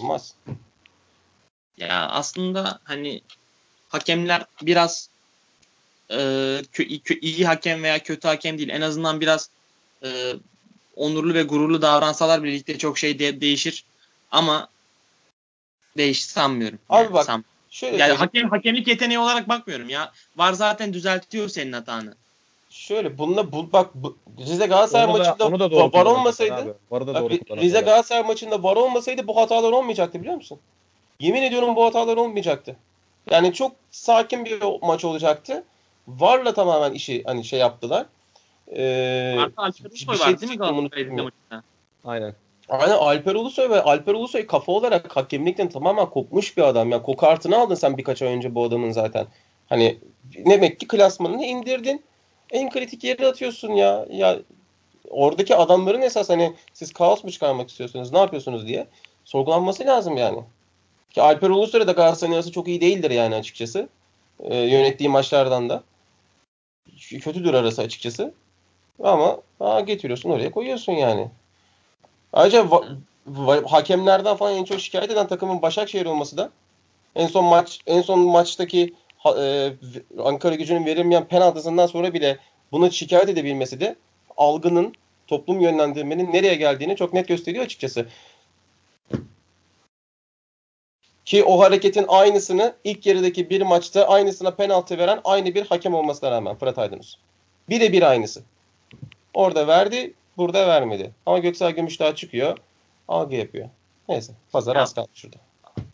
Olmaz. 0.00 0.34
Ya 1.76 2.08
aslında 2.08 2.80
hani 2.84 3.20
hakemler 3.88 4.44
biraz 4.62 5.10
e, 6.10 6.14
kö- 6.72 7.02
kö- 7.02 7.20
iyi 7.20 7.46
hakem 7.46 7.82
veya 7.82 7.98
kötü 8.02 8.28
hakem 8.28 8.58
değil. 8.58 8.68
En 8.68 8.80
azından 8.80 9.20
biraz 9.20 9.50
e, 10.04 10.32
onurlu 10.96 11.34
ve 11.34 11.42
gururlu 11.42 11.82
davransalar 11.82 12.42
birlikte 12.42 12.78
çok 12.78 12.98
şey 12.98 13.18
de- 13.18 13.40
değişir. 13.40 13.84
Ama 14.30 14.68
değiş 15.96 16.24
sanmıyorum. 16.24 16.78
Abi 16.88 17.02
Yani 17.04 17.14
bak, 17.14 17.26
san- 17.26 17.44
Şöyle 17.76 17.96
yani 17.96 18.12
hakem 18.12 18.50
hakemlik 18.50 18.88
yeteneği 18.88 19.18
olarak 19.18 19.48
bakmıyorum 19.48 19.88
ya. 19.88 20.12
Var 20.36 20.52
zaten 20.52 20.92
düzeltiyor 20.92 21.48
senin 21.48 21.72
hatanı. 21.72 22.14
Şöyle 22.70 23.18
bununla 23.18 23.52
bu, 23.52 23.72
bak 23.72 23.90
bu, 23.94 24.16
Rize 24.38 24.66
Galatasaray 24.66 25.04
Onu 25.04 25.14
da, 25.14 25.18
maçında 25.18 25.46
onu 25.46 25.58
da 25.58 25.64
var 25.64 25.92
doğru 25.92 26.08
olmasaydı 26.08 26.54
abi. 26.54 26.70
Varı 26.90 27.06
da 27.06 27.14
doğru. 27.14 27.34
Rize 27.56 27.80
Galatasaray 27.80 28.22
maçında 28.22 28.62
var 28.62 28.76
olmasaydı 28.76 29.26
bu 29.26 29.36
hatalar 29.36 29.72
olmayacaktı 29.72 30.20
biliyor 30.20 30.34
musun? 30.34 30.58
Yemin 31.20 31.42
ediyorum 31.42 31.76
bu 31.76 31.84
hatalar 31.84 32.16
olmayacaktı. 32.16 32.76
Yani 33.30 33.52
çok 33.52 33.72
sakin 33.90 34.44
bir 34.44 34.62
maç 34.82 35.04
olacaktı. 35.04 35.64
Varla 36.08 36.54
tamamen 36.54 36.92
işi 36.92 37.22
hani 37.26 37.44
şey 37.44 37.58
yaptılar. 37.58 38.06
Ee, 38.76 39.36
Artı 39.38 39.54
Alper 39.56 39.92
bir 39.92 39.96
şey 39.96 40.08
var 40.08 40.40
değil 40.40 40.52
mi 40.52 40.58
Galatasaray'ın 40.58 41.14
maçında? 41.14 41.62
Aynen. 42.04 42.34
Aynen 42.68 42.96
Alper 42.96 43.34
Ulusoy 43.34 43.70
ve 43.70 43.82
Alper 43.82 44.14
Ulusoy 44.14 44.46
kafa 44.46 44.72
olarak 44.72 45.16
hakemlikten 45.16 45.68
tamamen 45.68 46.10
kopmuş 46.10 46.56
bir 46.56 46.62
adam. 46.62 46.90
Yani 46.90 47.02
koku 47.02 47.26
aldın 47.26 47.74
sen 47.74 47.98
birkaç 47.98 48.22
ay 48.22 48.28
önce 48.28 48.54
bu 48.54 48.64
adamın 48.64 48.90
zaten. 48.90 49.26
Hani 49.68 49.98
demek 50.24 50.80
ki 50.80 50.88
klasmanını 50.88 51.44
indirdin. 51.44 52.04
En 52.50 52.70
kritik 52.70 53.04
yere 53.04 53.26
atıyorsun 53.26 53.72
ya. 53.72 54.06
Ya 54.10 54.38
oradaki 55.10 55.56
adamların 55.56 56.02
esas 56.02 56.28
hani 56.28 56.54
siz 56.72 56.92
kaos 56.92 57.24
mu 57.24 57.30
çıkarmak 57.30 57.70
istiyorsunuz 57.70 58.12
ne 58.12 58.18
yapıyorsunuz 58.18 58.66
diye 58.66 58.86
sorgulanması 59.24 59.86
lazım 59.86 60.16
yani. 60.16 60.38
Ki 61.10 61.22
Alper 61.22 61.50
Ulusoy 61.50 61.86
da 61.86 61.92
Galatasaray'ın 61.92 62.36
arası 62.36 62.52
çok 62.52 62.68
iyi 62.68 62.80
değildir 62.80 63.10
yani 63.10 63.34
açıkçası. 63.34 63.88
Ee, 64.40 64.56
yönettiği 64.56 65.08
maçlardan 65.08 65.68
da. 65.68 65.82
Kötüdür 67.20 67.54
arası 67.54 67.82
açıkçası. 67.82 68.34
Ama 69.02 69.38
aa, 69.60 69.80
getiriyorsun 69.80 70.30
oraya 70.30 70.50
koyuyorsun 70.50 70.92
yani. 70.92 71.28
Ayrıca 72.36 72.60
va- 72.60 72.96
va- 73.28 73.66
hakemlerden 73.66 74.36
falan 74.36 74.54
en 74.54 74.64
çok 74.64 74.80
şikayet 74.80 75.10
eden 75.10 75.26
takımın 75.26 75.62
Başakşehir 75.62 76.06
olması 76.06 76.36
da 76.36 76.50
en 77.14 77.26
son 77.26 77.44
maç 77.44 77.80
en 77.86 78.02
son 78.02 78.20
maçtaki 78.20 78.94
e, 79.38 79.72
Ankara 80.24 80.54
Gücü'nün 80.54 80.86
verilmeyen 80.86 81.24
penaltısından 81.24 81.86
sonra 81.86 82.14
bile 82.14 82.38
bunu 82.72 82.92
şikayet 82.92 83.28
edebilmesi 83.28 83.80
de 83.80 83.96
algının 84.36 84.94
toplum 85.26 85.60
yönlendirmenin 85.60 86.32
nereye 86.32 86.54
geldiğini 86.54 86.96
çok 86.96 87.12
net 87.12 87.28
gösteriyor 87.28 87.64
açıkçası. 87.64 88.06
Ki 91.24 91.44
o 91.44 91.60
hareketin 91.60 92.04
aynısını 92.08 92.74
ilk 92.84 93.06
yarıdaki 93.06 93.50
bir 93.50 93.62
maçta 93.62 94.08
aynısına 94.08 94.50
penaltı 94.50 94.98
veren 94.98 95.20
aynı 95.24 95.54
bir 95.54 95.66
hakem 95.66 95.94
olmasına 95.94 96.30
rağmen 96.30 96.56
Fırat 96.56 96.78
Aydınus. 96.78 97.16
Birebir 97.68 98.02
aynısı. 98.02 98.42
Orada 99.34 99.66
verdi, 99.66 100.14
burada 100.36 100.66
vermedi. 100.66 101.10
Ama 101.26 101.38
Göksel 101.38 101.70
Gümüşdağ 101.70 102.14
çıkıyor, 102.14 102.58
algı 103.08 103.34
yapıyor. 103.34 103.68
Neyse, 104.08 104.32
pazar 104.52 104.76
Ya. 104.76 104.82
az 104.82 104.94
kaldı 104.94 105.08
şurada. 105.14 105.36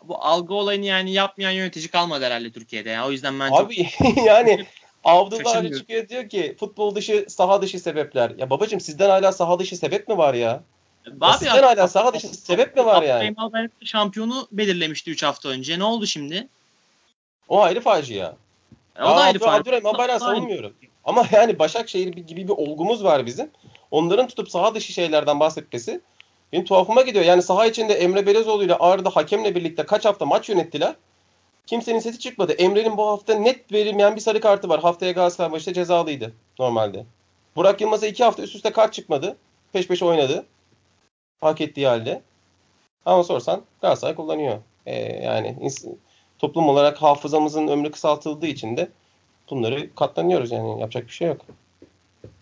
Bu 0.04 0.24
algı 0.24 0.54
olayını 0.54 0.84
yani 0.84 1.12
yapmayan 1.12 1.50
yönetici 1.50 1.88
kalmadı 1.88 2.24
herhalde 2.24 2.50
Türkiye'de 2.50 2.90
ya. 2.90 3.06
O 3.06 3.10
yüzden 3.10 3.40
ben 3.40 3.48
çok 3.48 3.60
Abi 3.60 3.88
yani 4.26 4.66
Abdullah 5.04 5.56
Ali 5.56 5.78
çıkıyor 5.78 6.08
diyor 6.08 6.28
ki 6.28 6.56
futbol 6.60 6.94
dışı 6.94 7.26
saha 7.28 7.62
dışı 7.62 7.80
sebepler. 7.80 8.30
Ya 8.38 8.50
babacım 8.50 8.80
sizden 8.80 9.10
hala 9.10 9.32
saha 9.32 9.58
dışı 9.58 9.76
sebep 9.76 10.08
mi 10.08 10.18
var 10.18 10.34
ya? 10.34 10.62
Abi 11.20 11.38
sizden 11.38 11.62
hala 11.62 11.88
saha 11.88 12.14
dışı 12.14 12.28
sebep 12.28 12.76
mi 12.76 12.84
var 12.84 13.02
yani? 13.02 13.34
Şampiyonu 13.84 14.48
belirlemişti 14.52 15.10
3 15.10 15.22
hafta 15.22 15.48
önce. 15.48 15.78
Ne 15.78 15.84
oldu 15.84 16.06
şimdi? 16.06 16.48
O 17.48 17.60
ayrı 17.60 17.80
facia. 17.80 18.36
E, 18.96 19.02
O 19.02 19.06
da 19.06 19.14
ayrı 19.14 19.38
Albayrak'ı 19.50 19.88
O 19.88 19.98
da 19.98 20.26
ayrı. 20.26 20.72
Ama 21.04 21.28
yani 21.32 21.58
Başakşehir 21.58 22.08
gibi 22.08 22.48
bir 22.48 22.52
olgumuz 22.52 23.04
var 23.04 23.26
bizim. 23.26 23.50
Onların 23.90 24.28
tutup 24.28 24.50
saha 24.50 24.74
dışı 24.74 24.92
şeylerden 24.92 25.40
bahsetmesi 25.40 26.00
benim 26.52 26.64
tuhafıma 26.64 27.02
gidiyor. 27.02 27.24
Yani 27.24 27.42
saha 27.42 27.66
içinde 27.66 27.94
Emre 27.94 28.26
Belezoğlu 28.26 28.64
ile 28.64 28.74
Arda 28.74 29.10
hakemle 29.10 29.54
birlikte 29.54 29.86
kaç 29.86 30.04
hafta 30.04 30.26
maç 30.26 30.48
yönettiler. 30.48 30.94
Kimsenin 31.66 31.98
sesi 31.98 32.18
çıkmadı. 32.18 32.52
Emre'nin 32.52 32.96
bu 32.96 33.06
hafta 33.06 33.34
net 33.34 33.72
verilmeyen 33.72 34.16
bir 34.16 34.20
sarı 34.20 34.40
kartı 34.40 34.68
var. 34.68 34.80
Haftaya 34.80 35.12
Galatasaray 35.12 35.50
maçında 35.50 35.74
cezalıydı 35.74 36.32
normalde. 36.58 37.04
Burak 37.56 37.80
Yılmaz'a 37.80 38.06
iki 38.06 38.24
hafta 38.24 38.42
üst 38.42 38.54
üste 38.54 38.72
kart 38.72 38.92
çıkmadı. 38.92 39.36
Peş 39.72 39.88
peşe 39.88 40.04
oynadı. 40.04 40.46
Hak 41.40 41.60
ettiği 41.60 41.86
halde. 41.86 42.22
Ama 43.04 43.24
sorsan 43.24 43.62
Galatasaray 43.80 44.14
kullanıyor. 44.14 44.58
Ee, 44.86 45.24
yani 45.24 45.56
toplum 46.38 46.68
olarak 46.68 47.02
hafızamızın 47.02 47.68
ömrü 47.68 47.90
kısaltıldığı 47.90 48.46
için 48.46 48.76
de 48.76 48.88
bunları 49.52 49.94
katlanıyoruz 49.94 50.50
yani 50.52 50.80
yapacak 50.80 51.06
bir 51.06 51.12
şey 51.12 51.28
yok. 51.28 51.40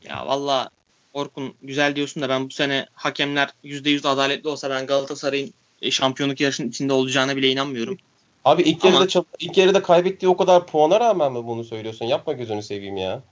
Ya 0.08 0.26
valla 0.26 0.70
Orkun 1.14 1.54
güzel 1.62 1.96
diyorsun 1.96 2.22
da 2.22 2.28
ben 2.28 2.44
bu 2.46 2.50
sene 2.50 2.86
hakemler 2.92 3.50
%100 3.64 4.08
adaletli 4.08 4.48
olsa 4.48 4.70
ben 4.70 4.86
Galatasaray'ın 4.86 5.52
e, 5.82 5.90
şampiyonluk 5.90 6.40
yarışının 6.40 6.68
içinde 6.68 6.92
olacağına 6.92 7.36
bile 7.36 7.50
inanmıyorum. 7.50 7.98
Abi 8.44 8.62
ilk 8.62 8.84
Ama- 8.84 8.94
yarıda 8.94 9.24
ilk 9.38 9.58
yarıda 9.58 9.82
kaybettiği 9.82 10.30
o 10.30 10.36
kadar 10.36 10.66
puana 10.66 11.00
rağmen 11.00 11.32
mi 11.32 11.46
bunu 11.46 11.64
söylüyorsun? 11.64 12.04
Yapma 12.06 12.32
gözünü 12.32 12.62
seveyim 12.62 12.96
ya. 12.96 13.22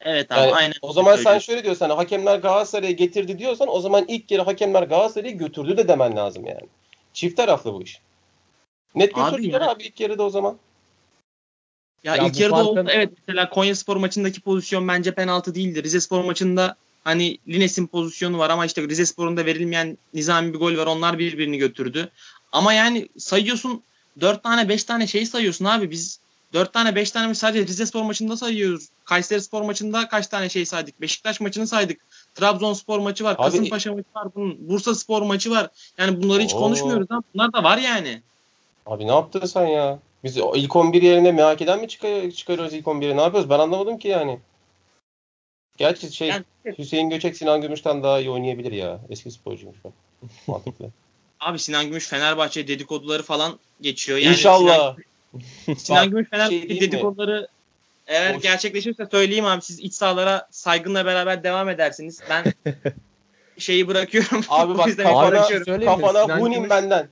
Evet 0.00 0.32
abi 0.32 0.40
Yani 0.40 0.54
aynen. 0.54 0.74
o 0.82 0.92
zaman 0.92 1.16
sen 1.16 1.38
şöyle 1.38 1.64
diyorsan 1.64 1.90
hakemler 1.90 2.38
Galatasaray'ı 2.38 2.96
getirdi 2.96 3.38
diyorsan 3.38 3.68
o 3.68 3.80
zaman 3.80 4.04
ilk 4.08 4.30
yarı 4.30 4.42
hakemler 4.42 4.82
Galatasaray'ı 4.82 5.38
götürdü 5.38 5.76
de 5.76 5.88
demen 5.88 6.16
lazım 6.16 6.46
yani. 6.46 6.66
Çift 7.12 7.36
taraflı 7.36 7.74
bu 7.74 7.82
iş. 7.82 8.00
Net 8.94 9.18
Abi 9.18 9.30
götürdüler 9.30 9.60
yani- 9.60 9.70
abi 9.70 9.82
ilk 9.82 10.00
yarıda 10.00 10.22
o 10.22 10.30
zaman. 10.30 10.56
Ya, 12.06 12.16
Ya 12.16 12.26
ilk 12.26 12.40
yarıda 12.40 12.56
farkın- 12.56 12.68
oldu. 12.70 12.90
Evet 12.92 13.12
mesela 13.28 13.50
Konyaspor 13.50 13.96
maçındaki 13.96 14.40
pozisyon 14.40 14.88
bence 14.88 15.14
penaltı 15.14 15.54
değildi. 15.54 15.82
Rizespor 15.82 16.24
maçında 16.24 16.76
hani 17.04 17.38
Lines'in 17.48 17.86
pozisyonu 17.86 18.38
var 18.38 18.50
ama 18.50 18.66
işte 18.66 18.82
Rizespor'un 18.88 19.36
da 19.36 19.44
verilmeyen 19.46 19.98
nizami 20.14 20.54
bir 20.54 20.58
gol 20.58 20.76
var. 20.76 20.86
Onlar 20.86 21.18
birbirini 21.18 21.58
götürdü. 21.58 22.08
Ama 22.52 22.72
yani 22.72 23.08
sayıyorsun 23.18 23.82
4 24.20 24.42
tane 24.42 24.68
5 24.68 24.84
tane 24.84 25.06
şey 25.06 25.26
sayıyorsun 25.26 25.64
abi. 25.64 25.90
Biz 25.90 26.20
4 26.52 26.72
tane 26.72 26.94
5 26.94 27.10
tane 27.10 27.26
mi 27.28 27.36
sadece 27.36 27.66
Rizespor 27.66 28.02
maçında 28.02 28.36
sayıyoruz. 28.36 28.88
Kayserispor 29.04 29.62
maçında 29.62 30.08
kaç 30.08 30.26
tane 30.26 30.48
şey 30.48 30.66
saydık? 30.66 31.00
Beşiktaş 31.00 31.40
maçını 31.40 31.66
saydık. 31.66 32.00
Trabzonspor 32.34 32.98
maçı 32.98 33.24
var. 33.24 33.34
Abi- 33.38 33.42
Kasımpaşa 33.42 33.92
maçı 33.92 34.04
var. 34.16 34.28
Bunun 34.34 34.68
Bursa 34.68 34.94
Spor 34.94 35.22
maçı 35.22 35.50
var. 35.50 35.68
Yani 35.98 36.22
bunları 36.22 36.42
hiç 36.42 36.54
Oo. 36.54 36.58
konuşmuyoruz. 36.58 37.06
Ha. 37.10 37.18
Bunlar 37.34 37.52
da 37.52 37.64
var 37.64 37.78
yani. 37.78 38.22
Abi 38.86 39.06
ne 39.06 39.12
yaptın 39.12 39.46
sen 39.46 39.66
ya? 39.66 39.98
Biz 40.26 40.36
ilk 40.36 40.76
11 40.76 41.02
yerine 41.02 41.32
MHK'den 41.32 41.80
mi 41.80 41.88
çıkar 41.88 42.30
çıkarıyoruz 42.30 42.74
ilk 42.74 42.86
11'i? 42.86 43.16
Ne 43.16 43.20
yapıyoruz? 43.22 43.50
Ben 43.50 43.58
anlamadım 43.58 43.98
ki 43.98 44.08
yani. 44.08 44.38
Gerçi 45.76 46.12
şey 46.12 46.28
Yani- 46.28 46.44
Hüseyin 46.78 47.10
Göçek 47.10 47.36
Sinan 47.36 47.60
Gümüş'ten 47.60 48.02
daha 48.02 48.20
iyi 48.20 48.30
oynayabilir 48.30 48.72
ya. 48.72 49.00
Eski 49.10 49.30
sporcuymuş 49.30 49.78
o. 49.84 49.90
Mantıklı. 50.52 50.90
Abi 51.40 51.58
Sinan 51.58 51.84
Gümüş 51.86 52.06
Fenerbahçe 52.08 52.68
dedikoduları 52.68 53.22
falan 53.22 53.58
geçiyor. 53.80 54.18
Yani 54.18 54.32
İnşallah. 54.36 54.96
Sinan, 55.66 55.76
Sinan 55.78 56.10
Gümüş 56.10 56.30
Fenerbahçe 56.30 56.60
şey 56.60 56.68
mi? 56.68 56.80
dedikoduları 56.80 57.48
eğer 58.06 58.34
Hoş. 58.34 58.42
gerçekleşirse 58.42 59.06
söyleyeyim 59.10 59.44
abi 59.44 59.62
siz 59.62 59.80
iç 59.80 59.94
sahalara 59.94 60.48
saygınla 60.50 61.04
beraber 61.06 61.44
devam 61.44 61.68
edersiniz. 61.68 62.20
Ben 62.30 62.44
şeyi 63.58 63.88
bırakıyorum. 63.88 64.40
Abi 64.48 64.78
bak 64.78 64.86
kafana, 64.96 65.48
kafana 65.84 66.22
Sinan 66.24 66.40
hunim 66.40 66.52
Gümüş- 66.62 66.70
benden. 66.70 67.08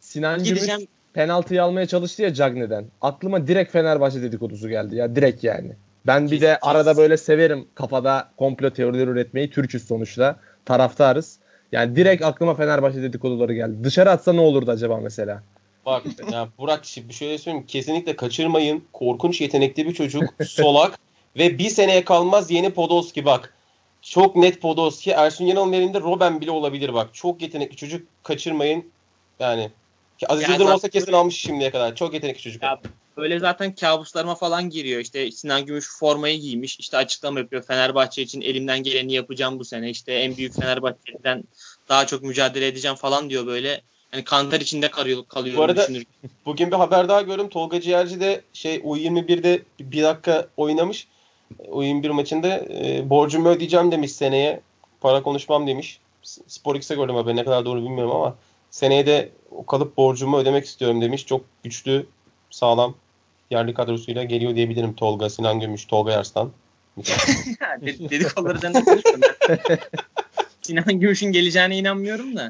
Sinan 0.00 0.44
Gideceğim. 0.44 0.78
Gümüş 0.80 0.95
penaltıyı 1.16 1.62
almaya 1.62 1.86
çalıştı 1.86 2.22
ya 2.22 2.34
Cagney'den. 2.34 2.84
Aklıma 3.02 3.46
direkt 3.46 3.72
Fenerbahçe 3.72 4.22
dedikodusu 4.22 4.68
geldi 4.68 4.96
ya 4.96 5.16
direkt 5.16 5.44
yani. 5.44 5.72
Ben 6.06 6.30
bir 6.30 6.40
de 6.40 6.58
arada 6.58 6.96
böyle 6.96 7.16
severim 7.16 7.68
kafada 7.74 8.28
komplo 8.36 8.70
teorileri 8.70 9.10
üretmeyi. 9.10 9.50
Türküz 9.50 9.86
sonuçta. 9.86 10.36
Taraftarız. 10.64 11.38
Yani 11.72 11.96
direkt 11.96 12.24
aklıma 12.24 12.54
Fenerbahçe 12.54 13.02
dedikoduları 13.02 13.54
geldi. 13.54 13.84
Dışarı 13.84 14.10
atsa 14.10 14.32
ne 14.32 14.40
olurdu 14.40 14.70
acaba 14.70 15.00
mesela? 15.00 15.42
Bak 15.86 16.02
ya 16.32 16.48
Burak 16.58 16.84
şimdi 16.84 17.14
şöyle 17.14 17.38
söyleyeyim. 17.38 17.66
Kesinlikle 17.66 18.16
kaçırmayın. 18.16 18.84
Korkunç 18.92 19.40
yetenekli 19.40 19.86
bir 19.86 19.94
çocuk. 19.94 20.24
Solak. 20.44 20.98
ve 21.38 21.58
bir 21.58 21.68
seneye 21.68 22.04
kalmaz 22.04 22.50
yeni 22.50 22.70
Podolski 22.70 23.24
bak. 23.24 23.54
Çok 24.02 24.36
net 24.36 24.60
Podolski. 24.60 25.10
Ersun 25.10 25.44
Yanal'ın 25.44 25.72
elinde 25.72 26.00
Robben 26.00 26.40
bile 26.40 26.50
olabilir 26.50 26.94
bak. 26.94 27.08
Çok 27.12 27.42
yetenekli 27.42 27.76
çocuk. 27.76 28.06
Kaçırmayın. 28.22 28.84
Yani 29.40 29.70
Aziz 30.28 30.48
Yıldırım 30.48 30.72
olsa 30.72 30.88
kesin 30.88 31.12
almış 31.12 31.36
şimdiye 31.36 31.70
kadar. 31.70 31.94
Çok 31.94 32.14
yetenekli 32.14 32.40
çocuk. 32.40 32.62
Ya, 32.62 32.80
böyle 33.16 33.38
zaten 33.38 33.74
kabuslarıma 33.74 34.34
falan 34.34 34.70
giriyor. 34.70 35.00
İşte 35.00 35.30
Sinan 35.30 35.66
Gümüş 35.66 35.88
formayı 35.98 36.40
giymiş. 36.40 36.78
İşte 36.78 36.96
açıklama 36.96 37.38
yapıyor. 37.38 37.62
Fenerbahçe 37.62 38.22
için 38.22 38.40
elimden 38.40 38.82
geleni 38.82 39.12
yapacağım 39.12 39.58
bu 39.58 39.64
sene. 39.64 39.90
İşte 39.90 40.12
en 40.12 40.36
büyük 40.36 40.54
Fenerbahçe'den 40.54 41.44
daha 41.88 42.06
çok 42.06 42.22
mücadele 42.22 42.66
edeceğim 42.66 42.96
falan 42.96 43.30
diyor 43.30 43.46
böyle. 43.46 43.82
Hani 44.10 44.24
kantar 44.24 44.60
içinde 44.60 44.90
kalıyor, 44.90 45.24
kalıyorum 45.28 45.60
Bu 45.60 45.64
arada 45.64 45.82
düşünürken. 45.82 46.30
bugün 46.46 46.70
bir 46.70 46.76
haber 46.76 47.08
daha 47.08 47.22
gördüm. 47.22 47.48
Tolga 47.48 47.80
Ciğerci 47.80 48.20
de 48.20 48.40
şey 48.52 48.76
U21'de 48.76 49.62
bir 49.80 50.02
dakika 50.02 50.48
oynamış. 50.56 51.08
U21 51.68 52.08
maçında 52.08 52.48
e, 52.48 53.10
borcumu 53.10 53.48
ödeyeceğim 53.48 53.92
demiş 53.92 54.12
seneye. 54.12 54.60
Para 55.00 55.22
konuşmam 55.22 55.66
demiş. 55.66 56.00
Spor 56.46 56.76
X'e 56.76 56.94
gördüm 56.94 57.14
haberi 57.14 57.36
ne 57.36 57.44
kadar 57.44 57.64
doğru 57.64 57.82
bilmiyorum 57.82 58.12
ama 58.12 58.36
seneye 58.76 59.06
de 59.06 59.32
o 59.50 59.66
kalıp 59.66 59.96
borcumu 59.96 60.38
ödemek 60.38 60.64
istiyorum 60.64 61.00
demiş. 61.00 61.26
Çok 61.26 61.44
güçlü, 61.62 62.06
sağlam 62.50 62.94
yerli 63.50 63.74
kadrosuyla 63.74 64.24
geliyor 64.24 64.54
diyebilirim 64.56 64.94
Tolga, 64.94 65.30
Sinan 65.30 65.60
Gümüş, 65.60 65.84
Tolga 65.84 66.12
Yarslan. 66.12 66.52
Ded- 66.96 68.10
Dedikoduları 68.10 68.58
üzerinde 68.58 68.84
konuşmuyorum. 68.84 69.34
Sinan 70.62 71.00
Gümüş'ün 71.00 71.32
geleceğine 71.32 71.78
inanmıyorum 71.78 72.36
da. 72.36 72.48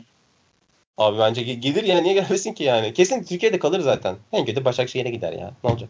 Abi 0.99 1.19
bence 1.19 1.43
ge- 1.43 1.61
gelir 1.61 1.85
yani 1.85 2.03
niye 2.03 2.15
gelmesin 2.15 2.53
ki 2.53 2.65
yani. 2.65 2.95
Kesin 2.95 3.25
Türkiye'de 3.25 3.59
kalır 3.59 3.81
zaten. 3.81 4.17
En 4.33 4.45
kötü 4.45 4.65
Başakşehir'e 4.65 5.11
gider 5.11 5.33
ya. 5.33 5.53
Ne 5.65 5.71
olacak? 5.71 5.89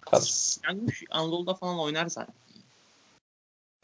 Kalır. 0.00 0.22
Sinan 0.22 0.76
Gümüş 0.76 1.04
Anadolu'da 1.10 1.54
falan 1.54 1.78
oynar 1.78 2.06
zaten. 2.06 2.34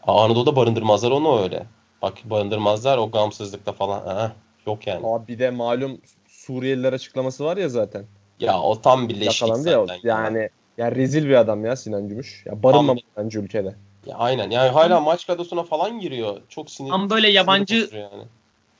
Aa, 0.02 0.24
Anadolu'da 0.24 0.56
barındırmazlar 0.56 1.10
onu 1.10 1.42
öyle. 1.42 1.66
Bak 2.02 2.14
barındırmazlar 2.24 2.98
o 2.98 3.10
gamsızlıkta 3.10 3.72
falan. 3.72 4.06
Aa, 4.06 4.32
yok 4.66 4.86
yani. 4.86 5.06
Abi 5.06 5.28
bir 5.28 5.38
de 5.38 5.50
malum 5.50 6.00
Suriyeliler 6.28 6.92
açıklaması 6.92 7.44
var 7.44 7.56
ya 7.56 7.68
zaten. 7.68 8.04
Ya 8.40 8.60
o 8.60 8.80
tam 8.80 9.08
birleşik 9.08 9.42
Yakalandı 9.42 9.70
ya. 9.70 9.86
zaten. 9.86 10.00
Yani 10.04 10.48
ya 10.78 10.92
rezil 10.92 11.28
bir 11.28 11.34
adam 11.34 11.64
ya 11.64 11.76
Sinan 11.76 12.08
Gümüş. 12.08 12.42
Ya 12.46 12.62
barınmamış 12.62 13.02
bence 13.16 13.38
ülkede. 13.38 13.74
Ya 14.06 14.16
aynen. 14.16 14.50
Yani 14.50 14.68
hala 14.68 15.00
maç 15.00 15.26
kadrosuna 15.26 15.62
falan 15.62 16.00
giriyor. 16.00 16.40
Çok 16.48 16.70
sinir. 16.70 16.90
Ama 16.90 17.10
böyle 17.10 17.28
yabancı 17.28 17.88
yani. 17.92 18.24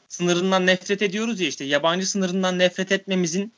sınırından 0.08 0.66
nefret 0.66 1.02
ediyoruz 1.02 1.40
ya 1.40 1.48
işte. 1.48 1.64
Yabancı 1.64 2.10
sınırından 2.10 2.58
nefret 2.58 2.92
etmemizin 2.92 3.52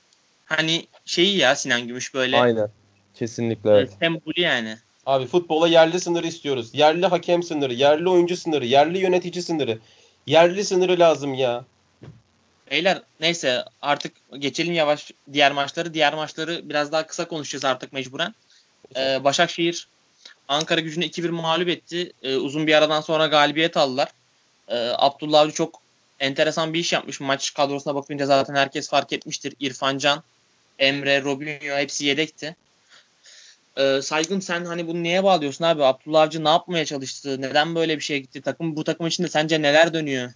hani 0.45 0.87
şeyi 1.05 1.37
ya 1.37 1.57
Sinan 1.57 1.87
Gümüş 1.89 2.15
böyle 2.15 2.41
Aynen. 2.41 2.69
Kesinlikle 3.15 3.71
evet. 3.71 3.91
sembolü 4.01 4.41
yani. 4.41 4.77
Abi 5.07 5.27
futbola 5.27 5.69
yerli 5.69 6.01
sınırı 6.01 6.27
istiyoruz. 6.27 6.71
Yerli 6.75 7.07
hakem 7.07 7.43
sınırı, 7.43 7.75
yerli 7.75 8.09
oyuncu 8.09 8.37
sınırı, 8.37 8.67
yerli 8.67 8.99
yönetici 8.99 9.43
sınırı. 9.43 9.79
Yerli 10.27 10.65
sınırı 10.65 10.99
lazım 10.99 11.35
ya. 11.35 11.65
Beyler 12.73 13.03
neyse 13.21 13.65
artık 13.83 14.13
geçelim 14.39 14.73
yavaş 14.75 15.11
diğer 15.33 15.53
maçları. 15.53 15.95
Diğer 15.95 16.15
maçları 16.15 16.69
biraz 16.69 16.93
daha 16.93 17.07
kısa 17.07 17.29
konuşacağız 17.29 17.65
artık 17.65 17.93
mecburen. 17.93 18.35
Ee, 18.97 19.25
Başakşehir 19.25 19.89
Ankara 20.49 20.81
gücünü 20.81 21.05
2-1 21.05 21.31
mağlup 21.31 21.69
etti. 21.69 22.13
Ee, 22.23 22.37
uzun 22.37 22.67
bir 22.67 22.75
aradan 22.75 23.01
sonra 23.01 23.27
galibiyet 23.27 23.77
aldılar. 23.77 24.09
Ee, 24.69 24.93
Abdullah 24.97 25.41
Avcı 25.41 25.55
çok 25.55 25.81
enteresan 26.21 26.75
bir 26.75 26.79
iş 26.79 26.93
yapmış. 26.93 27.21
Maç 27.21 27.55
kadrosuna 27.55 27.95
bakınca 27.95 28.27
zaten 28.27 28.55
herkes 28.55 28.89
fark 28.89 29.13
etmiştir. 29.13 29.55
İrfan 29.61 29.99
Can, 29.99 30.23
Emre, 30.79 31.23
Robinho 31.23 31.77
hepsi 31.77 32.07
yedekti. 32.07 32.57
Ee, 33.77 34.01
Saygın 34.03 34.41
sen 34.41 34.65
hani 34.65 34.87
bunu 34.87 35.03
neye 35.03 35.25
bağlıyorsun 35.25 35.65
abi? 35.65 35.85
Abdullah 35.85 36.23
Avcı 36.23 36.45
ne 36.45 36.49
yapmaya 36.49 36.85
çalıştı? 36.85 37.41
Neden 37.41 37.75
böyle 37.75 37.97
bir 37.97 38.03
şeye 38.03 38.19
gitti? 38.19 38.43
Takım 38.43 38.77
bu 38.77 38.85
takım 38.85 39.07
içinde 39.07 39.29
sence 39.29 39.63
neler 39.63 39.95
dönüyor? 39.95 40.33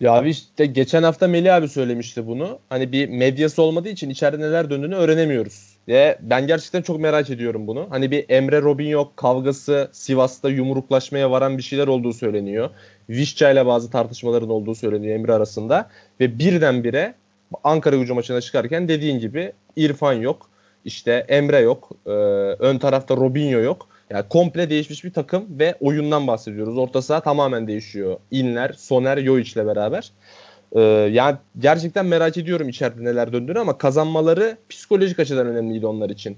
Ya 0.00 0.12
abi 0.12 0.30
işte 0.30 0.66
geçen 0.66 1.02
hafta 1.02 1.28
Melih 1.28 1.54
abi 1.54 1.68
söylemişti 1.68 2.26
bunu. 2.26 2.58
Hani 2.68 2.92
bir 2.92 3.08
medyası 3.08 3.62
olmadığı 3.62 3.88
için 3.88 4.10
içeride 4.10 4.38
neler 4.42 4.70
döndüğünü 4.70 4.94
öğrenemiyoruz. 4.94 5.78
Ve 5.88 6.18
ben 6.20 6.46
gerçekten 6.46 6.82
çok 6.82 7.00
merak 7.00 7.30
ediyorum 7.30 7.66
bunu. 7.66 7.86
Hani 7.90 8.10
bir 8.10 8.24
Emre 8.28 8.62
Robinho 8.62 9.12
kavgası 9.16 9.88
Sivas'ta 9.92 10.50
yumruklaşmaya 10.50 11.30
varan 11.30 11.58
bir 11.58 11.62
şeyler 11.62 11.86
olduğu 11.86 12.12
söyleniyor. 12.12 12.70
Vişça 13.08 13.50
ile 13.50 13.66
bazı 13.66 13.90
tartışmaların 13.90 14.50
olduğu 14.50 14.74
söyleniyor 14.74 15.14
Emre 15.14 15.32
arasında. 15.32 15.90
Ve 16.20 16.38
birdenbire 16.38 17.14
Ankara 17.64 17.96
gücü 17.96 18.12
maçına 18.12 18.40
çıkarken 18.40 18.88
dediğin 18.88 19.18
gibi 19.18 19.52
İrfan 19.76 20.12
yok. 20.12 20.50
İşte 20.84 21.24
Emre 21.28 21.58
yok. 21.58 21.90
Ee, 22.06 22.10
ön 22.58 22.78
tarafta 22.78 23.16
Robinho 23.16 23.58
yok. 23.60 23.88
Yani 24.10 24.24
komple 24.28 24.70
değişmiş 24.70 25.04
bir 25.04 25.12
takım 25.12 25.46
ve 25.58 25.74
oyundan 25.80 26.26
bahsediyoruz. 26.26 26.78
Orta 26.78 27.02
saha 27.02 27.20
tamamen 27.20 27.66
değişiyor. 27.66 28.16
İnler, 28.30 28.72
Soner, 28.72 29.24
Joic 29.24 29.52
ile 29.52 29.66
beraber. 29.66 30.12
Ee, 30.72 30.80
yani 31.12 31.36
gerçekten 31.58 32.06
merak 32.06 32.36
ediyorum 32.36 32.68
içeride 32.68 33.04
neler 33.04 33.32
döndüğünü 33.32 33.58
ama 33.58 33.78
kazanmaları 33.78 34.56
psikolojik 34.68 35.18
açıdan 35.18 35.46
önemliydi 35.46 35.86
onlar 35.86 36.10
için. 36.10 36.36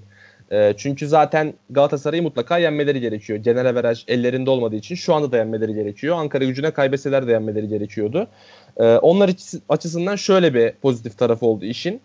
Ee, 0.51 0.73
çünkü 0.77 1.07
zaten 1.07 1.53
Galatasaray'ı 1.69 2.23
mutlaka 2.23 2.57
yenmeleri 2.57 3.01
gerekiyor. 3.01 3.39
Genel 3.39 3.69
averaj 3.69 4.03
ellerinde 4.07 4.49
olmadığı 4.49 4.75
için 4.75 4.95
şu 4.95 5.13
anda 5.13 5.31
da 5.31 5.37
yenmeleri 5.37 5.73
gerekiyor. 5.73 6.15
Ankara 6.17 6.45
gücüne 6.45 6.71
kaybetseler 6.71 7.27
de 7.27 7.31
yenmeleri 7.31 7.67
gerekiyordu. 7.67 8.27
Ee, 8.77 8.83
onlar 8.83 9.31
açısından 9.69 10.15
şöyle 10.15 10.53
bir 10.53 10.71
pozitif 10.71 11.17
tarafı 11.17 11.45
oldu 11.45 11.65
işin. 11.65 12.01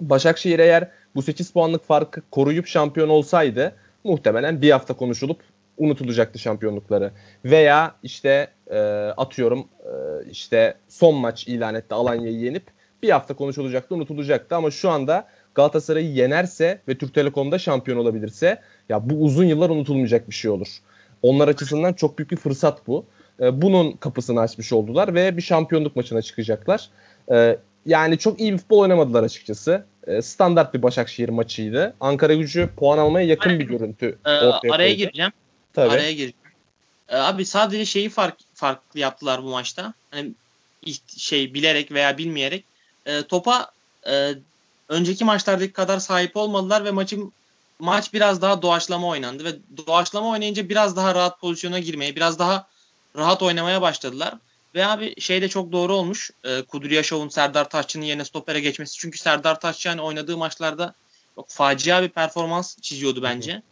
Başakşehir 0.00 0.58
eğer 0.58 0.88
bu 1.14 1.22
8 1.22 1.50
puanlık 1.50 1.84
farkı 1.84 2.22
koruyup 2.30 2.66
şampiyon 2.66 3.08
olsaydı 3.08 3.72
muhtemelen 4.04 4.62
bir 4.62 4.70
hafta 4.70 4.94
konuşulup 4.94 5.40
unutulacaktı 5.78 6.38
şampiyonlukları. 6.38 7.10
Veya 7.44 7.94
işte 8.02 8.48
e, 8.70 8.78
atıyorum 9.16 9.68
e, 9.80 9.90
işte 10.30 10.74
son 10.88 11.14
maç 11.14 11.48
ilan 11.48 11.74
etti 11.74 11.94
Alanya'yı 11.94 12.38
yenip 12.38 12.62
bir 13.02 13.10
hafta 13.10 13.34
konuşulacaktı 13.34 13.94
unutulacaktı 13.94 14.56
ama 14.56 14.70
şu 14.70 14.90
anda 14.90 15.28
Galatasaray'ı 15.54 16.12
yenerse 16.12 16.80
ve 16.88 16.98
Türk 16.98 17.14
Telekom'da 17.14 17.58
şampiyon 17.58 17.98
olabilirse 17.98 18.60
ya 18.88 19.10
bu 19.10 19.14
uzun 19.14 19.44
yıllar 19.44 19.70
unutulmayacak 19.70 20.28
bir 20.28 20.34
şey 20.34 20.50
olur. 20.50 20.68
Onlar 21.22 21.48
açısından 21.48 21.92
çok 21.92 22.18
büyük 22.18 22.30
bir 22.30 22.36
fırsat 22.36 22.86
bu. 22.86 23.04
E, 23.40 23.62
bunun 23.62 23.92
kapısını 23.92 24.40
açmış 24.40 24.72
oldular 24.72 25.14
ve 25.14 25.36
bir 25.36 25.42
şampiyonluk 25.42 25.96
maçına 25.96 26.22
çıkacaklar. 26.22 26.90
E, 27.32 27.58
yani 27.86 28.18
çok 28.18 28.40
iyi 28.40 28.52
bir 28.52 28.58
futbol 28.58 28.78
oynamadılar 28.78 29.22
açıkçası. 29.22 29.84
E, 30.06 30.22
standart 30.22 30.74
bir 30.74 30.82
Başakşehir 30.82 31.28
maçıydı. 31.28 31.94
Ankara 32.00 32.34
gücü 32.34 32.70
puan 32.76 32.98
almaya 32.98 33.26
yakın 33.26 33.58
bir 33.58 33.64
görüntü. 33.64 34.18
Ee, 34.24 34.30
araya 34.70 34.94
gireceğim. 34.94 35.32
Tabii. 35.72 35.90
Araya 35.90 36.12
gireceğim. 36.12 36.34
Ee, 37.08 37.16
abi 37.16 37.46
sadece 37.46 37.84
şeyi 37.84 38.08
fark, 38.08 38.36
farklı 38.54 39.00
yaptılar 39.00 39.42
bu 39.42 39.48
maçta. 39.50 39.94
Hani 40.10 40.32
şey 41.16 41.54
bilerek 41.54 41.92
veya 41.92 42.18
bilmeyerek 42.18 42.64
e, 43.06 43.22
topa 43.22 43.70
e, 44.06 44.34
önceki 44.88 45.24
maçlardaki 45.24 45.72
kadar 45.72 45.98
sahip 45.98 46.36
olmadılar 46.36 46.84
ve 46.84 46.90
maçın 46.90 47.32
maç 47.78 48.12
biraz 48.12 48.42
daha 48.42 48.62
doğaçlama 48.62 49.08
oynandı 49.08 49.44
ve 49.44 49.50
doğaçlama 49.86 50.28
oynayınca 50.28 50.68
biraz 50.68 50.96
daha 50.96 51.14
rahat 51.14 51.40
pozisyona 51.40 51.78
girmeye, 51.78 52.16
biraz 52.16 52.38
daha 52.38 52.66
rahat 53.16 53.42
oynamaya 53.42 53.82
başladılar. 53.82 54.34
Ve 54.74 54.86
abi 54.86 55.20
şey 55.20 55.42
de 55.42 55.48
çok 55.48 55.72
doğru 55.72 55.94
olmuş. 55.94 56.30
E, 56.44 56.62
Kudryashov'un 56.62 57.28
Serdar 57.28 57.70
Taşçı'nın 57.70 58.04
yerine 58.04 58.24
stopere 58.24 58.60
geçmesi. 58.60 58.98
Çünkü 58.98 59.18
Serdar 59.18 59.60
Taşçı 59.60 59.88
hani 59.88 60.00
oynadığı 60.00 60.36
maçlarda 60.36 60.94
çok 61.34 61.48
facia 61.48 62.02
bir 62.02 62.08
performans 62.08 62.76
çiziyordu 62.80 63.22
bence. 63.22 63.62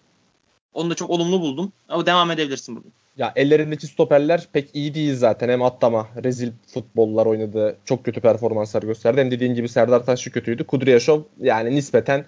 Onu 0.75 0.91
da 0.91 0.95
çok 0.95 1.11
olumlu 1.11 1.41
buldum. 1.41 1.73
Ama 1.89 2.07
devam 2.07 2.31
edebilirsin 2.31 2.77
burada. 2.77 2.89
Ya 3.17 3.33
ellerindeki 3.37 3.87
stoperler 3.87 4.49
pek 4.53 4.71
iyi 4.75 4.95
değil 4.95 5.17
zaten. 5.17 5.49
Hem 5.49 5.63
atlama, 5.63 6.09
rezil 6.25 6.53
futbollar 6.75 7.27
oynadı. 7.27 7.77
Çok 7.85 8.05
kötü 8.05 8.21
performanslar 8.21 8.83
gösterdi. 8.83 9.21
Hem 9.21 9.31
dediğin 9.31 9.55
gibi 9.55 9.69
Serdar 9.69 10.07
Taşçı 10.07 10.33
kötüydü. 10.33 10.65
Kudryashov 10.65 11.21
yani 11.41 11.75
nispeten 11.75 12.25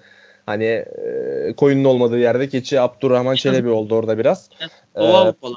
hani 0.47 0.65
e, 0.65 1.55
koyunun 1.57 1.85
olmadığı 1.85 2.19
yerde 2.19 2.49
keçi 2.49 2.81
Abdurrahman 2.81 3.35
Çelebi 3.37 3.69
oldu 3.69 3.95
orada 3.95 4.19
biraz. 4.19 4.51
Doğu 4.97 5.17
Avrupalı. 5.17 5.57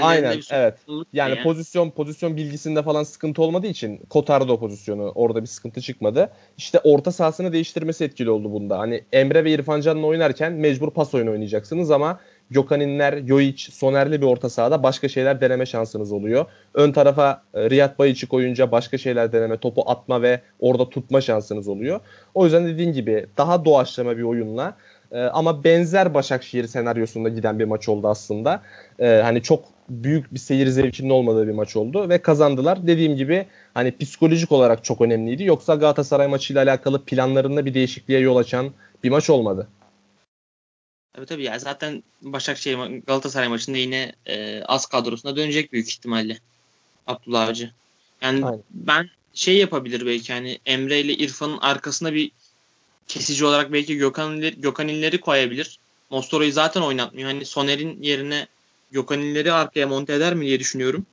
Aynen 0.00 0.36
bir 0.36 0.48
evet. 0.52 0.74
Yani 1.12 1.34
diye. 1.34 1.42
pozisyon 1.42 1.90
pozisyon 1.90 2.36
bilgisinde 2.36 2.82
falan 2.82 3.02
sıkıntı 3.02 3.42
olmadığı 3.42 3.66
için 3.66 3.96
kotardı 4.10 4.52
o 4.52 4.60
pozisyonu. 4.60 5.12
Orada 5.14 5.42
bir 5.42 5.46
sıkıntı 5.46 5.80
çıkmadı. 5.80 6.30
İşte 6.56 6.80
orta 6.84 7.12
sahasını 7.12 7.52
değiştirmesi 7.52 8.04
etkili 8.04 8.30
oldu 8.30 8.52
bunda. 8.52 8.78
Hani 8.78 9.04
Emre 9.12 9.44
ve 9.44 9.52
İrfan 9.52 9.80
Can'la 9.80 10.06
oynarken 10.06 10.52
mecbur 10.52 10.90
pas 10.90 11.14
oyunu 11.14 11.30
oynayacaksınız 11.30 11.90
ama 11.90 12.20
Gökhan'inler, 12.50 13.26
Joic, 13.26 13.72
Soner'li 13.72 14.20
bir 14.20 14.26
orta 14.26 14.50
sahada 14.50 14.82
başka 14.82 15.08
şeyler 15.08 15.40
deneme 15.40 15.66
şansınız 15.66 16.12
oluyor. 16.12 16.46
Ön 16.74 16.92
tarafa 16.92 17.42
e, 17.54 17.70
Riyad 17.70 17.98
Bayiç'i 17.98 18.26
koyunca 18.26 18.72
başka 18.72 18.98
şeyler 18.98 19.32
deneme, 19.32 19.56
topu 19.56 19.82
atma 19.86 20.22
ve 20.22 20.40
orada 20.60 20.90
tutma 20.90 21.20
şansınız 21.20 21.68
oluyor. 21.68 22.00
O 22.34 22.44
yüzden 22.44 22.66
dediğin 22.66 22.92
gibi 22.92 23.26
daha 23.36 23.64
doğaçlama 23.64 24.16
bir 24.16 24.22
oyunla 24.22 24.76
e, 25.12 25.20
ama 25.20 25.64
benzer 25.64 26.14
Başakşehir 26.14 26.66
senaryosunda 26.66 27.28
giden 27.28 27.58
bir 27.58 27.64
maç 27.64 27.88
oldu 27.88 28.08
aslında. 28.08 28.62
E, 28.98 29.06
hani 29.06 29.42
çok 29.42 29.64
büyük 29.88 30.34
bir 30.34 30.38
seyir 30.38 30.66
zevkinin 30.66 31.10
olmadığı 31.10 31.48
bir 31.48 31.52
maç 31.52 31.76
oldu 31.76 32.08
ve 32.08 32.22
kazandılar. 32.22 32.86
Dediğim 32.86 33.16
gibi 33.16 33.46
hani 33.74 33.96
psikolojik 33.96 34.52
olarak 34.52 34.84
çok 34.84 35.00
önemliydi. 35.00 35.44
Yoksa 35.44 35.74
Galatasaray 35.74 36.28
maçıyla 36.28 36.62
alakalı 36.62 37.04
planlarında 37.04 37.66
bir 37.66 37.74
değişikliğe 37.74 38.20
yol 38.20 38.36
açan 38.36 38.72
bir 39.04 39.10
maç 39.10 39.30
olmadı. 39.30 39.68
Tabii 41.12 41.26
tabii 41.26 41.44
ya 41.44 41.58
zaten 41.58 42.02
Başakşehir 42.22 43.02
Galatasaray 43.06 43.48
maçında 43.48 43.76
yine 43.76 44.12
e, 44.26 44.62
az 44.62 44.86
kadrosuna 44.86 45.36
dönecek 45.36 45.72
büyük 45.72 45.88
ihtimalle 45.88 46.38
Abdullah 47.06 47.48
Avcı. 47.48 47.70
Yani 48.22 48.44
Aynen. 48.44 48.62
ben 48.70 49.10
şey 49.34 49.56
yapabilir 49.56 50.06
belki 50.06 50.32
hani 50.32 50.58
Emre 50.66 51.00
ile 51.00 51.12
İrfan'ın 51.12 51.58
arkasına 51.58 52.14
bir 52.14 52.32
kesici 53.08 53.44
olarak 53.44 53.72
belki 53.72 53.96
Gökhan, 53.96 54.40
Gökhan 54.40 54.88
İller'i 54.88 55.20
koyabilir. 55.20 55.78
Mostoro'yu 56.10 56.52
zaten 56.52 56.80
oynatmıyor. 56.80 57.28
Hani 57.28 57.44
Soner'in 57.44 58.02
yerine 58.02 58.46
Gökhan 58.90 59.20
İller'i 59.20 59.52
arkaya 59.52 59.86
monte 59.86 60.14
eder 60.14 60.34
mi 60.34 60.46
diye 60.46 60.60
düşünüyorum. 60.60 61.06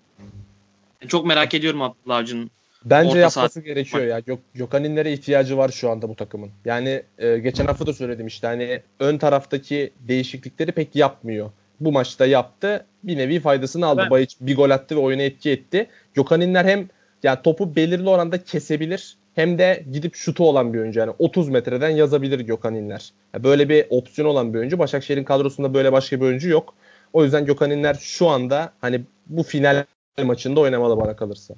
çok 1.07 1.25
merak 1.25 1.53
ediyorum 1.53 1.81
Abdullah 1.81 2.17
Avcı'nın 2.17 2.51
Bence 2.85 3.09
Orta 3.09 3.19
yapması 3.19 3.53
saat... 3.53 3.65
gerekiyor 3.65 4.03
ya. 4.03 4.19
Gök, 4.19 4.39
Gökhan'inlere 4.53 5.13
ihtiyacı 5.13 5.57
var 5.57 5.69
şu 5.69 5.89
anda 5.89 6.09
bu 6.09 6.15
takımın. 6.15 6.51
Yani 6.65 7.03
e, 7.17 7.37
geçen 7.37 7.65
hafta 7.65 7.87
da 7.87 7.93
söyledim 7.93 8.27
işte 8.27 8.47
hani 8.47 8.81
ön 8.99 9.17
taraftaki 9.17 9.91
değişiklikleri 9.99 10.71
pek 10.71 10.95
yapmıyor. 10.95 11.51
Bu 11.79 11.91
maçta 11.91 12.25
yaptı. 12.25 12.85
Bir 13.03 13.17
nevi 13.17 13.39
faydasını 13.39 13.85
aldı. 13.85 14.01
Evet. 14.01 14.11
Bayiç 14.11 14.37
bir 14.41 14.55
gol 14.55 14.69
attı 14.69 14.95
ve 14.95 14.99
oyuna 14.99 15.21
etki 15.21 15.51
etti. 15.51 15.87
Gökhan'inler 16.13 16.65
hem 16.65 16.89
yani 17.23 17.39
topu 17.43 17.75
belirli 17.75 18.09
oranda 18.09 18.43
kesebilir 18.43 19.17
hem 19.36 19.57
de 19.57 19.86
gidip 19.91 20.15
şutu 20.15 20.49
olan 20.49 20.73
bir 20.73 20.79
oyuncu. 20.79 20.99
Yani 20.99 21.13
30 21.19 21.49
metreden 21.49 21.89
yazabilir 21.89 22.39
Gökhan 22.39 22.75
İnler. 22.75 23.11
Yani 23.33 23.43
böyle 23.43 23.69
bir 23.69 23.86
opsiyon 23.89 24.27
olan 24.27 24.53
bir 24.53 24.59
oyuncu. 24.59 24.79
Başakşehir'in 24.79 25.23
kadrosunda 25.23 25.73
böyle 25.73 25.91
başka 25.91 26.21
bir 26.21 26.25
oyuncu 26.25 26.49
yok. 26.49 26.73
O 27.13 27.23
yüzden 27.23 27.45
Gökhan 27.45 27.71
İnler 27.71 27.93
şu 28.01 28.27
anda 28.27 28.73
hani 28.81 29.01
bu 29.27 29.43
final 29.43 29.86
maçında 30.23 30.59
oynamalı 30.59 30.97
bana 30.97 31.15
kalırsa. 31.15 31.55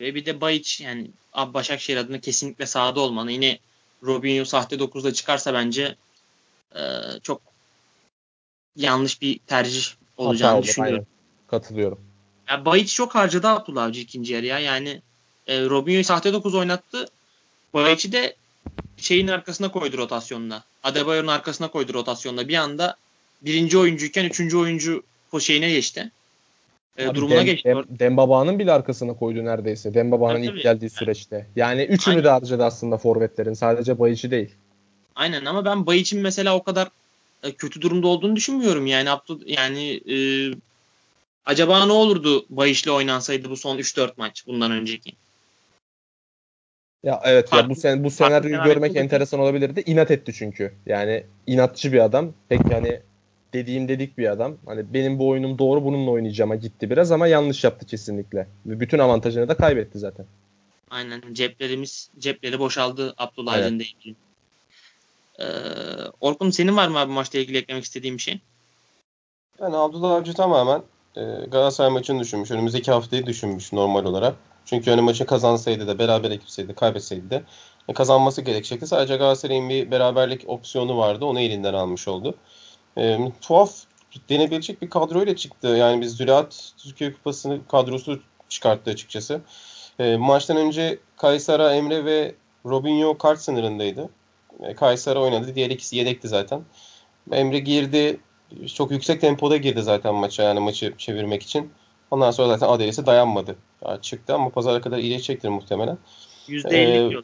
Ve 0.00 0.14
bir 0.14 0.26
de 0.26 0.40
Bayiç 0.40 0.80
yani 0.80 1.10
Başakşehir 1.54 1.98
adına 1.98 2.20
kesinlikle 2.20 2.66
sahada 2.66 3.00
olmalı. 3.00 3.30
Yine 3.30 3.58
Robinho 4.02 4.44
sahte 4.44 4.76
9'da 4.76 5.12
çıkarsa 5.12 5.54
bence 5.54 5.96
e, 6.74 6.80
çok 7.22 7.42
yanlış 8.76 9.22
bir 9.22 9.38
tercih 9.38 9.82
olacağını 10.16 10.54
Hata 10.54 10.62
düşünüyorum. 10.62 10.96
Aynen. 10.96 11.06
Katılıyorum. 11.46 12.00
Ya 12.48 12.64
Bayiç 12.64 12.94
çok 12.94 13.14
harcadı 13.14 13.48
Abdullah 13.48 13.84
Avcı 13.84 14.00
ikinci 14.00 14.32
yarıya. 14.32 14.58
Yani 14.58 15.02
e, 15.50 15.64
Robinho'yu 15.64 16.04
sahte 16.04 16.32
9 16.32 16.54
oynattı. 16.54 17.06
Bayiç'i 17.74 18.12
de 18.12 18.36
şeyin 18.96 19.28
arkasına 19.28 19.70
koydu 19.70 19.98
rotasyonda. 19.98 20.64
Adebayor'un 20.82 21.28
arkasına 21.28 21.68
koydu 21.68 21.94
rotasyonda. 21.94 22.48
Bir 22.48 22.54
anda 22.54 22.96
birinci 23.42 23.78
oyuncuyken 23.78 24.24
üçüncü 24.24 24.56
oyuncu 24.56 25.02
şeyine 25.40 25.70
geçti 25.70 26.10
e, 26.98 27.08
Abi 27.08 27.14
durumuna 27.14 27.38
Dem, 27.38 27.46
geçti. 27.46 27.68
Dem, 27.68 27.84
Dembaba'nın 27.88 28.58
bile 28.58 28.72
arkasına 28.72 29.14
koydu 29.14 29.44
neredeyse. 29.44 29.94
Dembaba'nın 29.94 30.42
ilk 30.42 30.62
geldiği 30.62 30.90
süreçte. 30.90 31.46
Yani 31.56 31.82
üçünü 31.82 32.14
Aynen. 32.14 32.24
de 32.24 32.28
harcadı 32.28 32.64
aslında 32.64 32.98
forvetlerin. 32.98 33.54
Sadece 33.54 33.98
Bayiç'i 33.98 34.30
değil. 34.30 34.50
Aynen 35.14 35.44
ama 35.44 35.64
ben 35.64 35.86
Bayiç'in 35.86 36.20
mesela 36.20 36.56
o 36.56 36.62
kadar 36.62 36.88
e, 37.42 37.52
kötü 37.52 37.80
durumda 37.80 38.06
olduğunu 38.06 38.36
düşünmüyorum. 38.36 38.86
Yani 38.86 39.10
Abdul 39.10 39.40
yani 39.46 40.00
e, 40.10 40.16
acaba 41.46 41.86
ne 41.86 41.92
olurdu 41.92 42.46
Bayiç'le 42.50 42.88
oynansaydı 42.88 43.50
bu 43.50 43.56
son 43.56 43.78
3-4 43.78 44.10
maç 44.16 44.46
bundan 44.46 44.70
önceki? 44.70 45.12
Ya 47.04 47.20
evet 47.24 47.48
farklı, 47.48 47.64
ya 47.64 47.70
bu 47.70 47.80
sen 47.80 48.04
bu 48.04 48.10
senaryoyu 48.10 48.62
görmek 48.64 48.96
enteresan 48.96 49.40
olabilirdi. 49.40 49.82
İnat 49.86 50.10
etti 50.10 50.32
çünkü. 50.34 50.72
Yani 50.86 51.24
inatçı 51.46 51.92
bir 51.92 51.98
adam. 51.98 52.32
Pek 52.48 52.60
yani 52.70 53.00
dediğim 53.52 53.88
dedik 53.88 54.18
bir 54.18 54.32
adam. 54.32 54.56
Hani 54.66 54.94
benim 54.94 55.18
bu 55.18 55.28
oyunum 55.28 55.58
doğru 55.58 55.84
bununla 55.84 56.10
oynayacağıma 56.10 56.56
gitti 56.56 56.90
biraz 56.90 57.12
ama 57.12 57.26
yanlış 57.26 57.64
yaptı 57.64 57.86
kesinlikle. 57.86 58.46
Ve 58.66 58.80
bütün 58.80 58.98
avantajını 58.98 59.48
da 59.48 59.56
kaybetti 59.56 59.98
zaten. 59.98 60.26
Aynen 60.90 61.22
ceplerimiz 61.32 62.10
cepleri 62.18 62.58
boşaldı 62.58 63.14
Abdullah 63.18 63.54
evet. 63.54 63.64
Aydın'da 63.64 63.82
ilgili. 63.82 64.14
Ee, 65.38 65.44
Orkun 66.20 66.50
senin 66.50 66.76
var 66.76 66.88
mı 66.88 66.98
abi 66.98 67.12
maçla 67.12 67.38
ilgili 67.38 67.58
eklemek 67.58 67.84
istediğin 67.84 68.16
bir 68.16 68.22
şey? 68.22 68.40
Yani 69.60 69.76
Abdullah 69.76 70.10
Avcı 70.10 70.34
tamamen 70.34 70.82
e, 71.16 71.20
Galatasaray 71.22 71.90
maçını 71.90 72.20
düşünmüş. 72.20 72.50
Önümüzdeki 72.50 72.90
haftayı 72.90 73.26
düşünmüş 73.26 73.72
normal 73.72 74.04
olarak. 74.04 74.34
Çünkü 74.70 74.90
hani 74.90 75.00
maçı 75.00 75.26
kazansaydı 75.26 75.86
da 75.86 75.98
beraber 75.98 76.30
gitseydi 76.30 76.74
kaybetseydi 76.74 77.30
de 77.30 77.42
e, 77.88 77.92
kazanması 77.92 78.42
gerekecekti. 78.42 78.86
Sadece 78.86 79.16
Galatasaray'ın 79.16 79.68
bir 79.68 79.90
beraberlik 79.90 80.48
opsiyonu 80.48 80.98
vardı. 80.98 81.24
Onu 81.24 81.40
elinden 81.40 81.74
almış 81.74 82.08
oldu 82.08 82.34
e, 82.98 83.18
tuhaf 83.40 83.72
denebilecek 84.28 84.82
bir 84.82 84.90
kadroyla 84.90 85.36
çıktı. 85.36 85.68
Yani 85.68 86.00
biz 86.00 86.16
Ziraat 86.16 86.72
Türkiye 86.78 87.12
Kupası'nı 87.12 87.66
kadrosu 87.68 88.20
çıkarttı 88.48 88.90
açıkçası. 88.90 89.40
E, 89.98 90.16
maçtan 90.16 90.56
önce 90.56 90.98
Kaysara, 91.16 91.74
Emre 91.74 92.04
ve 92.04 92.34
Robinho 92.66 93.18
kart 93.18 93.40
sınırındaydı. 93.40 94.10
E, 94.62 94.74
Kaysara 94.74 95.20
oynadı. 95.20 95.54
Diğer 95.54 95.70
ikisi 95.70 95.96
yedekti 95.96 96.28
zaten. 96.28 96.62
Emre 97.32 97.58
girdi. 97.58 98.20
Çok 98.74 98.90
yüksek 98.90 99.20
tempoda 99.20 99.56
girdi 99.56 99.82
zaten 99.82 100.14
maça 100.14 100.42
yani 100.42 100.60
maçı 100.60 100.94
çevirmek 100.98 101.42
için. 101.42 101.72
Ondan 102.10 102.30
sonra 102.30 102.48
zaten 102.48 102.68
Adelesi 102.68 103.06
dayanmadı. 103.06 103.56
Yani 103.86 104.02
çıktı 104.02 104.34
ama 104.34 104.50
pazara 104.50 104.80
kadar 104.80 104.98
iyileşecektir 104.98 105.48
muhtemelen. 105.48 105.98
%50 106.48 106.74
ee, 106.74 107.22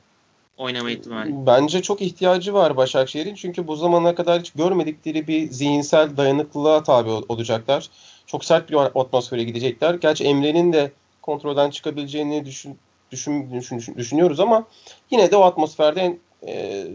oynama 0.57 0.91
ihtimali. 0.91 1.47
Bence 1.47 1.83
çok 1.83 2.03
ihtiyacı 2.03 2.55
var 2.55 2.77
Başakşehir'in. 2.77 3.35
Çünkü 3.35 3.67
bu 3.67 3.77
zamana 3.77 4.15
kadar 4.15 4.41
hiç 4.41 4.51
görmedikleri 4.51 5.27
bir 5.27 5.51
zihinsel 5.51 6.17
dayanıklılığa 6.17 6.83
tabi 6.83 7.11
olacaklar. 7.11 7.91
Çok 8.27 8.45
sert 8.45 8.71
bir 8.71 8.77
atmosfere 8.77 9.45
gidecekler. 9.45 9.95
Gerçi 9.95 10.25
Emre'nin 10.25 10.73
de 10.73 10.93
kontrolden 11.23 11.71
çıkabileceğini 11.71 12.47
düşün, 12.47 12.79
düşün, 13.11 13.53
düşün, 13.53 13.79
düşün, 13.79 13.95
düşünüyoruz 13.95 14.41
ama 14.41 14.65
yine 15.11 15.31
de 15.31 15.37
o 15.37 15.43
atmosferde 15.43 16.01
en, 16.01 16.19
e, 16.49 16.87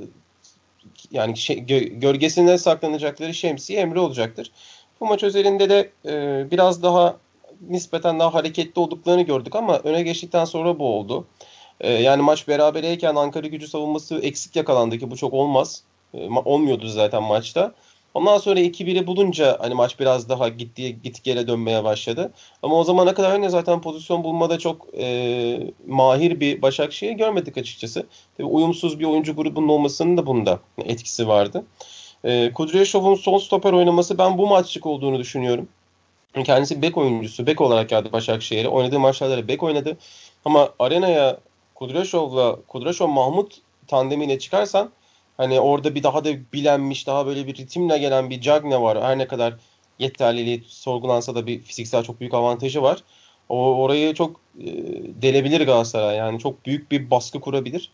yani 1.11 1.37
şey, 1.37 1.59
gö, 1.59 1.79
gölgesinde 1.79 2.57
saklanacakları 2.57 3.33
şemsiye 3.33 3.79
Emre 3.79 3.99
olacaktır. 3.99 4.51
Bu 4.99 5.05
maç 5.05 5.23
özelinde 5.23 5.69
de 5.69 5.89
e, 6.05 6.45
biraz 6.51 6.83
daha 6.83 7.17
nispeten 7.69 8.19
daha 8.19 8.33
hareketli 8.33 8.79
olduklarını 8.79 9.21
gördük 9.21 9.55
ama 9.55 9.77
öne 9.77 10.03
geçtikten 10.03 10.45
sonra 10.45 10.79
bu 10.79 10.95
oldu. 10.95 11.25
Ee, 11.79 11.91
yani 11.91 12.21
maç 12.21 12.47
berabereyken 12.47 13.15
Ankara 13.15 13.47
gücü 13.47 13.67
savunması 13.67 14.19
eksik 14.19 14.55
yakalandı 14.55 14.97
ki 14.97 15.11
bu 15.11 15.17
çok 15.17 15.33
olmaz. 15.33 15.83
Ee, 16.13 16.29
olmuyordu 16.45 16.87
zaten 16.87 17.23
maçta. 17.23 17.73
Ondan 18.13 18.37
sonra 18.37 18.59
2-1'i 18.59 19.07
bulunca 19.07 19.57
hani 19.59 19.73
maç 19.73 19.99
biraz 19.99 20.29
daha 20.29 20.49
gitti 20.49 21.01
git 21.03 21.23
gele 21.23 21.47
dönmeye 21.47 21.83
başladı. 21.83 22.31
Ama 22.63 22.75
o 22.75 22.83
zamana 22.83 23.13
kadar 23.13 23.35
yine 23.35 23.49
zaten 23.49 23.81
pozisyon 23.81 24.23
bulmada 24.23 24.59
çok 24.59 24.87
e, 24.97 25.73
mahir 25.87 26.39
bir 26.39 26.61
Başakşehir 26.61 27.11
görmedik 27.11 27.57
açıkçası. 27.57 28.05
Tabii 28.37 28.47
uyumsuz 28.47 28.99
bir 28.99 29.05
oyuncu 29.05 29.35
grubunun 29.35 29.67
olmasının 29.67 30.17
da 30.17 30.25
bunda 30.25 30.59
etkisi 30.85 31.27
vardı. 31.27 31.65
E, 32.23 32.51
Kudryashov'un 32.53 33.15
son 33.15 33.37
stoper 33.37 33.73
oynaması 33.73 34.17
ben 34.17 34.37
bu 34.37 34.47
maçlık 34.47 34.85
olduğunu 34.85 35.19
düşünüyorum. 35.19 35.67
Kendisi 36.33 36.81
bek 36.81 36.97
oyuncusu. 36.97 37.47
Bek 37.47 37.61
olarak 37.61 37.89
geldi 37.89 38.11
Başakşehir'e. 38.11 38.67
Oynadığı 38.67 38.99
maçlarda 38.99 39.47
bek 39.47 39.63
oynadı. 39.63 39.97
Ama 40.45 40.69
arenaya 40.79 41.39
Kudraşov'la 41.75 42.57
Kudraşov 42.67 43.07
Mahmut 43.07 43.57
tandemiyle 43.87 44.39
çıkarsan 44.39 44.91
hani 45.37 45.59
orada 45.59 45.95
bir 45.95 46.03
daha 46.03 46.23
da 46.23 46.29
bilenmiş, 46.53 47.07
daha 47.07 47.25
böyle 47.25 47.47
bir 47.47 47.55
ritimle 47.55 47.97
gelen 47.97 48.29
bir 48.29 48.41
Cagne 48.41 48.81
var. 48.81 49.03
Her 49.03 49.17
ne 49.17 49.27
kadar 49.27 49.53
yeterliliği 49.99 50.63
sorgulansa 50.67 51.35
da 51.35 51.47
bir 51.47 51.61
fiziksel 51.61 52.03
çok 52.03 52.19
büyük 52.19 52.33
avantajı 52.33 52.81
var. 52.81 53.03
O 53.49 53.75
orayı 53.75 54.13
çok 54.13 54.39
e, 54.59 54.65
delebilir 55.21 55.65
Galatasaray. 55.65 56.17
Yani 56.17 56.39
çok 56.39 56.65
büyük 56.65 56.91
bir 56.91 57.11
baskı 57.11 57.39
kurabilir. 57.39 57.91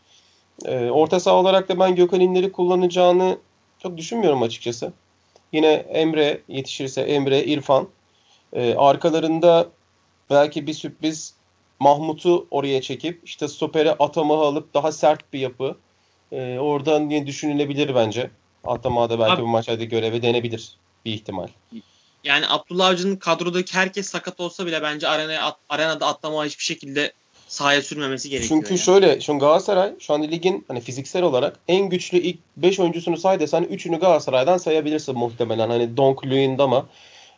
E, 0.64 0.90
orta 0.90 1.20
saha 1.20 1.34
olarak 1.34 1.68
da 1.68 1.78
ben 1.78 1.94
Gökhan 1.94 2.20
İnler'i 2.20 2.52
kullanacağını 2.52 3.38
çok 3.78 3.96
düşünmüyorum 3.96 4.42
açıkçası. 4.42 4.92
Yine 5.52 5.72
Emre 5.72 6.40
yetişirse 6.48 7.00
Emre, 7.00 7.44
İrfan. 7.44 7.88
E, 8.52 8.74
arkalarında 8.74 9.68
belki 10.30 10.66
bir 10.66 10.74
sürpriz 10.74 11.34
Mahmut'u 11.80 12.46
oraya 12.50 12.82
çekip 12.82 13.20
işte 13.24 13.48
stopere 13.48 13.92
Atamah'ı 13.92 14.38
alıp 14.38 14.74
daha 14.74 14.92
sert 14.92 15.32
bir 15.32 15.38
yapı. 15.38 15.76
E, 16.32 16.58
oradan 16.58 17.10
diye 17.10 17.26
düşünülebilir 17.26 17.94
bence. 17.94 18.30
Atamah'a 18.64 19.10
da 19.10 19.18
belki 19.18 19.32
Abi, 19.32 19.42
bu 19.42 19.46
maçlarda 19.46 19.84
görevi 19.84 20.22
denebilir 20.22 20.72
bir 21.04 21.12
ihtimal. 21.12 21.48
Yani 22.24 22.44
Abdullah 22.48 22.86
Avcı'nın 22.86 23.16
kadrodaki 23.16 23.74
herkes 23.74 24.08
sakat 24.08 24.40
olsa 24.40 24.66
bile 24.66 24.82
bence 24.82 25.08
arenaya, 25.08 25.56
arenada 25.68 26.06
Atamah'ı 26.06 26.46
hiçbir 26.46 26.64
şekilde 26.64 27.12
sahaya 27.48 27.82
sürmemesi 27.82 28.30
gerekiyor. 28.30 28.48
Çünkü 28.48 28.74
yani. 28.74 28.78
şöyle, 28.78 29.20
şu 29.20 29.38
Galatasaray 29.38 29.92
şu 29.98 30.14
an 30.14 30.22
ligin 30.22 30.64
hani 30.68 30.80
fiziksel 30.80 31.22
olarak 31.22 31.58
en 31.68 31.88
güçlü 31.88 32.18
ilk 32.18 32.38
5 32.56 32.80
oyuncusunu 32.80 33.16
say 33.16 33.40
desen 33.40 33.64
3'ünü 33.64 34.00
Galatasaray'dan 34.00 34.58
sayabilirsin 34.58 35.18
muhtemelen. 35.18 35.68
Hani 35.68 35.96
Donk, 35.96 36.26
Luyendama 36.26 36.86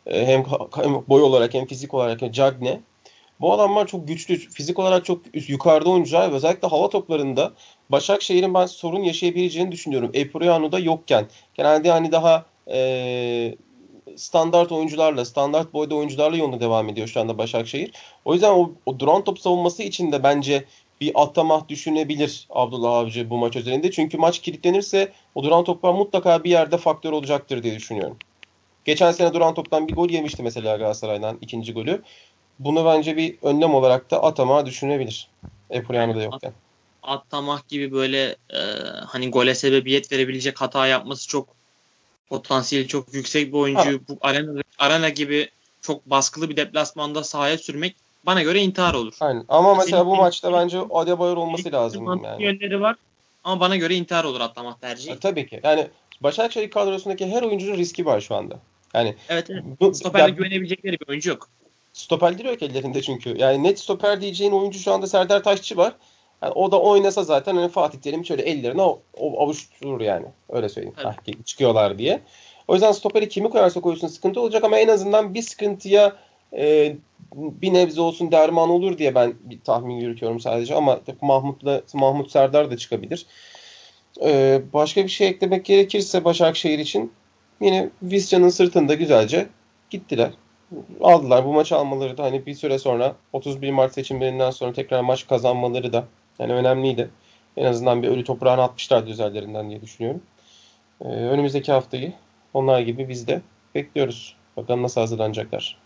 hem, 0.05 0.43
hem 0.75 0.93
boy 1.09 1.21
olarak 1.21 1.53
hem 1.53 1.65
fizik 1.65 1.93
olarak 1.93 2.21
hem 2.21 2.31
Cagne 2.31 2.79
bu 3.41 3.53
adamlar 3.53 3.87
çok 3.87 4.07
güçlü, 4.07 4.37
fizik 4.37 4.79
olarak 4.79 5.05
çok 5.05 5.21
yukarıda 5.49 5.89
oyuncular 5.89 6.31
özellikle 6.31 6.67
hava 6.67 6.89
toplarında 6.89 7.53
Başakşehir'in 7.89 8.53
ben 8.53 8.65
sorun 8.65 9.03
yaşayabileceğini 9.03 9.71
düşünüyorum. 9.71 10.11
Epriano'da 10.13 10.79
yokken. 10.79 11.27
Genelde 11.53 11.91
hani 11.91 12.11
daha 12.11 12.45
e, 12.71 13.55
standart 14.15 14.71
oyuncularla, 14.71 15.25
standart 15.25 15.73
boyda 15.73 15.95
oyuncularla 15.95 16.37
yoluna 16.37 16.59
devam 16.59 16.89
ediyor 16.89 17.07
şu 17.07 17.19
anda 17.19 17.37
Başakşehir. 17.37 17.91
O 18.25 18.33
yüzden 18.33 18.51
o, 18.51 18.71
o 18.85 18.99
duran 18.99 19.23
top 19.23 19.39
savunması 19.39 19.83
için 19.83 20.11
de 20.11 20.23
bence 20.23 20.65
bir 21.01 21.11
atamah 21.15 21.67
düşünebilir 21.67 22.47
Abdullah 22.49 22.93
Avcı 22.93 23.29
bu 23.29 23.37
maç 23.37 23.55
üzerinde. 23.55 23.91
Çünkü 23.91 24.17
maç 24.17 24.39
kilitlenirse 24.39 25.11
o 25.35 25.43
duran 25.43 25.63
toplar 25.63 25.93
mutlaka 25.93 26.43
bir 26.43 26.49
yerde 26.49 26.77
faktör 26.77 27.11
olacaktır 27.11 27.63
diye 27.63 27.75
düşünüyorum. 27.75 28.17
Geçen 28.85 29.11
sene 29.11 29.33
duran 29.33 29.53
toptan 29.53 29.87
bir 29.87 29.95
gol 29.95 30.09
yemişti 30.09 30.43
mesela 30.43 30.77
Galatasaray'dan 30.77 31.37
ikinci 31.41 31.73
golü. 31.73 32.01
Bunu 32.59 32.85
bence 32.85 33.17
bir 33.17 33.37
önlem 33.41 33.75
olarak 33.75 34.11
da 34.11 34.23
atama 34.23 34.65
düşünebilir. 34.65 35.27
Epuriano 35.69 36.15
da 36.15 36.21
yokken. 36.21 36.53
Atamak 37.03 37.67
gibi 37.69 37.91
böyle 37.91 38.35
e, 38.53 38.59
hani 39.07 39.31
gole 39.31 39.55
sebebiyet 39.55 40.11
verebilecek 40.11 40.61
hata 40.61 40.87
yapması 40.87 41.27
çok 41.27 41.55
potansiyeli 42.29 42.87
çok 42.87 43.13
yüksek 43.13 43.47
bir 43.47 43.57
oyuncu. 43.57 44.01
Bu 44.07 44.17
arena, 44.21 44.61
arena 44.79 45.09
gibi 45.09 45.49
çok 45.81 46.05
baskılı 46.05 46.49
bir 46.49 46.57
deplasmanda 46.57 47.23
sahaya 47.23 47.57
sürmek 47.57 47.95
bana 48.25 48.41
göre 48.41 48.59
intihar 48.59 48.93
olur. 48.93 49.13
Aynen. 49.19 49.45
Ama 49.47 49.75
mesela 49.75 50.05
bu 50.05 50.15
maçta 50.15 50.53
bence 50.53 50.79
Adebayor 50.89 51.37
olması 51.37 51.71
lazım 51.71 52.23
yani. 52.23 52.43
Yönleri 52.43 52.81
var 52.81 52.95
ama 53.43 53.59
bana 53.59 53.75
göre 53.75 53.95
intihar 53.95 54.23
olur 54.23 54.41
atlamak 54.41 54.81
tercihi. 54.81 55.09
Ya, 55.09 55.19
tabii 55.19 55.47
ki. 55.47 55.59
Yani 55.63 55.87
Başakşehir 56.21 56.71
kadrosundaki 56.71 57.27
her 57.27 57.43
oyuncunun 57.43 57.77
riski 57.77 58.05
var 58.05 58.21
şu 58.21 58.35
anda. 58.35 58.59
Yani 58.93 59.15
evet, 59.29 59.49
evet. 59.49 59.63
Bu, 59.79 59.93
Stoper'de 59.93 60.31
güvenebilecekleri 60.31 60.99
bir 60.99 61.07
oyuncu 61.09 61.29
yok. 61.29 61.49
Stoperleri 61.93 62.47
yok 62.47 62.63
ellerinde 62.63 63.01
çünkü. 63.01 63.37
Yani 63.37 63.63
net 63.63 63.79
stoper 63.79 64.21
diyeceğin 64.21 64.51
oyuncu 64.51 64.79
şu 64.79 64.91
anda 64.91 65.07
Serdar 65.07 65.43
Taşçı 65.43 65.77
var. 65.77 65.93
Yani 66.41 66.53
o 66.53 66.71
da 66.71 66.81
oynasa 66.81 67.23
zaten 67.23 67.55
hani 67.55 67.69
Fatih 67.69 67.99
Terim 67.99 68.25
şöyle 68.25 68.41
ellerine 68.41 68.81
avuşturur 69.17 70.01
yani. 70.01 70.25
Öyle 70.49 70.69
söyleyeyim. 70.69 70.95
Ah, 71.03 71.15
çıkıyorlar 71.45 71.97
diye. 71.97 72.21
O 72.67 72.73
yüzden 72.73 72.91
stoperi 72.91 73.29
kimi 73.29 73.49
koyarsa 73.49 73.81
koysun 73.81 74.07
sıkıntı 74.07 74.41
olacak 74.41 74.63
ama 74.63 74.77
en 74.77 74.87
azından 74.87 75.33
bir 75.33 75.41
sıkıntıya 75.41 76.15
e, 76.53 76.95
bir 77.35 77.73
nebze 77.73 78.01
olsun 78.01 78.31
derman 78.31 78.69
olur 78.69 78.97
diye 78.97 79.15
ben 79.15 79.33
bir 79.43 79.59
tahmin 79.59 79.95
yürütüyorum 79.95 80.39
sadece 80.39 80.75
ama 80.75 80.99
Mahmut'la 81.21 81.81
Mahmut 81.93 82.31
Serdar 82.31 82.71
da 82.71 82.77
çıkabilir. 82.77 83.25
E, 84.23 84.61
başka 84.73 85.03
bir 85.03 85.09
şey 85.09 85.27
eklemek 85.27 85.65
gerekirse 85.65 86.23
Başakşehir 86.23 86.79
için 86.79 87.11
yine 87.61 87.89
Visca'nın 88.03 88.49
sırtında 88.49 88.93
güzelce 88.93 89.47
gittiler. 89.89 90.31
Aldılar. 91.01 91.45
Bu 91.45 91.53
maçı 91.53 91.75
almaları 91.75 92.17
da 92.17 92.23
hani 92.23 92.45
bir 92.45 92.53
süre 92.53 92.79
sonra 92.79 93.15
31 93.33 93.71
Mart 93.71 93.93
seçimlerinden 93.93 94.51
sonra 94.51 94.73
tekrar 94.73 95.01
maç 95.01 95.27
kazanmaları 95.27 95.93
da 95.93 96.07
yani 96.39 96.53
önemliydi. 96.53 97.09
En 97.57 97.65
azından 97.65 98.03
bir 98.03 98.07
ölü 98.07 98.23
toprağını 98.23 98.61
atmışlardı 98.61 99.09
üzerlerinden 99.09 99.69
diye 99.69 99.81
düşünüyorum. 99.81 100.21
Ee, 101.01 101.07
önümüzdeki 101.07 101.71
haftayı 101.71 102.13
onlar 102.53 102.79
gibi 102.81 103.09
biz 103.09 103.27
de 103.27 103.41
bekliyoruz. 103.75 104.35
Bakalım 104.57 104.83
nasıl 104.83 105.01
hazırlanacaklar. 105.01 105.77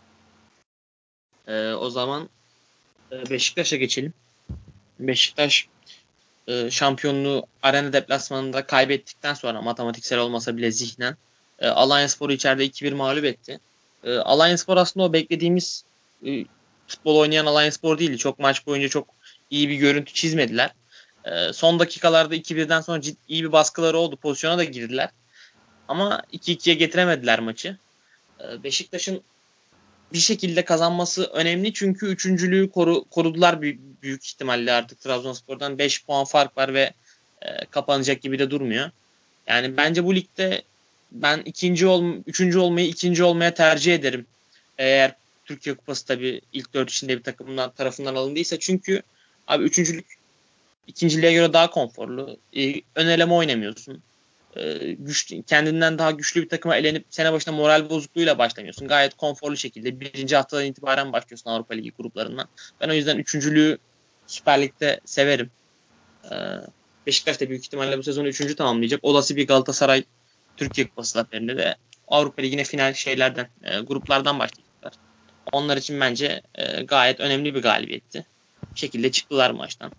Ee, 1.47 1.73
o 1.73 1.89
zaman 1.89 2.29
e, 3.11 3.29
Beşiktaş'a 3.29 3.75
geçelim. 3.75 4.13
Beşiktaş 4.99 5.67
e, 6.47 6.71
şampiyonluğu 6.71 7.45
arena 7.63 7.93
deplasmanında 7.93 8.65
kaybettikten 8.65 9.33
sonra 9.33 9.61
matematiksel 9.61 10.19
olmasa 10.19 10.57
bile 10.57 10.71
zihnen 10.71 11.17
e, 11.59 11.67
Alanya 11.67 12.09
Spor'u 12.09 12.33
içeride 12.33 12.65
2-1 12.65 12.93
mağlup 12.93 13.25
etti. 13.25 13.59
E, 14.03 14.17
Alanya 14.17 14.57
Spor 14.57 14.77
aslında 14.77 15.05
o 15.05 15.13
beklediğimiz 15.13 15.83
e, 16.25 16.45
futbol 16.87 17.15
oynayan 17.15 17.45
Alanya 17.45 17.71
Spor 17.71 17.99
değildi. 17.99 18.17
Çok 18.17 18.39
maç 18.39 18.67
boyunca 18.67 18.89
çok 18.89 19.07
iyi 19.49 19.69
bir 19.69 19.75
görüntü 19.75 20.13
çizmediler. 20.13 20.71
E, 21.25 21.53
son 21.53 21.79
dakikalarda 21.79 22.35
2-1'den 22.35 22.81
sonra 22.81 23.01
ciddi, 23.01 23.17
iyi 23.27 23.43
bir 23.43 23.51
baskıları 23.51 23.97
oldu. 23.97 24.15
Pozisyona 24.15 24.57
da 24.57 24.63
girdiler. 24.63 25.09
Ama 25.87 26.21
2-2'ye 26.33 26.75
getiremediler 26.75 27.39
maçı. 27.39 27.77
E, 28.41 28.63
Beşiktaş'ın 28.63 29.21
bir 30.13 30.19
şekilde 30.19 30.65
kazanması 30.65 31.23
önemli 31.23 31.73
çünkü 31.73 32.05
üçüncülüğü 32.05 32.71
koru, 32.71 33.03
korudular 33.03 33.61
büyük, 33.61 34.03
büyük 34.03 34.25
ihtimalle 34.25 34.71
artık 34.71 35.01
Trabzonspor'dan 35.01 35.77
5 35.77 36.05
puan 36.05 36.25
fark 36.25 36.57
var 36.57 36.73
ve 36.73 36.93
e, 37.41 37.65
kapanacak 37.65 38.21
gibi 38.21 38.39
de 38.39 38.49
durmuyor. 38.49 38.89
Yani 39.47 39.77
bence 39.77 40.03
bu 40.03 40.15
ligde 40.15 40.61
ben 41.11 41.41
ikinci 41.45 41.87
ol, 41.87 42.13
üçüncü 42.27 42.59
olmayı 42.59 42.87
ikinci 42.87 43.23
olmaya 43.23 43.53
tercih 43.53 43.95
ederim. 43.95 44.25
Eğer 44.77 45.15
Türkiye 45.45 45.75
Kupası 45.75 46.05
tabii 46.05 46.41
ilk 46.53 46.73
dört 46.73 46.91
içinde 46.91 47.17
bir 47.17 47.23
takımdan 47.23 47.71
tarafından 47.71 48.15
alındıysa 48.15 48.59
çünkü 48.59 49.01
abi 49.47 49.63
üçüncülük 49.63 50.05
ikinciliğe 50.87 51.33
göre 51.33 51.53
daha 51.53 51.69
konforlu. 51.69 52.37
Ee, 52.57 52.81
ön 52.95 53.07
eleme 53.07 53.33
oynamıyorsun. 53.33 54.01
Ee, 54.55 54.95
güç, 54.99 55.33
kendinden 55.47 55.97
daha 55.97 56.11
güçlü 56.11 56.43
bir 56.43 56.49
takıma 56.49 56.75
elenip 56.77 57.05
sene 57.09 57.33
başında 57.33 57.55
moral 57.55 57.89
bozukluğuyla 57.89 58.37
başlamıyorsun. 58.37 58.87
Gayet 58.87 59.13
konforlu 59.13 59.57
şekilde 59.57 59.99
birinci 59.99 60.35
haftadan 60.35 60.65
itibaren 60.65 61.13
başlıyorsun 61.13 61.49
Avrupa 61.49 61.73
Ligi 61.73 61.91
gruplarından. 61.97 62.47
Ben 62.81 62.89
o 62.89 62.93
yüzden 62.93 63.17
üçüncülüğü 63.17 63.77
Süper 64.27 64.61
Lig'de 64.61 64.99
severim. 65.05 65.51
Ee, 66.31 66.35
Beşiktaş 67.07 67.41
da 67.41 67.49
büyük 67.49 67.65
ihtimalle 67.65 67.97
bu 67.97 68.03
sezonu 68.03 68.27
üçüncü 68.27 68.55
tamamlayacak. 68.55 68.99
Olası 69.03 69.35
bir 69.35 69.47
Galatasaray 69.47 70.03
Türkiye 70.57 70.87
Kupası 70.87 71.11
zaferinde 71.11 71.57
de 71.57 71.75
Avrupa 72.07 72.41
Ligi'ne 72.41 72.63
final 72.63 72.93
şeylerden, 72.93 73.47
e, 73.63 73.79
gruplardan 73.79 74.39
başlayacaklar. 74.39 74.93
Onlar 75.51 75.77
için 75.77 75.99
bence 75.99 76.41
e, 76.55 76.83
gayet 76.83 77.19
önemli 77.19 77.55
bir 77.55 77.61
galibiyetti. 77.61 78.25
Bir 78.73 78.79
şekilde 78.79 79.11
çıktılar 79.11 79.51
maçtan. 79.51 79.91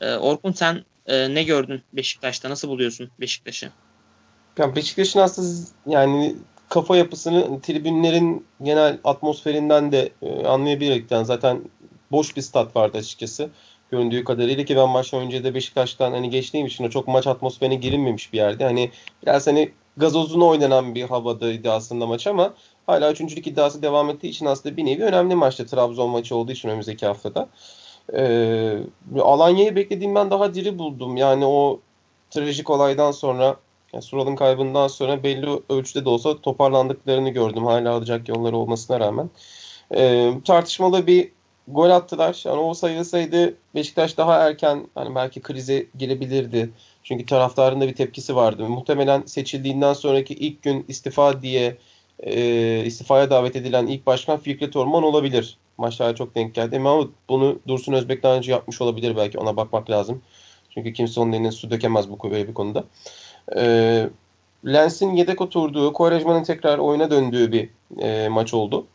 E, 0.00 0.14
Orkun 0.14 0.52
sen 0.52 0.84
e, 1.06 1.34
ne 1.34 1.42
gördün 1.42 1.82
Beşiktaş'ta? 1.92 2.50
Nasıl 2.50 2.68
buluyorsun 2.68 3.10
Beşiktaş'ı? 3.20 3.70
Ya 4.58 4.76
Beşiktaş'ın 4.76 5.20
aslında 5.20 5.66
yani 5.86 6.36
kafa 6.68 6.96
yapısını 6.96 7.60
tribünlerin 7.60 8.46
genel 8.62 8.98
atmosferinden 9.04 9.92
de 9.92 10.12
e, 10.22 10.46
anlayabilirken 10.46 11.22
zaten 11.22 11.62
boş 12.10 12.36
bir 12.36 12.42
stat 12.42 12.76
vardı 12.76 12.98
açıkçası. 12.98 13.50
Göründüğü 13.90 14.24
kadarıyla 14.24 14.64
ki 14.64 14.76
ben 14.76 14.88
maçtan 14.88 15.20
önce 15.20 15.44
de 15.44 15.54
Beşiktaş'tan 15.54 16.12
hani 16.12 16.30
geçtiğim 16.30 16.66
için 16.66 16.90
çok 16.90 17.08
maç 17.08 17.26
atmosferine 17.26 17.74
girilmemiş 17.74 18.32
bir 18.32 18.38
yerde. 18.38 18.64
Hani 18.64 18.90
biraz 19.22 19.46
hani 19.46 19.72
gazozuna 19.98 20.44
oynanan 20.44 20.94
bir 20.94 21.02
havadaydı 21.02 21.72
aslında 21.72 22.06
maç 22.06 22.26
ama 22.26 22.54
hala 22.86 23.12
üçüncülük 23.12 23.46
iddiası 23.46 23.82
devam 23.82 24.10
ettiği 24.10 24.28
için 24.28 24.46
aslında 24.46 24.76
bir 24.76 24.86
nevi 24.86 25.04
önemli 25.04 25.34
maçtı 25.34 25.66
Trabzon 25.66 26.10
maçı 26.10 26.36
olduğu 26.36 26.52
için 26.52 26.68
önümüzdeki 26.68 27.06
haftada. 27.06 27.48
Ee, 28.14 28.78
Alanya'yı 29.20 29.76
beklediğimden 29.76 30.30
daha 30.30 30.54
diri 30.54 30.78
buldum. 30.78 31.16
Yani 31.16 31.46
o 31.46 31.80
trajik 32.30 32.70
olaydan 32.70 33.10
sonra 33.10 33.56
yani 33.92 34.02
Sural'ın 34.02 34.36
kaybından 34.36 34.88
sonra 34.88 35.22
belli 35.22 35.62
ölçüde 35.70 36.04
de 36.04 36.08
olsa 36.08 36.40
toparlandıklarını 36.40 37.30
gördüm. 37.30 37.66
Hala 37.66 37.92
alacak 37.92 38.28
yolları 38.28 38.56
olmasına 38.56 39.00
rağmen. 39.00 39.30
Ee, 39.94 40.32
tartışmalı 40.44 41.06
bir 41.06 41.32
gol 41.68 41.90
attılar. 41.90 42.42
Yani 42.44 42.60
o 42.60 42.74
sayılsaydı 42.74 43.54
Beşiktaş 43.74 44.16
daha 44.16 44.38
erken 44.38 44.86
hani 44.94 45.14
belki 45.14 45.40
krize 45.40 45.86
girebilirdi. 45.98 46.70
Çünkü 47.08 47.26
taraftarın 47.26 47.80
da 47.80 47.88
bir 47.88 47.94
tepkisi 47.94 48.36
vardı. 48.36 48.68
Muhtemelen 48.68 49.22
seçildiğinden 49.26 49.92
sonraki 49.92 50.34
ilk 50.34 50.62
gün 50.62 50.84
istifa 50.88 51.42
diye 51.42 51.76
e, 52.20 52.82
istifaya 52.84 53.30
davet 53.30 53.56
edilen 53.56 53.86
ilk 53.86 54.06
başkan 54.06 54.38
Fikret 54.38 54.76
Orman 54.76 55.02
olabilir. 55.02 55.58
Maçlara 55.78 56.14
çok 56.14 56.34
denk 56.34 56.54
geldi 56.54 56.76
ama 56.76 57.08
bunu 57.28 57.58
Dursun 57.68 57.92
Özbek 57.92 58.22
daha 58.22 58.36
önce 58.36 58.52
yapmış 58.52 58.80
olabilir 58.80 59.16
belki 59.16 59.38
ona 59.38 59.56
bakmak 59.56 59.90
lazım. 59.90 60.22
Çünkü 60.70 60.92
kimse 60.92 61.20
onun 61.20 61.32
eline 61.32 61.52
su 61.52 61.70
dökemez 61.70 62.10
bu 62.10 62.30
böyle 62.30 62.48
bir 62.48 62.54
konuda. 62.54 62.84
E, 63.56 64.08
Lens'in 64.66 65.14
yedek 65.14 65.40
oturduğu, 65.40 65.92
Kovarejman'ın 65.92 66.44
tekrar 66.44 66.78
oyuna 66.78 67.10
döndüğü 67.10 67.52
bir 67.52 67.70
e, 68.02 68.28
maç 68.28 68.54
oldu. 68.54 68.86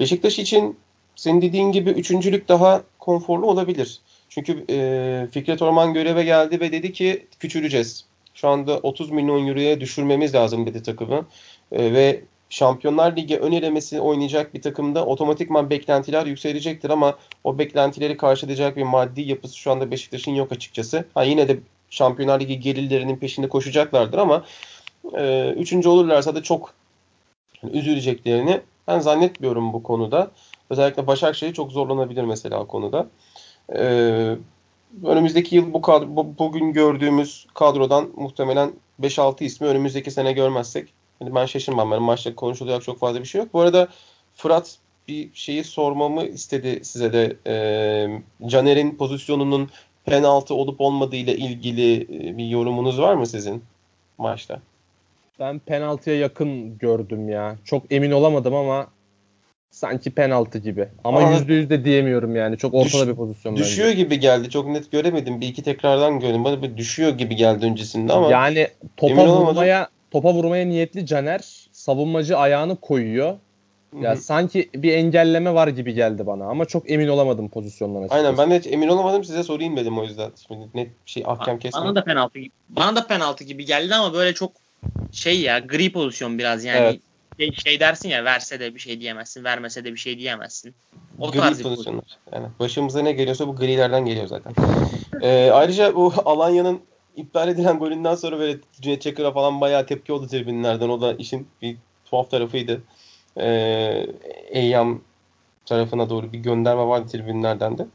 Beşiktaş 0.00 0.38
için 0.38 0.78
senin 1.16 1.42
dediğin 1.42 1.72
gibi 1.72 1.90
üçüncülük 1.90 2.48
daha 2.48 2.82
konforlu 2.98 3.46
olabilir. 3.46 4.00
Çünkü 4.28 4.64
e, 4.70 5.26
Fikret 5.30 5.62
Orman 5.62 5.94
göreve 5.94 6.24
geldi 6.24 6.60
ve 6.60 6.72
dedi 6.72 6.92
ki 6.92 7.26
küçüleceğiz. 7.40 8.04
Şu 8.34 8.48
anda 8.48 8.78
30 8.78 9.10
milyon 9.10 9.46
euroya 9.46 9.80
düşürmemiz 9.80 10.34
lazım 10.34 10.66
dedi 10.66 10.82
takımı. 10.82 11.26
E, 11.72 11.92
ve 11.92 12.22
Şampiyonlar 12.50 13.16
Ligi 13.16 13.38
ön 13.38 13.52
elemesi 13.52 14.00
oynayacak 14.00 14.54
bir 14.54 14.62
takımda 14.62 15.06
otomatikman 15.06 15.70
beklentiler 15.70 16.26
yükselecektir 16.26 16.90
ama 16.90 17.18
o 17.44 17.58
beklentileri 17.58 18.16
karşılayacak 18.16 18.76
bir 18.76 18.82
maddi 18.82 19.20
yapısı 19.20 19.58
şu 19.58 19.72
anda 19.72 19.90
Beşiktaş'ın 19.90 20.32
yok 20.32 20.52
açıkçası. 20.52 21.04
Ha 21.14 21.24
yine 21.24 21.48
de 21.48 21.58
Şampiyonlar 21.90 22.40
Ligi 22.40 22.60
gelirlerinin 22.60 23.16
peşinde 23.16 23.48
koşacaklardır 23.48 24.18
ama 24.18 24.44
e, 25.18 25.54
üçüncü 25.56 25.88
olurlarsa 25.88 26.34
da 26.34 26.42
çok 26.42 26.74
yani 27.62 27.78
üzüleceklerini 27.78 28.60
ben 28.88 28.98
zannetmiyorum 28.98 29.72
bu 29.72 29.82
konuda. 29.82 30.30
Özellikle 30.70 31.06
Başakşehir 31.06 31.54
çok 31.54 31.72
zorlanabilir 31.72 32.24
mesela 32.24 32.60
o 32.60 32.66
konuda. 32.66 33.06
Ee, 33.74 34.36
önümüzdeki 35.04 35.56
yıl 35.56 35.72
bu 35.72 35.80
kadro, 35.80 36.16
bu, 36.16 36.38
bugün 36.38 36.72
gördüğümüz 36.72 37.46
kadrodan 37.54 38.10
muhtemelen 38.16 38.72
5-6 39.02 39.44
ismi 39.44 39.66
önümüzdeki 39.66 40.10
sene 40.10 40.32
görmezsek 40.32 40.92
yani 41.20 41.34
ben 41.34 41.46
şaşırmam. 41.46 41.92
Yani 41.92 42.04
maçta 42.04 42.34
konuşulacak 42.34 42.82
çok 42.82 42.98
fazla 42.98 43.20
bir 43.20 43.26
şey 43.26 43.40
yok. 43.40 43.54
Bu 43.54 43.60
arada 43.60 43.88
Fırat 44.34 44.78
bir 45.08 45.30
şeyi 45.34 45.64
sormamı 45.64 46.24
istedi 46.24 46.84
size 46.84 47.12
de. 47.12 47.36
Ee, 47.46 48.22
Caner'in 48.46 48.96
pozisyonunun 48.96 49.70
penaltı 50.04 50.54
olup 50.54 50.80
olmadığı 50.80 51.16
ile 51.16 51.36
ilgili 51.36 52.02
e, 52.02 52.36
bir 52.36 52.44
yorumunuz 52.44 53.00
var 53.00 53.14
mı 53.14 53.26
sizin 53.26 53.64
maçta? 54.18 54.60
Ben 55.38 55.58
penaltıya 55.58 56.16
yakın 56.16 56.78
gördüm 56.78 57.28
ya. 57.28 57.56
Çok 57.64 57.92
emin 57.92 58.10
olamadım 58.10 58.54
ama 58.54 58.86
sanki 59.70 60.10
penaltı 60.10 60.58
gibi. 60.58 60.88
Ama 61.04 61.22
yüzde 61.22 61.54
yüz 61.54 61.70
de 61.70 61.84
diyemiyorum 61.84 62.36
yani. 62.36 62.58
Çok 62.58 62.74
ortada 62.74 63.02
Düş, 63.02 63.08
bir 63.08 63.14
pozisyon 63.14 63.56
Düşüyor 63.56 63.88
bence. 63.88 64.02
gibi 64.02 64.20
geldi. 64.20 64.50
Çok 64.50 64.68
net 64.68 64.92
göremedim. 64.92 65.40
Bir 65.40 65.48
iki 65.48 65.62
tekrardan 65.62 66.20
gördüm. 66.20 66.44
Bana 66.44 66.62
bir 66.62 66.76
düşüyor 66.76 67.10
gibi 67.10 67.36
geldi 67.36 67.66
öncesinde 67.66 68.12
ama 68.12 68.30
yani 68.30 68.68
topa 68.96 69.26
vurmaya 69.26 69.88
topa 70.10 70.34
vurmaya 70.34 70.66
niyetli 70.66 71.06
Caner 71.06 71.68
savunmacı 71.72 72.38
ayağını 72.38 72.76
koyuyor. 72.76 73.36
Ya 74.00 74.10
Hı-hı. 74.10 74.20
sanki 74.20 74.70
bir 74.74 74.92
engelleme 74.92 75.54
var 75.54 75.68
gibi 75.68 75.94
geldi 75.94 76.26
bana 76.26 76.44
ama 76.44 76.64
çok 76.64 76.90
emin 76.90 77.08
olamadım 77.08 77.48
pozisyondan 77.48 78.00
açıkçası. 78.00 78.26
Aynen 78.26 78.38
ben 78.38 78.50
de 78.50 78.58
hiç 78.58 78.66
emin 78.66 78.88
olamadım 78.88 79.24
size 79.24 79.42
sorayım 79.42 79.76
dedim 79.76 79.98
o 79.98 80.04
yüzden. 80.04 80.30
Şimdi 80.48 80.66
net 80.74 80.86
bir 81.06 81.10
şey 81.10 81.22
ahkam 81.26 81.58
kesmedim. 81.58 81.86
Bana 81.86 81.94
da 81.94 82.04
penaltı 82.04 82.38
gibi. 82.38 82.50
Bana 82.68 82.96
da 82.96 83.06
penaltı 83.06 83.44
gibi 83.44 83.64
geldi 83.64 83.94
ama 83.94 84.14
böyle 84.14 84.34
çok 84.34 84.52
şey 85.12 85.40
ya 85.40 85.58
gri 85.58 85.92
pozisyon 85.92 86.38
biraz 86.38 86.64
yani. 86.64 86.78
Evet. 86.78 87.00
Şey, 87.38 87.52
şey 87.52 87.80
dersin 87.80 88.08
ya 88.08 88.24
verse 88.24 88.60
de 88.60 88.74
bir 88.74 88.80
şey 88.80 89.00
diyemezsin, 89.00 89.44
vermese 89.44 89.84
de 89.84 89.92
bir 89.92 89.98
şey 89.98 90.18
diyemezsin. 90.18 90.74
O 91.18 91.30
gri 91.30 91.38
tarz 91.38 91.62
pozisyonlar. 91.62 92.18
Yani 92.32 92.46
başımıza 92.58 93.02
ne 93.02 93.12
geliyorsa 93.12 93.48
bu 93.48 93.56
grilerden 93.56 94.04
geliyor 94.04 94.26
zaten. 94.26 94.52
ee, 95.22 95.50
ayrıca 95.52 95.94
bu 95.94 96.12
Alanya'nın 96.24 96.80
iptal 97.16 97.48
edilen 97.48 97.78
golünden 97.78 98.14
sonra 98.14 98.38
böyle 98.38 98.58
Cüneyt 98.80 99.02
Çakır'a 99.02 99.32
falan 99.32 99.60
bayağı 99.60 99.86
tepki 99.86 100.12
oldu 100.12 100.28
tribünlerden. 100.28 100.88
O 100.88 101.00
da 101.00 101.12
işin 101.14 101.48
bir 101.62 101.76
tuhaf 102.04 102.30
tarafıydı. 102.30 102.82
Ee, 103.40 104.06
Eyyam 104.48 105.00
tarafına 105.66 106.10
doğru 106.10 106.32
bir 106.32 106.38
gönderme 106.38 106.86
vardı 106.86 107.08
tribünlerden 107.12 107.78
de. 107.78 107.86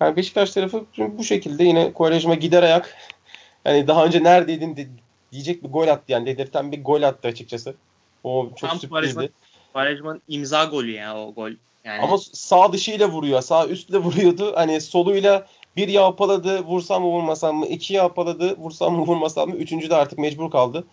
Yani 0.00 0.16
Beşiktaş 0.16 0.50
tarafı 0.50 0.84
bu 0.98 1.24
şekilde 1.24 1.64
yine 1.64 1.92
Kovarejma 1.92 2.34
gider 2.34 2.62
ayak. 2.62 2.96
Yani 3.64 3.88
daha 3.88 4.04
önce 4.04 4.22
neredeydin 4.22 4.88
diyecek 5.32 5.64
bir 5.64 5.68
gol 5.68 5.88
attı 5.88 6.12
yani 6.12 6.26
dedirten 6.26 6.72
bir 6.72 6.84
gol 6.84 7.02
attı 7.02 7.28
açıkçası. 7.28 7.74
O 8.24 8.48
çok 8.56 8.70
Tam 8.70 8.78
sürprizdi. 8.78 9.32
Quaresma'nın 9.72 10.22
imza 10.28 10.64
golü 10.64 10.90
ya 10.90 11.18
o 11.18 11.34
gol. 11.34 11.50
Yani... 11.84 12.02
Ama 12.02 12.18
sağ 12.32 12.72
dışıyla 12.72 13.08
vuruyor. 13.08 13.42
Sağ 13.42 13.66
üstle 13.66 13.98
vuruyordu. 14.02 14.52
Hani 14.54 14.80
soluyla 14.80 15.46
bir 15.76 15.88
yağpaladı. 15.88 16.64
Vursam 16.64 17.02
mı 17.02 17.08
vurmasam 17.08 17.56
mı? 17.56 17.66
İki 17.66 17.94
yağpaladı. 17.94 18.56
Vursam 18.56 18.94
mı 18.94 19.06
vurmasam 19.06 19.48
mı? 19.48 19.56
Üçüncü 19.56 19.90
de 19.90 19.96
artık 19.96 20.18
mecbur 20.18 20.50
kaldı. 20.50 20.84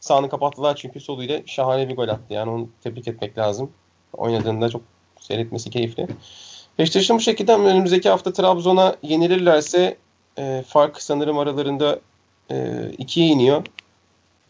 Sağını 0.00 0.28
kapattılar 0.28 0.76
çünkü 0.76 1.00
soluyla 1.00 1.40
şahane 1.46 1.88
bir 1.88 1.96
gol 1.96 2.08
attı. 2.08 2.34
Yani 2.34 2.50
onu 2.50 2.68
tebrik 2.82 3.08
etmek 3.08 3.38
lazım. 3.38 3.70
Oynadığında 4.12 4.68
çok 4.68 4.82
seyretmesi 5.20 5.70
keyifli. 5.70 6.06
Beşiktaş'ın 6.78 7.16
bu 7.16 7.20
şekilde 7.20 7.52
önümüzdeki 7.54 8.08
hafta 8.08 8.32
Trabzon'a 8.32 8.96
yenilirlerse 9.02 9.96
e, 10.38 10.64
fark 10.68 11.02
sanırım 11.02 11.38
aralarında 11.38 12.00
e, 12.50 12.88
ikiye 12.98 13.26
iniyor 13.26 13.64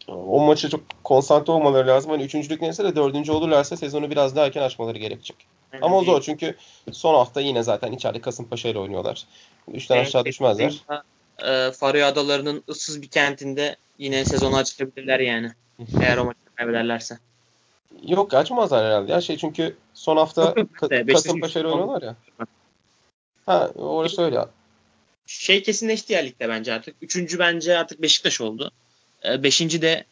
o 0.07 0.45
maça 0.45 0.69
çok 0.69 0.81
konsantre 1.03 1.53
olmaları 1.53 1.87
lazım. 1.87 2.11
Hani 2.11 2.23
üçüncülük 2.23 2.61
neyse 2.61 2.83
de 2.83 2.95
dördüncü 2.95 3.31
olurlarsa 3.31 3.77
sezonu 3.77 4.11
biraz 4.11 4.35
daha 4.35 4.45
erken 4.45 4.61
açmaları 4.61 4.97
gerekecek. 4.97 5.37
Ama 5.81 5.97
o 5.97 6.03
zor 6.03 6.21
çünkü 6.21 6.55
son 6.91 7.13
hafta 7.13 7.41
yine 7.41 7.63
zaten 7.63 7.91
içeride 7.91 8.21
Kasımpaşa 8.21 8.69
ile 8.69 8.79
oynuyorlar. 8.79 9.25
Üçten 9.73 9.95
evet, 9.95 10.07
aşağı 10.07 10.25
düşmezler. 10.25 10.83
E, 11.39 11.71
Faroe 11.71 12.03
Adaları'nın 12.03 12.63
ıssız 12.69 13.01
bir 13.01 13.07
kentinde 13.07 13.75
yine 13.97 14.25
sezonu 14.25 14.57
açabilirler 14.57 15.19
yani. 15.19 15.51
Eğer 16.01 16.17
o 16.17 16.25
maçı 16.25 16.39
kaybederlerse. 16.55 17.19
Yok 18.07 18.33
açmazlar 18.33 18.85
herhalde 18.85 19.11
ya 19.11 19.21
şey 19.21 19.37
çünkü 19.37 19.75
son 19.93 20.17
hafta 20.17 20.43
Ka- 20.43 21.13
Kasımpaşa 21.13 21.59
ile 21.59 21.67
oynuyorlar 21.67 22.01
ya. 22.01 22.15
Ha 23.45 23.71
orası 23.75 24.21
öyle. 24.21 24.45
Şey 25.27 25.63
kesinleşti 25.63 26.13
ya 26.13 26.19
ligde 26.19 26.49
bence 26.49 26.73
artık. 26.73 26.95
Üçüncü 27.01 27.39
bence 27.39 27.77
artık 27.77 28.01
Beşiktaş 28.01 28.41
oldu. 28.41 28.71
E, 29.27 29.43
beşinci 29.43 29.81
de 29.81 30.05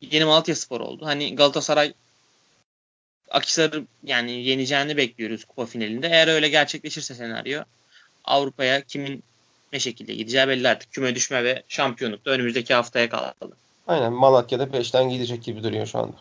yeni 0.00 0.24
Malatya 0.24 0.56
Spor 0.56 0.80
oldu. 0.80 1.06
Hani 1.06 1.36
Galatasaray 1.36 1.92
Akhisar'ı 3.30 3.84
yani 4.04 4.32
yeneceğini 4.32 4.96
bekliyoruz 4.96 5.44
kupa 5.44 5.66
finalinde. 5.66 6.08
Eğer 6.08 6.28
öyle 6.28 6.48
gerçekleşirse 6.48 7.14
senaryo 7.14 7.62
Avrupa'ya 8.24 8.80
kimin 8.80 9.22
ne 9.72 9.80
şekilde 9.80 10.14
gideceği 10.14 10.48
belli 10.48 10.68
artık. 10.68 10.92
Küme 10.92 11.14
düşme 11.14 11.44
ve 11.44 11.62
şampiyonluk 11.68 12.24
da 12.24 12.30
önümüzdeki 12.30 12.74
haftaya 12.74 13.08
kaldı. 13.08 13.56
Aynen 13.86 14.12
Malatya'da 14.12 14.64
5'ten 14.64 15.10
gidecek 15.10 15.42
gibi 15.44 15.62
duruyor 15.62 15.86
şu 15.86 15.98
anda. 15.98 16.16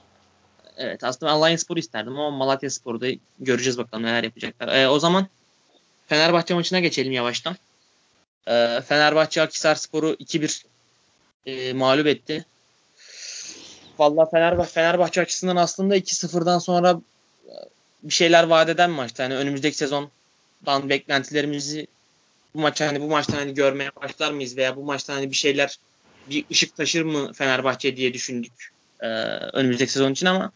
Evet 0.78 1.04
aslında 1.04 1.32
Alanya 1.32 1.58
Spor'u 1.58 1.80
isterdim 1.80 2.20
ama 2.20 2.38
Malatya 2.38 2.70
Spor'da 2.70 3.08
göreceğiz 3.40 3.78
bakalım 3.78 4.04
neler 4.04 4.24
yapacaklar. 4.24 4.68
Ee, 4.68 4.90
o 4.90 5.00
zaman 5.00 5.28
Fenerbahçe 6.08 6.54
maçına 6.54 6.80
geçelim 6.80 7.12
yavaştan. 7.12 7.56
Ee, 8.48 8.82
Fenerbahçe 8.88 9.42
Akhisar 9.42 9.76
Spor'u 9.76 10.14
2-1 10.14 10.64
e, 11.46 11.74
mağlup 11.74 12.08
etti. 12.08 12.46
Vallahi 14.00 14.32
Fenerbahçe, 14.32 14.72
Fenerbahçe 14.72 15.22
açısından 15.22 15.56
aslında 15.56 15.98
2-0'dan 15.98 16.60
sonra 16.60 17.02
e, 17.46 17.54
bir 18.04 18.14
şeyler 18.14 18.44
vaat 18.44 18.70
eden 18.70 18.92
maçtı. 18.92 19.22
Yani 19.22 19.36
önümüzdeki 19.36 19.78
sezondan 19.78 20.90
beklentilerimizi 20.90 21.88
bu 22.56 22.60
maç 22.60 22.82
hani 22.82 23.02
bu 23.02 23.08
maçtan 23.08 23.38
hani 23.38 23.54
görmeye 23.54 23.92
başlar 23.96 24.32
mıyız 24.32 24.58
veya 24.58 24.76
bu 24.76 24.84
maçtan 24.84 25.14
hani 25.14 25.32
bir 25.32 25.36
şeyler 25.36 25.78
bir 26.30 26.46
ışık 26.52 26.76
taşır 26.76 27.02
mı 27.02 27.34
Fenerbahçe 27.34 27.96
diye 27.96 28.14
düşündük 28.14 28.72
e, 29.00 29.08
önümüzdeki 29.54 29.92
sezon 29.92 30.12
için 30.12 30.26
ama 30.26 30.52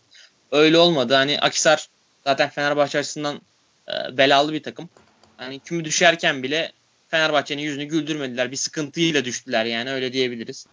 öyle 0.52 0.78
olmadı. 0.78 1.14
Hani 1.14 1.40
Akisar 1.40 1.88
zaten 2.24 2.50
Fenerbahçe 2.50 3.00
açısından 3.00 3.42
e, 3.88 4.18
belalı 4.18 4.54
bir 4.54 4.64
takım. 4.64 4.90
Hani 5.38 5.60
kümü 5.60 5.86
düşerken 5.86 6.44
bile 6.44 6.72
Fenerbahçe'nin 7.08 7.62
yüzünü 7.62 7.86
güldürmediler. 7.86 8.52
Bir 8.52 8.58
sıkıntıyla 8.58 9.26
düştüler 9.26 9.66
yani 9.66 9.92
öyle 9.92 10.14
diyebiliriz. 10.14 10.66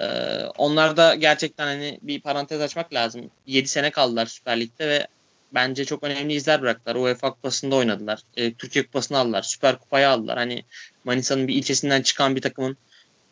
Ee, 0.00 0.44
onlar 0.58 0.96
da 0.96 1.14
gerçekten 1.14 1.66
hani 1.66 1.98
bir 2.02 2.20
parantez 2.20 2.60
açmak 2.60 2.94
lazım. 2.94 3.30
7 3.46 3.68
sene 3.68 3.90
kaldılar 3.90 4.26
Süper 4.26 4.60
Lig'de 4.60 4.88
ve 4.88 5.06
bence 5.54 5.84
çok 5.84 6.04
önemli 6.04 6.34
izler 6.34 6.62
bıraktılar. 6.62 6.94
UEFA 6.94 7.30
Kupası'nda 7.30 7.76
oynadılar. 7.76 8.20
E, 8.36 8.52
Türkiye 8.54 8.84
Kupası'nı 8.86 9.18
aldılar. 9.18 9.42
Süper 9.42 9.78
Kupayı 9.78 10.08
aldılar. 10.08 10.38
Hani 10.38 10.62
Manisa'nın 11.04 11.48
bir 11.48 11.54
ilçesinden 11.54 12.02
çıkan 12.02 12.36
bir 12.36 12.40
takımın 12.40 12.76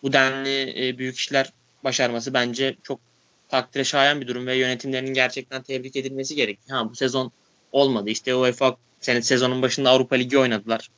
bu 0.02 0.12
denli 0.12 0.88
e, 0.88 0.98
büyük 0.98 1.16
işler 1.16 1.52
başarması 1.84 2.34
bence 2.34 2.76
çok 2.82 3.00
takdire 3.48 3.84
şayan 3.84 4.20
bir 4.20 4.26
durum 4.26 4.46
ve 4.46 4.56
yönetimlerinin 4.56 5.14
gerçekten 5.14 5.62
tebrik 5.62 5.96
edilmesi 5.96 6.34
gerek. 6.34 6.58
Ha 6.68 6.90
bu 6.90 6.94
sezon 6.94 7.32
olmadı. 7.72 8.10
İşte 8.10 8.34
UEFA 8.34 8.76
sene 9.00 9.22
sezonun 9.22 9.62
başında 9.62 9.90
Avrupa 9.90 10.16
Ligi 10.16 10.38
oynadılar. 10.38 10.88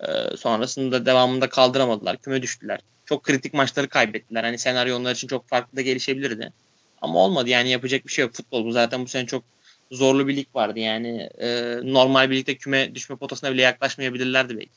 Ee, 0.00 0.36
sonrasında 0.36 1.06
devamında 1.06 1.48
kaldıramadılar. 1.48 2.16
Küme 2.16 2.42
düştüler. 2.42 2.80
Çok 3.12 3.22
kritik 3.22 3.54
maçları 3.54 3.88
kaybettiler. 3.88 4.44
Hani 4.44 4.58
senaryo 4.58 4.96
onlar 4.96 5.14
için 5.14 5.28
çok 5.28 5.48
farklı 5.48 5.76
da 5.76 5.82
gelişebilirdi. 5.82 6.52
Ama 7.00 7.18
olmadı 7.18 7.50
yani 7.50 7.70
yapacak 7.70 8.06
bir 8.06 8.12
şey 8.12 8.22
yok. 8.24 8.34
Futbol 8.34 8.64
bu 8.64 8.72
zaten 8.72 9.04
bu 9.04 9.08
sene 9.08 9.26
çok 9.26 9.44
zorlu 9.90 10.28
bir 10.28 10.36
lig 10.36 10.46
vardı. 10.54 10.78
Yani 10.78 11.30
e, 11.38 11.78
normal 11.82 12.30
birlikte 12.30 12.56
küme 12.56 12.94
düşme 12.94 13.16
potasına 13.16 13.52
bile 13.52 13.62
yaklaşmayabilirlerdi 13.62 14.56
belki. 14.56 14.70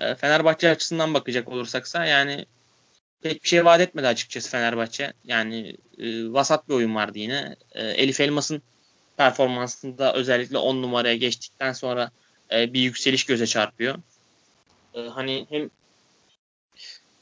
E, 0.00 0.14
Fenerbahçe 0.14 0.70
açısından 0.70 1.14
bakacak 1.14 1.48
olursaksa 1.48 2.04
yani 2.04 2.46
pek 3.22 3.42
bir 3.42 3.48
şey 3.48 3.64
vaat 3.64 3.80
etmedi 3.80 4.06
açıkçası 4.06 4.50
Fenerbahçe. 4.50 5.12
Yani 5.24 5.76
e, 5.98 6.32
vasat 6.32 6.68
bir 6.68 6.74
oyun 6.74 6.94
vardı 6.94 7.18
yine. 7.18 7.56
E, 7.72 7.86
Elif 7.86 8.20
Elmas'ın 8.20 8.62
performansında 9.16 10.14
özellikle 10.14 10.58
10 10.58 10.82
numaraya 10.82 11.16
geçtikten 11.16 11.72
sonra 11.72 12.10
e, 12.52 12.72
bir 12.72 12.80
yükseliş 12.80 13.24
göze 13.24 13.46
çarpıyor. 13.46 13.98
E, 14.94 15.00
hani 15.00 15.46
hem 15.50 15.70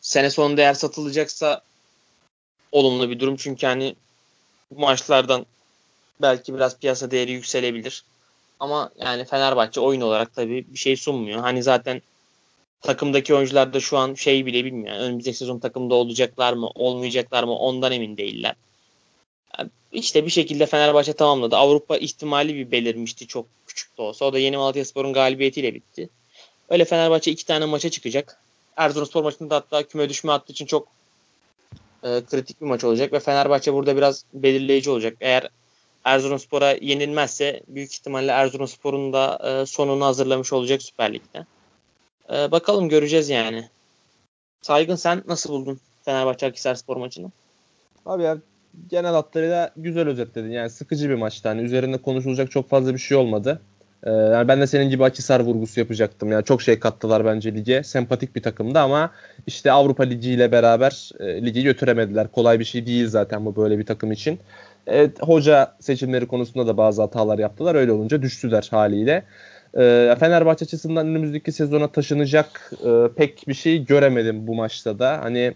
sene 0.01 0.31
sonunda 0.31 0.61
eğer 0.61 0.75
satılacaksa 0.75 1.63
olumlu 2.73 3.11
bir 3.11 3.21
durum. 3.21 3.37
Çünkü 3.37 3.67
hani 3.67 3.97
bu 4.71 4.81
maçlardan 4.81 5.47
belki 6.23 6.55
biraz 6.55 6.79
piyasa 6.79 7.11
değeri 7.11 7.33
yükselebilir. 7.33 8.05
Ama 8.61 8.91
yani 8.99 9.25
Fenerbahçe 9.25 9.81
oyun 9.81 10.01
olarak 10.01 10.35
tabii 10.35 10.67
bir 10.69 10.79
şey 10.79 10.97
sunmuyor. 10.97 11.41
Hani 11.41 11.63
zaten 11.63 12.03
takımdaki 12.81 13.35
oyuncular 13.35 13.73
da 13.73 13.81
şu 13.81 13.99
an 13.99 14.15
şey 14.15 14.47
bile 14.47 14.65
bilmiyor. 14.65 14.95
Yani 14.95 15.05
önümüzdeki 15.05 15.37
sezon 15.37 15.59
takımda 15.59 15.95
olacaklar 15.95 16.53
mı, 16.53 16.71
olmayacaklar 16.75 17.45
mı 17.45 17.57
ondan 17.57 17.93
emin 17.93 18.17
değiller. 18.17 18.55
Yani 19.59 19.71
işte 19.93 20.27
bir 20.27 20.31
şekilde 20.31 20.67
Fenerbahçe 20.67 21.13
tamamladı. 21.13 21.57
Avrupa 21.57 21.97
ihtimali 21.97 22.55
bir 22.55 22.71
belirmişti 22.71 23.27
çok 23.27 23.47
küçük 23.67 23.99
de 23.99 24.03
olsa. 24.03 24.25
O 24.25 24.33
da 24.33 24.39
Yeni 24.39 24.57
Malatya 24.57 24.85
Spor'un 24.85 25.13
galibiyetiyle 25.13 25.75
bitti. 25.75 26.09
Öyle 26.69 26.85
Fenerbahçe 26.85 27.31
iki 27.31 27.47
tane 27.47 27.65
maça 27.65 27.91
çıkacak. 27.91 28.41
Erzurumspor 28.77 29.23
maçında 29.23 29.57
hatta 29.57 29.83
küme 29.83 30.09
düşme 30.09 30.33
hattı 30.33 30.53
için 30.53 30.67
çok 30.67 30.89
e, 32.03 32.25
kritik 32.25 32.61
bir 32.61 32.67
maç 32.67 32.85
olacak 32.85 33.13
ve 33.13 33.21
Fenerbahçe 33.21 33.75
burada 33.75 33.97
biraz 33.97 34.25
belirleyici 34.35 34.91
olacak. 34.91 35.17
Eğer 35.21 35.51
Erzurumspor'a 36.05 36.71
yenilmezse 36.71 37.63
büyük 37.69 37.93
ihtimalle 37.93 38.31
Erzurumspor'un 38.31 39.13
da 39.13 39.39
e, 39.45 39.67
sonunu 39.67 40.05
hazırlamış 40.05 40.53
olacak 40.53 40.83
Süper 40.83 41.15
Lig'de. 41.15 41.47
E, 42.33 42.51
bakalım 42.51 42.89
göreceğiz 42.89 43.29
yani. 43.29 43.69
Saygın 44.63 44.97
sen 44.97 45.23
nasıl 45.27 45.51
buldun 45.51 45.81
Fenerbahçe 46.03 46.47
Akhisar 46.47 46.75
Spor 46.75 46.97
maçını? 46.97 47.31
Abi 48.07 48.23
ya 48.23 48.39
genel 48.91 49.13
hatlarıyla 49.13 49.71
güzel 49.77 50.09
özetledin. 50.09 50.51
Yani 50.51 50.71
sıkıcı 50.71 51.09
bir 51.09 51.15
maçtı. 51.15 51.49
Hani 51.49 51.63
üzerinde 51.63 51.99
konuşulacak 51.99 52.51
çok 52.51 52.69
fazla 52.69 52.95
bir 52.95 52.99
şey 52.99 53.17
olmadı. 53.17 53.61
Ee, 54.05 54.11
yani 54.11 54.49
ben 54.49 54.61
de 54.61 54.67
senin 54.67 54.91
gibi 54.91 55.05
Akisar 55.05 55.41
vurgusu 55.41 55.81
yapacaktım. 55.81 56.33
Yani 56.33 56.45
çok 56.45 56.63
şey 56.63 56.81
kattılar 56.81 57.25
bence 57.25 57.55
lige. 57.55 57.83
Sempatik 57.83 58.37
bir 58.37 58.43
takımdı 58.43 58.79
ama 58.79 59.11
işte 59.47 59.73
Avrupa 59.73 60.03
Ligi 60.03 60.31
ile 60.31 60.53
beraber 60.53 61.11
e, 61.21 61.45
ligi 61.47 61.63
götüremediler. 61.63 62.29
Kolay 62.33 62.61
bir 62.61 62.65
şey 62.65 62.87
değil 62.87 63.09
zaten 63.09 63.47
bu 63.47 63.57
böyle 63.57 63.79
bir 63.79 63.87
takım 63.87 64.13
için. 64.13 64.39
Evet, 64.87 65.23
hoca 65.23 65.73
seçimleri 65.81 66.27
konusunda 66.27 66.67
da 66.67 66.77
bazı 66.77 67.03
hatalar 67.03 67.39
yaptılar. 67.39 67.75
Öyle 67.75 67.93
olunca 67.93 68.23
düştüler 68.23 68.69
haliyle. 68.71 69.23
E, 69.75 70.17
Fenerbahçe 70.21 70.65
açısından 70.65 71.07
önümüzdeki 71.07 71.53
sezona 71.53 71.89
taşınacak 71.89 72.73
e, 72.87 73.09
pek 73.17 73.45
bir 73.49 73.55
şey 73.55 73.85
göremedim 73.85 74.47
bu 74.47 74.55
maçta 74.55 74.99
da. 74.99 75.21
Hani 75.23 75.55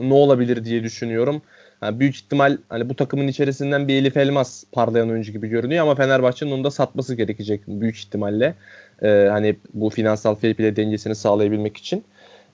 ne 0.00 0.14
olabilir 0.14 0.64
diye 0.64 0.82
düşünüyorum. 0.82 1.42
Yani 1.84 2.00
büyük 2.00 2.14
ihtimal 2.16 2.58
hani 2.68 2.88
bu 2.88 2.96
takımın 2.96 3.28
içerisinden 3.28 3.88
bir 3.88 3.94
Elif 3.94 4.16
Elmas 4.16 4.64
parlayan 4.72 5.10
oyuncu 5.10 5.32
gibi 5.32 5.48
görünüyor 5.48 5.82
ama 5.82 5.94
Fenerbahçe'nin 5.94 6.50
onu 6.50 6.64
da 6.64 6.70
satması 6.70 7.14
gerekecek 7.14 7.60
büyük 7.66 7.96
ihtimalle. 7.96 8.54
Ee, 9.02 9.28
hani 9.30 9.56
bu 9.74 9.90
finansal 9.90 10.34
fair 10.34 10.54
play 10.54 10.76
dengesini 10.76 11.14
sağlayabilmek 11.14 11.76
için. 11.76 12.04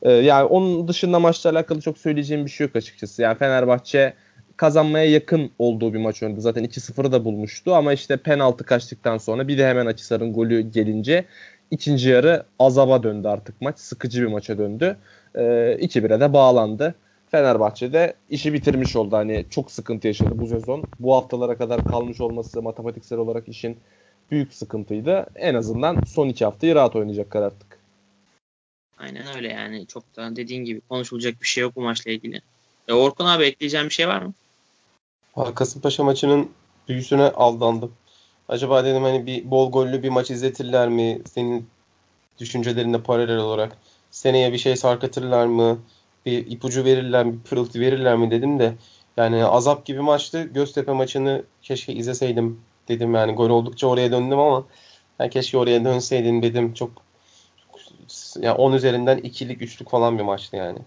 Ee, 0.03 0.11
yani 0.11 0.45
onun 0.45 0.89
dışında 0.89 1.21
maçla 1.21 1.51
alakalı 1.51 1.81
çok 1.81 1.99
söyleyeceğim 1.99 2.45
bir 2.45 2.51
şey 2.51 2.67
yok 2.67 2.77
açıkçası. 2.77 3.23
Yani 3.23 3.39
Fenerbahçe 3.39 4.15
kazanmaya 4.57 5.05
yakın 5.05 5.51
olduğu 5.59 5.95
bir 5.95 5.99
maç 5.99 6.23
oynadı. 6.23 6.41
Zaten 6.41 6.65
2-0'ı 6.65 7.13
da 7.13 7.25
bulmuştu 7.25 7.75
ama 7.75 7.93
işte 7.93 8.17
penaltı 8.17 8.65
kaçtıktan 8.65 9.19
sonra 9.19 9.49
bir 9.49 9.59
de 9.59 9.67
hemen 9.67 9.87
Açısar'ın 9.87 10.33
golü 10.33 10.61
gelince 10.61 11.25
ikinci 11.71 12.09
yarı 12.09 12.45
azaba 12.59 13.03
döndü 13.03 13.29
artık 13.29 13.61
maç. 13.61 13.79
Sıkıcı 13.79 14.23
bir 14.23 14.27
maça 14.27 14.59
döndü. 14.59 14.97
Ee, 15.35 15.41
2-1'e 15.81 16.21
de 16.21 16.33
bağlandı. 16.33 16.95
Fenerbahçe'de 17.31 18.15
işi 18.31 18.53
bitirmiş 18.53 18.97
oldu. 18.97 19.17
Hani 19.17 19.47
çok 19.51 19.71
sıkıntı 19.71 20.07
yaşadı 20.07 20.31
bu 20.35 20.47
sezon. 20.47 20.85
Bu 21.01 21.15
haftalara 21.15 21.59
kadar 21.59 21.85
kalmış 21.85 22.21
olması 22.21 22.63
matematiksel 22.63 23.19
olarak 23.19 23.49
işin 23.49 23.79
büyük 24.31 24.55
sıkıntıydı. 24.55 25.27
En 25.35 25.55
azından 25.55 26.03
son 26.05 26.29
iki 26.29 26.45
haftayı 26.45 26.75
rahat 26.75 26.97
oynayacaklar 26.97 27.43
artık. 27.43 27.79
Aynen 28.99 29.37
öyle 29.37 29.49
yani. 29.49 29.87
Çok 29.87 30.17
da 30.17 30.37
dediğin 30.37 30.65
gibi 30.65 30.81
konuşulacak 30.81 31.43
bir 31.43 31.47
şey 31.47 31.63
yok 31.63 31.77
bu 31.77 31.81
maçla 31.81 32.11
ilgili. 32.11 32.41
E 32.89 32.93
Orkun 32.93 33.27
abi 33.27 33.45
ekleyeceğim 33.45 33.87
bir 33.87 33.95
şey 33.95 34.09
var 34.09 34.23
mı? 34.23 34.35
Kasımpaşa 35.55 36.05
maçının 36.05 36.51
büyüsüne 36.89 37.23
aldandım. 37.23 37.93
Acaba 38.49 38.85
dedim 38.85 39.03
hani 39.03 39.27
bir 39.27 39.51
bol 39.51 39.73
gollü 39.73 40.03
bir 40.03 40.09
maç 40.09 40.31
izletirler 40.31 40.89
mi? 40.89 41.23
Senin 41.33 41.69
düşüncelerinde 42.39 43.03
paralel 43.03 43.37
olarak. 43.37 43.77
Seneye 44.11 44.53
bir 44.53 44.59
şey 44.59 44.77
sarkıtırlar 44.77 45.47
mı? 45.47 45.79
Bir 46.27 46.47
ipucu 46.47 46.85
verirler 46.85 47.27
mi? 47.27 47.39
Pırıltı 47.51 47.81
verirler 47.81 48.17
mi 48.17 48.31
dedim 48.31 48.59
de. 48.59 48.75
Yani 49.17 49.45
azap 49.45 49.87
gibi 49.87 50.01
maçtı. 50.01 50.43
Göztepe 50.43 50.93
maçını 50.93 51.43
keşke 51.63 51.93
izleseydim 51.93 52.61
dedim. 52.89 53.15
Yani 53.15 53.33
gol 53.33 53.51
oldukça 53.51 53.87
oraya 53.87 54.13
döndüm 54.13 54.39
ama 54.39 54.65
yani 55.19 55.31
keşke 55.31 55.59
oraya 55.59 55.85
dönseydim 55.85 56.43
dedim. 56.43 56.75
Çok 56.75 56.91
yani 58.41 58.57
10 58.57 58.73
üzerinden 58.73 59.19
ikilik 59.19 59.63
üçlük 59.63 59.91
falan 59.91 60.19
bir 60.19 60.23
maçtı 60.23 60.57
yani. 60.57 60.79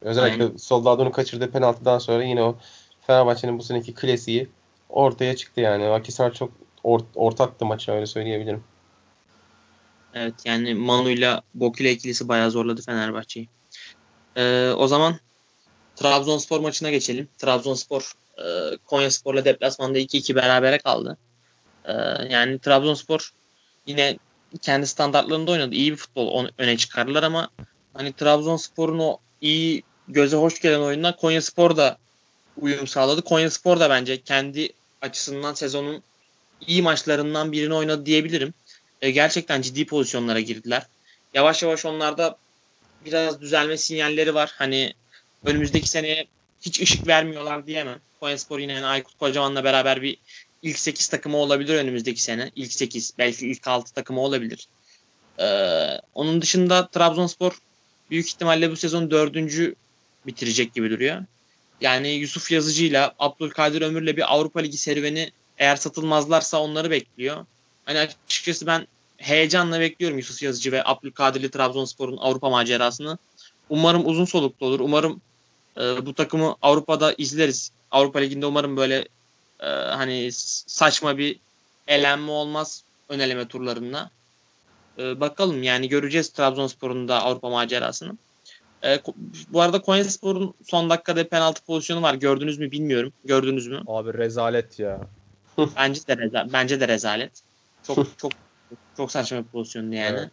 Özellikle 0.00 0.44
Aynen. 0.44 0.56
Soldado'nun 0.56 1.10
kaçırdığı 1.10 1.50
penaltıdan 1.50 1.98
sonra 1.98 2.24
yine 2.24 2.42
o 2.42 2.56
Fenerbahçe'nin 3.00 3.58
bu 3.58 3.62
seneki 3.62 3.94
klasiği 3.94 4.48
ortaya 4.88 5.36
çıktı 5.36 5.60
yani. 5.60 5.86
Akisar 5.86 6.34
çok 6.34 6.50
or- 6.84 7.04
ortaktı 7.14 7.66
maça 7.66 7.92
öyle 7.92 8.06
söyleyebilirim. 8.06 8.64
Evet 10.14 10.34
yani 10.44 10.74
Manu'yla 10.74 11.42
Bokile 11.54 11.92
ikilisi 11.92 12.28
bayağı 12.28 12.50
zorladı 12.50 12.82
Fenerbahçe'yi. 12.82 13.48
Ee, 14.36 14.70
o 14.76 14.86
zaman 14.86 15.18
Trabzonspor 15.96 16.60
maçına 16.60 16.90
geçelim. 16.90 17.28
Trabzonspor 17.38 18.12
e, 18.38 18.76
Konyaspor'la 18.86 19.44
deplasmanda 19.44 19.98
2-2 19.98 20.34
berabere 20.34 20.78
kaldı. 20.78 21.18
E, 21.84 21.92
yani 22.30 22.58
Trabzonspor 22.58 23.32
yine 23.86 24.18
kendi 24.60 24.86
standartlarında 24.86 25.50
oynadı. 25.50 25.74
İyi 25.74 25.92
bir 25.92 25.96
futbol 25.96 26.46
öne 26.58 26.76
çıkardılar 26.76 27.22
ama 27.22 27.50
hani 27.94 28.12
Trabzonspor'un 28.12 28.98
o 28.98 29.18
iyi 29.40 29.82
göze 30.08 30.36
hoş 30.36 30.60
gelen 30.60 30.80
oyundan 30.80 31.16
Konyaspor 31.16 31.76
da 31.76 31.98
uyum 32.60 32.86
sağladı. 32.86 33.22
Konyaspor 33.22 33.80
da 33.80 33.90
bence 33.90 34.22
kendi 34.22 34.68
açısından 35.02 35.54
sezonun 35.54 36.02
iyi 36.66 36.82
maçlarından 36.82 37.52
birini 37.52 37.74
oynadı 37.74 38.06
diyebilirim. 38.06 38.54
E, 39.02 39.10
gerçekten 39.10 39.62
ciddi 39.62 39.86
pozisyonlara 39.86 40.40
girdiler. 40.40 40.86
Yavaş 41.34 41.62
yavaş 41.62 41.86
onlarda 41.86 42.36
biraz 43.04 43.40
düzelme 43.40 43.76
sinyalleri 43.76 44.34
var. 44.34 44.52
Hani 44.56 44.94
önümüzdeki 45.44 45.88
seneye 45.88 46.26
hiç 46.62 46.80
ışık 46.80 47.06
vermiyorlar 47.06 47.66
diyemem. 47.66 48.00
Konyaspor 48.20 48.58
yine 48.58 48.72
yani 48.72 48.86
Aykut 48.86 49.18
Kocaman'la 49.18 49.64
beraber 49.64 50.02
bir 50.02 50.18
ilk 50.62 50.78
8 50.78 51.08
takımı 51.08 51.36
olabilir 51.36 51.74
önümüzdeki 51.74 52.22
sene. 52.22 52.50
İlk 52.56 52.72
8 52.72 53.12
belki 53.18 53.48
ilk 53.50 53.68
6 53.68 53.94
takımı 53.94 54.20
olabilir. 54.20 54.68
Ee, 55.40 56.00
onun 56.14 56.42
dışında 56.42 56.88
Trabzonspor 56.88 57.52
büyük 58.10 58.26
ihtimalle 58.26 58.70
bu 58.70 58.76
sezon 58.76 59.10
dördüncü 59.10 59.74
bitirecek 60.26 60.74
gibi 60.74 60.90
duruyor. 60.90 61.24
Yani 61.80 62.08
Yusuf 62.08 62.50
Yazıcı'yla 62.50 63.14
Abdülkadir 63.18 63.82
Ömür'le 63.82 64.16
bir 64.16 64.34
Avrupa 64.34 64.60
Ligi 64.60 64.76
serüveni 64.76 65.30
eğer 65.58 65.76
satılmazlarsa 65.76 66.60
onları 66.60 66.90
bekliyor. 66.90 67.46
Hani 67.84 67.98
açıkçası 67.98 68.66
ben 68.66 68.86
heyecanla 69.22 69.80
bekliyorum 69.80 70.18
Yusuf 70.18 70.42
Yazıcı 70.42 70.72
ve 70.72 70.84
Abdülkadirli 70.84 71.50
Trabzonspor'un 71.50 72.16
Avrupa 72.16 72.50
macerasını. 72.50 73.18
Umarım 73.70 74.06
uzun 74.06 74.24
soluklu 74.24 74.66
olur. 74.66 74.80
Umarım 74.80 75.20
e, 75.76 76.06
bu 76.06 76.14
takımı 76.14 76.56
Avrupa'da 76.62 77.14
izleriz. 77.18 77.72
Avrupa 77.90 78.18
Ligi'nde 78.18 78.46
umarım 78.46 78.76
böyle 78.76 79.08
e, 79.60 79.66
hani 79.66 80.28
saçma 80.66 81.18
bir 81.18 81.38
elenme 81.86 82.30
olmaz 82.30 82.84
öneleme 83.08 83.48
turlarında. 83.48 84.10
E, 84.98 85.20
bakalım 85.20 85.62
yani 85.62 85.88
göreceğiz 85.88 86.28
Trabzonspor'un 86.28 87.08
da 87.08 87.22
Avrupa 87.22 87.50
macerasını. 87.50 88.16
E, 88.84 89.00
bu 89.48 89.60
arada 89.60 89.82
Konyaspor'un 89.82 90.54
son 90.68 90.90
dakikada 90.90 91.28
penaltı 91.28 91.64
pozisyonu 91.64 92.02
var. 92.02 92.14
Gördünüz 92.14 92.58
mü 92.58 92.70
bilmiyorum. 92.70 93.12
Gördünüz 93.24 93.66
mü? 93.66 93.82
Abi 93.86 94.14
rezalet 94.14 94.78
ya. 94.78 95.00
bence 95.76 96.06
de 96.06 96.16
reza 96.16 96.46
bence 96.52 96.80
de 96.80 96.88
rezalet. 96.88 97.32
Çok 97.86 98.06
çok 98.18 98.32
çok 98.96 99.12
saçma 99.12 99.38
bir 99.38 99.44
pozisyondu 99.44 99.94
yani. 99.94 100.18
Evet. 100.18 100.30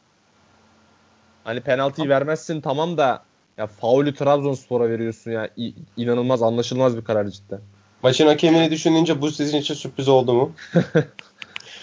Hani 1.43 1.61
penaltıyı 1.61 2.05
Ama... 2.05 2.15
vermezsin 2.15 2.61
tamam 2.61 2.97
da 2.97 3.23
ya 3.57 3.67
faulü 3.67 4.15
Trabzonspor'a 4.15 4.89
veriyorsun 4.89 5.31
ya. 5.31 5.49
İ- 5.57 5.73
inanılmaz 5.97 6.43
anlaşılmaz 6.43 6.97
bir 6.97 7.03
karar 7.03 7.27
cidden. 7.27 7.61
Maçın 8.03 8.27
hakemini 8.27 8.71
düşününce 8.71 9.21
bu 9.21 9.31
sizin 9.31 9.57
için 9.57 9.73
sürpriz 9.73 10.07
oldu 10.07 10.33
mu? 10.33 10.51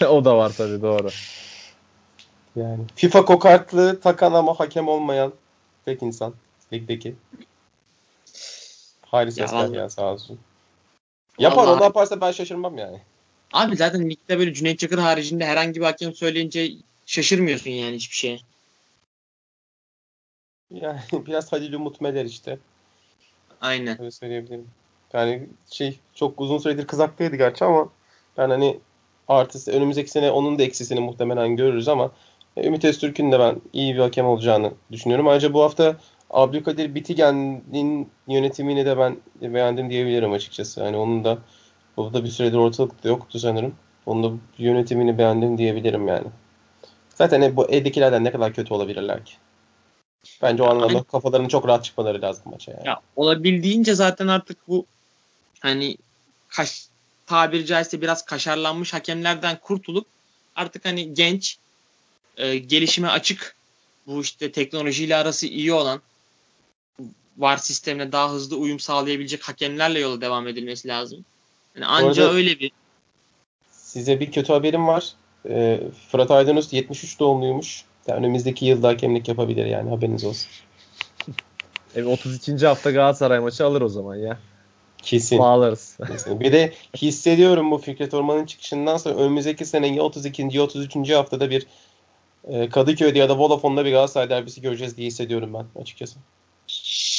o 0.09 0.25
da 0.25 0.37
var 0.37 0.51
tabii 0.57 0.81
doğru. 0.81 1.07
Yani 2.55 2.83
FIFA 2.95 3.25
kokartlı 3.25 3.99
takan 3.99 4.33
ama 4.33 4.59
hakem 4.59 4.87
olmayan 4.87 5.33
tek 5.85 6.03
insan 6.03 6.33
ligdeki. 6.73 7.15
Hayri 9.05 9.31
sesler 9.31 9.69
ya, 9.69 9.81
ya 9.81 9.89
sağ 9.89 10.13
olsun. 10.13 10.39
Yapar 11.39 11.67
Vallahi... 11.67 11.81
o 11.81 11.83
yaparsa 11.83 12.21
ben 12.21 12.31
şaşırmam 12.31 12.77
yani. 12.77 13.01
Abi 13.53 13.75
zaten 13.75 14.09
ligde 14.09 14.39
böyle 14.39 14.53
Cüneyt 14.53 14.79
Çakır 14.79 14.97
haricinde 14.97 15.45
herhangi 15.45 15.79
bir 15.79 15.85
hakem 15.85 16.13
söyleyince 16.13 16.71
şaşırmıyorsun 17.05 17.71
yani 17.71 17.95
hiçbir 17.95 18.15
şeye. 18.15 18.39
Yani 20.71 20.99
biraz 21.27 21.51
Halil 21.51 21.73
Umut 21.73 22.01
Meler 22.01 22.25
işte. 22.25 22.59
Aynen. 23.61 24.01
Öyle 24.01 24.11
söyleyebilirim. 24.11 24.67
Yani 25.13 25.47
şey 25.71 25.99
çok 26.13 26.41
uzun 26.41 26.57
süredir 26.57 26.87
kızaklıydı 26.87 27.35
gerçi 27.35 27.65
ama 27.65 27.89
ben 28.37 28.49
hani 28.49 28.79
artısı 29.27 29.71
önümüzdeki 29.71 30.11
sene 30.11 30.31
onun 30.31 30.59
da 30.59 30.63
eksisini 30.63 30.99
muhtemelen 30.99 31.55
görürüz 31.55 31.87
ama 31.87 32.11
Ümit 32.57 32.85
Öztürk'ün 32.85 33.31
de 33.31 33.39
ben 33.39 33.61
iyi 33.73 33.95
bir 33.95 33.99
hakem 33.99 34.25
olacağını 34.25 34.73
düşünüyorum. 34.91 35.27
Ayrıca 35.27 35.53
bu 35.53 35.61
hafta 35.63 35.97
Abdülkadir 36.29 36.95
Bitigen'in 36.95 38.09
yönetimini 38.27 38.85
de 38.85 38.97
ben 38.97 39.17
beğendim 39.41 39.89
diyebilirim 39.89 40.31
açıkçası. 40.31 40.79
Yani 40.79 40.97
onun 40.97 41.23
da 41.23 41.37
bu 41.97 42.13
da 42.13 42.23
bir 42.23 42.29
süredir 42.29 42.57
ortalıkta 42.57 43.09
yoktu 43.09 43.39
sanırım. 43.39 43.75
Onun 44.05 44.23
da 44.23 44.37
yönetimini 44.57 45.17
beğendim 45.17 45.57
diyebilirim 45.57 46.07
yani. 46.07 46.27
Zaten 47.15 47.55
bu 47.55 47.69
eldekilerden 47.69 48.23
ne 48.23 48.31
kadar 48.31 48.53
kötü 48.53 48.73
olabilirler 48.73 49.25
ki? 49.25 49.33
Bence 50.41 50.63
o 50.63 50.67
anlamda 50.69 50.93
yani, 50.93 51.03
kafalarının 51.03 51.47
çok 51.47 51.67
rahat 51.67 51.83
çıkmaları 51.83 52.21
lazım 52.21 52.43
maça 52.45 52.71
yani. 52.71 52.87
Ya 52.87 52.99
olabildiğince 53.15 53.95
zaten 53.95 54.27
artık 54.27 54.67
bu 54.67 54.85
hani 55.59 55.97
kaş, 56.47 56.87
tabiri 57.25 57.65
caizse 57.65 58.01
biraz 58.01 58.25
kaşarlanmış 58.25 58.93
hakemlerden 58.93 59.57
kurtulup 59.61 60.07
artık 60.55 60.85
hani 60.85 61.13
genç 61.13 61.57
e, 62.37 62.57
gelişime 62.57 63.07
açık 63.07 63.55
bu 64.07 64.21
işte 64.21 64.51
teknolojiyle 64.51 65.15
arası 65.15 65.47
iyi 65.47 65.73
olan 65.73 66.01
var 67.37 67.57
sistemine 67.57 68.11
daha 68.11 68.31
hızlı 68.31 68.55
uyum 68.55 68.79
sağlayabilecek 68.79 69.43
hakemlerle 69.43 69.99
yola 69.99 70.21
devam 70.21 70.47
edilmesi 70.47 70.87
lazım. 70.87 71.25
Yani 71.77 71.85
anca 71.85 72.31
öyle 72.31 72.59
bir 72.59 72.71
size 73.71 74.19
bir 74.19 74.31
kötü 74.31 74.53
haberim 74.53 74.87
var. 74.87 75.13
Ee, 75.49 75.79
Fırat 76.11 76.31
Aydınus 76.31 76.73
73 76.73 77.19
doğumluymuş. 77.19 77.83
Yani 78.07 78.17
önümüzdeki 78.19 78.65
yılda 78.65 78.87
hakemlik 78.87 79.27
yapabilir 79.27 79.65
yani 79.65 79.89
haberiniz 79.89 80.23
olsun. 80.23 80.49
Evet 81.95 82.07
32. 82.07 82.67
hafta 82.67 82.91
Galatasaray 82.91 83.39
maçı 83.39 83.65
alır 83.65 83.81
o 83.81 83.89
zaman 83.89 84.15
ya. 84.15 84.37
Kesin. 84.97 85.39
Bağlarız. 85.39 85.97
Kesin. 86.07 86.39
Bir 86.39 86.51
de 86.51 86.73
hissediyorum 86.97 87.71
bu 87.71 87.77
Fikret 87.77 88.13
Orman'ın 88.13 88.45
çıkışından 88.45 88.97
sonra 88.97 89.15
önümüzdeki 89.15 89.65
sene 89.65 89.87
ya 89.87 90.03
32. 90.03 90.49
ya 90.51 90.63
33. 90.63 91.11
haftada 91.11 91.49
bir 91.49 91.67
e, 92.47 92.69
Kadıköy'de 92.69 93.19
ya 93.19 93.29
da 93.29 93.37
Vodafone'da 93.37 93.85
bir 93.85 93.91
Galatasaray 93.91 94.29
derbisi 94.29 94.61
göreceğiz 94.61 94.97
diye 94.97 95.07
hissediyorum 95.07 95.53
ben 95.53 95.81
açıkçası. 95.81 96.19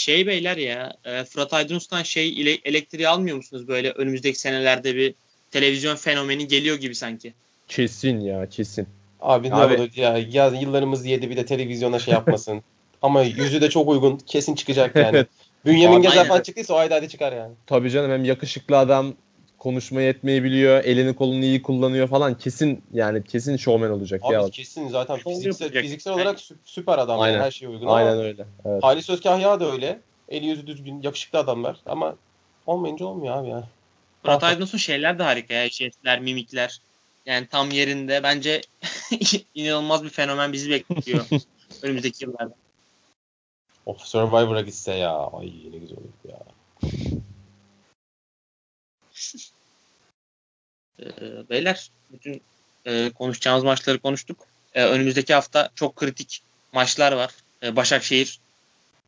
Şey 0.09 0.26
beyler 0.26 0.56
ya 0.56 0.92
e, 1.04 1.24
Fırat 1.24 1.52
Aydınus'tan 1.52 2.02
şey 2.02 2.28
ile 2.28 2.59
elektriği 2.64 3.09
almıyor 3.09 3.36
musunuz 3.36 3.68
böyle 3.68 3.90
önümüzdeki 3.90 4.38
senelerde 4.38 4.96
bir 4.96 5.14
televizyon 5.50 5.96
fenomeni 5.96 6.48
geliyor 6.48 6.76
gibi 6.76 6.94
sanki. 6.94 7.34
Kesin 7.68 8.20
ya 8.20 8.48
kesin. 8.48 8.88
Abi 9.20 9.50
ne 9.50 9.54
Abi- 9.54 9.74
olur 9.74 9.88
ya, 9.96 10.18
ya 10.18 10.46
yıllarımız 10.46 11.06
yedi 11.06 11.30
bir 11.30 11.36
de 11.36 11.46
televizyona 11.46 11.98
şey 11.98 12.14
yapmasın. 12.14 12.62
Ama 13.02 13.22
yüzü 13.22 13.61
de 13.61 13.70
çok 13.70 13.88
uygun. 13.88 14.16
Kesin 14.26 14.54
çıkacak 14.54 14.96
yani. 14.96 15.16
Evet. 15.16 15.28
Bünyamin 15.66 16.02
Gezer 16.02 16.28
falan 16.28 16.42
çıktıysa 16.42 16.74
o 16.74 16.76
ayda 16.76 16.94
hadi 16.94 17.09
çıkar 17.09 17.32
yani. 17.32 17.54
Tabii 17.66 17.90
canım 17.90 18.11
hem 18.11 18.24
yakışıklı 18.24 18.78
adam 18.78 19.14
konuşmayı 19.59 20.09
etmeyi 20.09 20.44
biliyor. 20.44 20.84
Elini 20.84 21.16
kolunu 21.16 21.44
iyi 21.44 21.62
kullanıyor 21.62 22.09
falan. 22.09 22.38
Kesin 22.38 22.82
yani 22.92 23.24
kesin 23.24 23.56
şovmen 23.56 23.90
olacak 23.90 24.20
Abi 24.24 24.34
ya. 24.34 24.48
kesin 24.50 24.88
zaten 24.88 25.18
fiziksel, 25.18 25.82
fiziksel 25.82 26.12
olarak 26.12 26.38
sü- 26.38 26.56
süper 26.64 26.98
adam. 26.98 27.20
Aynen. 27.20 27.34
Yani, 27.34 27.44
her 27.44 27.50
şeye 27.50 27.68
uygun. 27.68 27.86
Aynen 27.86 28.12
Ama 28.12 28.22
öyle. 28.22 28.46
Evet. 28.64 28.82
Halis 28.82 29.11
Özkahya 29.11 29.61
da 29.61 29.72
öyle. 29.72 30.00
Eli 30.28 30.46
yüzü 30.46 30.66
düzgün, 30.66 31.02
yakışıklı 31.02 31.38
adamlar. 31.38 31.76
Ama 31.86 32.16
olmayınca 32.66 33.06
olmuyor 33.06 33.36
abi 33.36 33.48
ya. 33.48 33.68
Fırat 34.22 34.40
Tamam. 34.40 34.54
Aydınus'un 34.54 34.78
şeyler 34.78 35.18
de 35.18 35.22
harika 35.22 35.54
ya. 35.54 35.68
Jestler, 35.70 36.20
mimikler. 36.20 36.80
Yani 37.26 37.46
tam 37.46 37.70
yerinde. 37.70 38.22
Bence 38.22 38.61
inanılmaz 39.54 40.04
bir 40.04 40.09
fenomen 40.09 40.52
bizi 40.52 40.70
bekliyor 40.70 41.26
önümüzdeki 41.82 42.24
yıllarda. 42.24 42.54
Of 43.86 44.00
Survivor'a 44.00 44.61
gitse 44.61 44.92
ya. 44.94 45.30
Ay 45.32 45.46
ne 45.46 45.78
güzel 45.78 45.96
olur 45.98 46.30
ya. 46.30 46.38
Ee, 51.02 51.48
beyler 51.50 51.90
bütün 52.12 52.42
e, 52.86 53.10
konuşacağımız 53.10 53.64
maçları 53.64 53.98
konuştuk. 53.98 54.46
Ee, 54.74 54.84
önümüzdeki 54.84 55.34
hafta 55.34 55.70
çok 55.74 55.96
kritik 55.96 56.42
maçlar 56.72 57.12
var. 57.12 57.34
Ee, 57.62 57.76
Başakşehir 57.76 58.40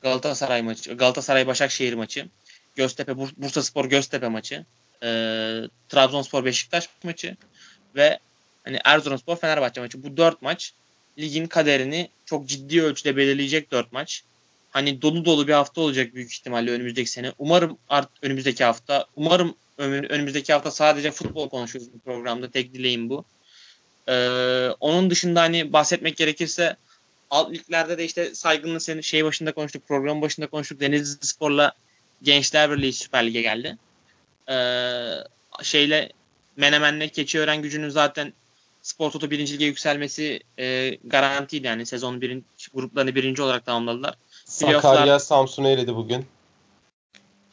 Galatasaray 0.02 0.62
maçı, 0.62 0.94
Galatasaray 0.94 1.46
Başakşehir 1.46 1.94
maçı, 1.94 2.26
Göztepe 2.76 3.12
Bur- 3.12 3.34
Bursaspor 3.36 3.84
Göztepe 3.84 4.28
maçı, 4.28 4.64
e, 5.02 5.06
Trabzonspor 5.88 6.44
Beşiktaş 6.44 6.88
maçı 7.02 7.36
ve 7.96 8.18
hani 8.64 8.78
Erzurumspor 8.84 9.36
Fenerbahçe 9.36 9.80
maçı. 9.80 10.02
Bu 10.02 10.16
dört 10.16 10.42
maç 10.42 10.72
ligin 11.18 11.46
kaderini 11.46 12.10
çok 12.24 12.46
ciddi 12.48 12.82
ölçüde 12.82 13.16
belirleyecek 13.16 13.70
dört 13.70 13.92
maç. 13.92 14.22
Hani 14.70 15.02
dolu 15.02 15.24
dolu 15.24 15.48
bir 15.48 15.52
hafta 15.52 15.80
olacak 15.80 16.14
büyük 16.14 16.32
ihtimalle 16.32 16.70
önümüzdeki 16.70 17.10
sene. 17.10 17.32
Umarım 17.38 17.78
art 17.88 18.08
önümüzdeki 18.22 18.64
hafta, 18.64 19.06
umarım 19.16 19.54
önümüzdeki 19.80 20.52
hafta 20.52 20.70
sadece 20.70 21.10
futbol 21.10 21.48
konuşuruz 21.48 21.92
bu 21.94 21.98
programda. 21.98 22.50
Tek 22.50 22.74
dileğim 22.74 23.10
bu. 23.10 23.24
Ee, 24.08 24.68
onun 24.80 25.10
dışında 25.10 25.40
hani 25.40 25.72
bahsetmek 25.72 26.16
gerekirse 26.16 26.76
alt 27.30 27.50
liglerde 27.52 27.98
de 27.98 28.04
işte 28.04 28.34
saygının 28.34 28.78
senin 28.78 29.00
şey 29.00 29.24
başında 29.24 29.52
konuştuk, 29.52 29.88
program 29.88 30.22
başında 30.22 30.46
konuştuk. 30.46 30.80
Denizli 30.80 31.26
Spor'la 31.26 31.72
Gençler 32.22 32.70
Birliği 32.70 32.92
Süper 32.92 33.26
Lig'e 33.26 33.42
geldi. 33.42 33.78
Ee, 34.48 34.54
şeyle 35.62 36.12
Menemen'le 36.56 37.08
Keçiören 37.08 37.62
gücünün 37.62 37.88
zaten 37.88 38.32
Spor 38.82 39.10
Toto 39.10 39.30
1. 39.30 39.38
Lig'e 39.38 39.64
yükselmesi 39.64 40.40
e, 40.58 40.98
garantiydi 41.04 41.66
yani 41.66 41.86
sezon 41.86 42.20
birin, 42.20 42.44
gruplarını 42.74 43.14
birinci 43.14 43.42
olarak 43.42 43.66
tamamladılar. 43.66 44.14
Sakarya 44.44 45.18
Samsun'u 45.18 45.68
eledi 45.68 45.94
bugün. 45.94 46.26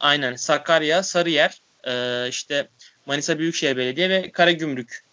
Aynen 0.00 0.36
Sakarya, 0.36 1.02
Sarıyer, 1.02 1.60
e, 1.86 2.26
işte 2.28 2.68
Manisa 3.06 3.38
Büyükşehir 3.38 3.76
Belediye 3.76 4.10
ve 4.10 4.30
Karagümrük 4.32 5.04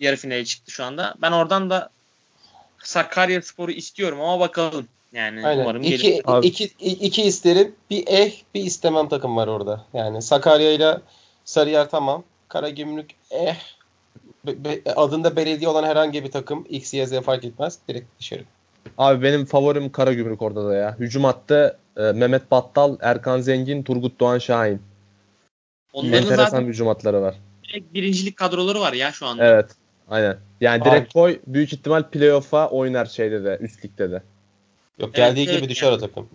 yarı 0.00 0.16
finale 0.16 0.44
çıktı 0.44 0.70
şu 0.70 0.84
anda. 0.84 1.14
Ben 1.22 1.32
oradan 1.32 1.70
da 1.70 1.90
Sakarya 2.82 3.42
Sporu 3.42 3.70
istiyorum 3.70 4.20
ama 4.20 4.40
bakalım. 4.40 4.88
Yani 5.12 5.46
Aynen. 5.46 5.62
umarım 5.62 5.82
İki, 5.82 5.96
gelir. 6.02 6.22
Abi- 6.24 6.46
iki, 6.46 6.64
iki 6.80 7.22
isterim. 7.22 7.74
Bir 7.90 8.04
eh 8.06 8.32
bir 8.54 8.64
istemem 8.64 9.08
takım 9.08 9.36
var 9.36 9.48
orada. 9.48 9.84
Yani 9.94 10.22
Sakarya 10.22 10.72
ile 10.72 10.98
Sarıyer 11.44 11.90
tamam. 11.90 12.24
Karagümrük 12.48 13.10
eh. 13.30 13.56
Be- 14.46 14.64
be- 14.64 14.94
adında 14.94 15.36
belediye 15.36 15.68
olan 15.70 15.84
herhangi 15.84 16.24
bir 16.24 16.30
takım 16.30 16.66
X, 16.68 16.94
Y, 16.94 17.06
Z 17.06 17.20
fark 17.20 17.44
etmez. 17.44 17.78
Direkt 17.88 18.20
dışarı. 18.20 18.44
Abi 18.98 19.22
benim 19.22 19.44
favorim 19.44 19.92
Karagümrük 19.92 20.42
orada 20.42 20.68
da 20.68 20.74
ya. 20.74 20.96
Hücum 20.98 21.24
hattı 21.24 21.78
e, 21.96 22.00
Mehmet 22.00 22.50
Battal, 22.50 22.96
Erkan 23.00 23.40
Zengin, 23.40 23.82
Turgut 23.82 24.20
Doğan 24.20 24.38
Şahin. 24.38 24.82
Onların 25.92 26.18
Enteresan 26.22 26.44
zaten 26.44 26.66
hücum 26.66 26.86
hatları 26.86 27.22
var. 27.22 27.34
direkt 27.68 27.94
birincilik 27.94 28.36
kadroları 28.36 28.80
var 28.80 28.92
ya 28.92 29.12
şu 29.12 29.26
anda. 29.26 29.44
Evet. 29.46 29.70
Aynen. 30.08 30.38
Yani 30.60 30.82
Abi- 30.82 30.90
direkt 30.90 31.12
koy 31.12 31.40
büyük 31.46 31.72
ihtimal 31.72 32.02
playoff'a 32.10 32.68
oynar 32.68 33.06
şeyde 33.06 33.44
de 33.44 33.58
üst 33.60 33.84
ligde 33.84 34.10
de. 34.10 34.22
Yok 34.98 35.14
geldiği 35.14 35.40
Evet, 35.40 35.48
gibi 35.50 35.58
evet 35.58 35.70
düşer 35.70 35.86
yani. 35.86 35.96
o 35.96 35.98
takım. 35.98 36.28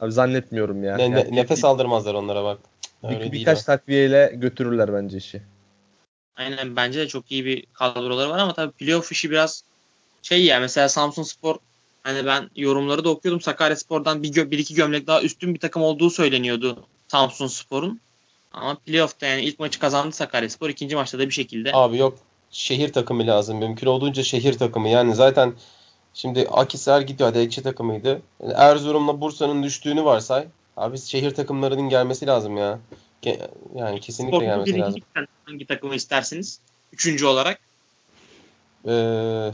Abi 0.00 0.12
zannetmiyorum 0.12 0.84
ya. 0.84 0.96
Ne, 0.96 1.10
ne- 1.10 1.18
Yani 1.18 1.36
nefes 1.36 1.58
bir- 1.62 1.64
aldırmazlar 1.68 2.14
onlara 2.14 2.44
bak. 2.44 2.58
bir- 3.02 3.08
Öyle 3.08 3.20
değil 3.20 3.32
birkaç 3.32 3.58
o. 3.58 3.62
takviyeyle 3.64 4.32
götürürler 4.34 4.92
bence 4.92 5.16
işi. 5.16 5.42
Aynen 6.36 6.76
bence 6.76 7.00
de 7.00 7.08
çok 7.08 7.32
iyi 7.32 7.44
bir 7.44 7.66
kadroları 7.72 8.30
var 8.30 8.38
ama 8.38 8.54
tabii 8.54 8.72
playoff 8.72 9.12
işi 9.12 9.30
biraz 9.30 9.64
şey 10.22 10.44
ya 10.44 10.60
mesela 10.60 10.88
Samsun 10.88 11.22
Spor 11.22 11.56
hani 12.02 12.26
ben 12.26 12.50
yorumları 12.56 13.04
da 13.04 13.08
okuyordum 13.08 13.40
Sakarya 13.40 13.76
Spor'dan 13.76 14.22
bir, 14.22 14.32
gö- 14.32 14.50
bir 14.50 14.58
iki 14.58 14.74
gömlek 14.74 15.06
daha 15.06 15.22
üstün 15.22 15.54
bir 15.54 15.60
takım 15.60 15.82
olduğu 15.82 16.10
söyleniyordu 16.10 16.86
Samsun 17.08 17.46
Spor'un. 17.46 18.00
Ama 18.56 18.74
playoff'ta 18.74 19.26
yani 19.26 19.42
ilk 19.42 19.58
maçı 19.60 19.78
kazandı 19.78 20.12
Sakarya 20.12 20.50
Spor. 20.50 20.68
ikinci 20.68 20.96
maçta 20.96 21.18
da 21.18 21.26
bir 21.26 21.30
şekilde 21.34 21.70
Abi 21.74 21.96
yok 21.98 22.18
şehir 22.50 22.92
takımı 22.92 23.26
lazım. 23.26 23.58
Mümkün 23.58 23.86
olduğunca 23.86 24.22
şehir 24.22 24.58
takımı. 24.58 24.88
Yani 24.88 25.14
zaten 25.14 25.54
şimdi 26.14 26.48
Akisar 26.50 27.00
gidiyor. 27.00 27.28
Hadi 27.28 27.38
ekşi 27.38 27.62
takımıydı. 27.62 28.22
Yani 28.42 28.52
Erzurum'la 28.56 29.20
Bursa'nın 29.20 29.62
düştüğünü 29.62 30.04
varsay. 30.04 30.46
Abi 30.76 30.98
şehir 30.98 31.30
takımlarının 31.34 31.88
gelmesi 31.88 32.26
lazım 32.26 32.56
ya. 32.56 32.78
Ge- 33.22 33.48
Yani 33.74 34.00
kesinlikle 34.00 34.36
Spor'un 34.36 34.50
gelmesi 34.50 34.78
lazım. 34.78 35.02
hangi 35.44 35.66
takımı 35.66 35.94
istersiniz? 35.94 36.60
Üçüncü 36.92 37.26
olarak. 37.26 37.60
Ee, 38.88 39.52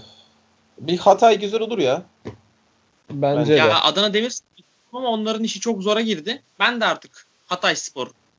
bir 0.78 0.98
Hatay 0.98 1.40
güzel 1.40 1.61
olur 1.61 1.78
ya. 1.78 2.03
Bence 3.11 3.55
Ya 3.55 3.66
de. 3.68 3.74
Adana 3.74 4.14
Demir 4.14 4.38
ama 4.92 5.09
onların 5.09 5.44
işi 5.44 5.61
çok 5.61 5.82
zora 5.82 6.00
girdi. 6.00 6.42
Ben 6.59 6.80
de 6.80 6.84
artık 6.84 7.26
Hatay 7.46 7.76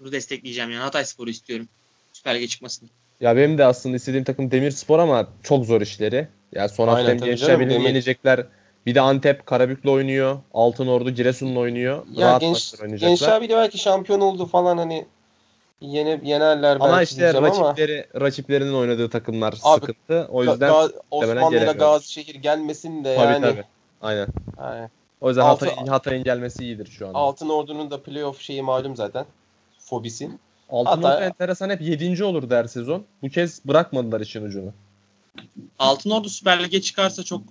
Spor'u 0.03 0.11
destekleyeceğim 0.11 0.71
yani 0.71 0.81
Hatay 0.81 1.05
Spor'u 1.05 1.29
istiyorum. 1.29 1.67
Süper 2.13 2.35
Lig'e 2.35 2.47
çıkmasını. 2.47 2.89
Ya 3.21 3.35
benim 3.35 3.57
de 3.57 3.65
aslında 3.65 3.95
istediğim 3.95 4.23
takım 4.23 4.51
Demirspor 4.51 4.99
ama 4.99 5.27
çok 5.43 5.65
zor 5.65 5.81
işleri. 5.81 6.27
Ya 6.51 6.69
son 6.69 6.87
hafta 6.87 7.03
Aynen, 7.07 7.19
hem 7.19 7.25
Gençler 7.25 7.59
yenecekler. 7.59 8.45
Bir 8.85 8.95
de 8.95 9.01
Antep 9.01 9.45
Karabük'le 9.45 9.85
oynuyor. 9.85 10.39
Altınordu 10.53 11.09
Giresun'la 11.09 11.59
oynuyor. 11.59 12.05
Ya 12.13 12.27
Rahat 12.27 12.41
genç, 12.41 12.73
oynayacaklar. 12.81 13.09
gençler 13.09 13.41
bile 13.41 13.55
belki 13.55 13.77
şampiyon 13.77 14.19
oldu 14.19 14.45
falan 14.45 14.77
hani 14.77 15.05
yene, 15.81 16.19
yenerler 16.23 16.75
ama 16.75 16.91
belki 16.91 17.03
işte 17.03 17.21
diyeceğim 17.21 17.45
ama. 17.45 17.69
rakipleri 17.69 18.07
rakiplerinin 18.21 18.73
oynadığı 18.73 19.09
takımlar 19.09 19.59
Abi, 19.63 19.79
sıkıntı. 19.79 20.27
O 20.31 20.43
yüzden 20.43 20.69
Ga- 20.71 20.91
Osmanlı'yla. 21.11 21.71
Gazişehir 21.71 22.35
gelmesin 22.35 23.03
de 23.03 23.15
tabii 23.15 23.33
yani. 23.33 23.41
tabii. 23.41 23.63
Aynen. 24.01 24.27
yani 24.59 24.89
O 25.21 25.29
yüzden 25.29 25.41
Altı- 25.41 25.65
Hatay'ın 25.65 25.87
Hatay'ın 25.87 26.23
gelmesi 26.23 26.63
iyidir 26.63 26.87
şu 26.91 27.07
anda. 27.07 27.17
Altın 27.17 27.49
Ordu'nun 27.49 27.91
da 27.91 28.03
playoff 28.03 28.41
şeyi 28.41 28.61
malum 28.61 28.95
zaten. 28.95 29.25
Fobisi. 29.85 30.29
Altınordu 30.69 31.07
Hatay- 31.07 31.25
enteresan 31.25 31.69
hep 31.69 31.81
7. 31.81 32.23
olurdu 32.23 32.55
her 32.55 32.65
sezon. 32.65 33.05
Bu 33.21 33.29
kez 33.29 33.65
bırakmadılar 33.65 34.21
işin 34.21 34.45
ucunu. 34.45 34.73
Altınordu 35.79 36.29
Süper 36.29 36.63
Lig'e 36.63 36.81
çıkarsa 36.81 37.23
çok 37.23 37.41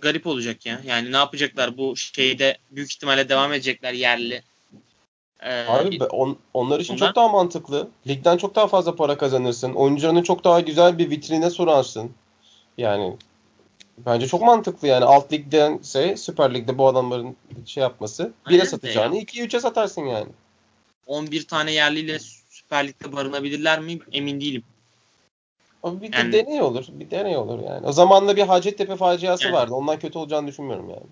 garip 0.00 0.26
olacak 0.26 0.66
ya. 0.66 0.80
Yani 0.86 1.12
ne 1.12 1.16
yapacaklar 1.16 1.78
bu 1.78 1.96
şeyde 1.96 2.58
büyük 2.70 2.92
ihtimalle 2.92 3.28
devam 3.28 3.52
edecekler 3.52 3.92
yerli. 3.92 4.42
Ee, 5.40 5.64
Abi 5.68 6.04
on- 6.04 6.38
onlar 6.54 6.80
için 6.80 6.94
Bundan- 6.94 7.06
çok 7.06 7.16
daha 7.16 7.28
mantıklı. 7.28 7.88
Ligden 8.06 8.36
çok 8.36 8.54
daha 8.54 8.66
fazla 8.66 8.96
para 8.96 9.18
kazanırsın. 9.18 9.72
Oyuncularını 9.72 10.22
çok 10.22 10.44
daha 10.44 10.60
güzel 10.60 10.98
bir 10.98 11.10
vitrine 11.10 11.50
sorarsın. 11.50 12.10
Yani 12.78 13.16
bence 13.98 14.26
çok 14.26 14.42
mantıklı 14.42 14.88
yani. 14.88 15.04
Alt 15.04 15.32
ligdense 15.32 16.16
Süper 16.16 16.54
Lig'de 16.54 16.78
bu 16.78 16.88
adamların 16.88 17.36
şey 17.66 17.80
yapması. 17.80 18.32
Aynen 18.44 18.58
1'e 18.58 18.66
de 18.66 18.70
satacağını 18.70 19.16
ya. 19.16 19.22
2'ye 19.22 19.44
3'e 19.46 19.60
satarsın 19.60 20.02
yani. 20.02 20.26
11 21.08 21.46
tane 21.46 21.72
yerliyle 21.72 22.18
Süper 22.50 22.88
Lig'de 22.88 23.12
barınabilirler 23.12 23.80
mi 23.80 23.98
emin 24.12 24.40
değilim. 24.40 24.62
O 25.82 26.00
bir 26.00 26.12
Yani- 26.12 26.32
deney 26.32 26.62
olur. 26.62 26.84
Bir 26.88 27.10
deney 27.10 27.36
olur 27.36 27.62
yani. 27.62 27.86
O 27.86 27.92
zamanla 27.92 28.36
bir 28.36 28.42
Hacettepe 28.42 28.96
faciası 28.96 29.44
Yani- 29.44 29.54
vardı. 29.54 29.74
Ondan 29.74 29.98
kötü 29.98 30.18
olacağını 30.18 30.46
düşünmüyorum 30.48 30.90
yani. 30.90 31.06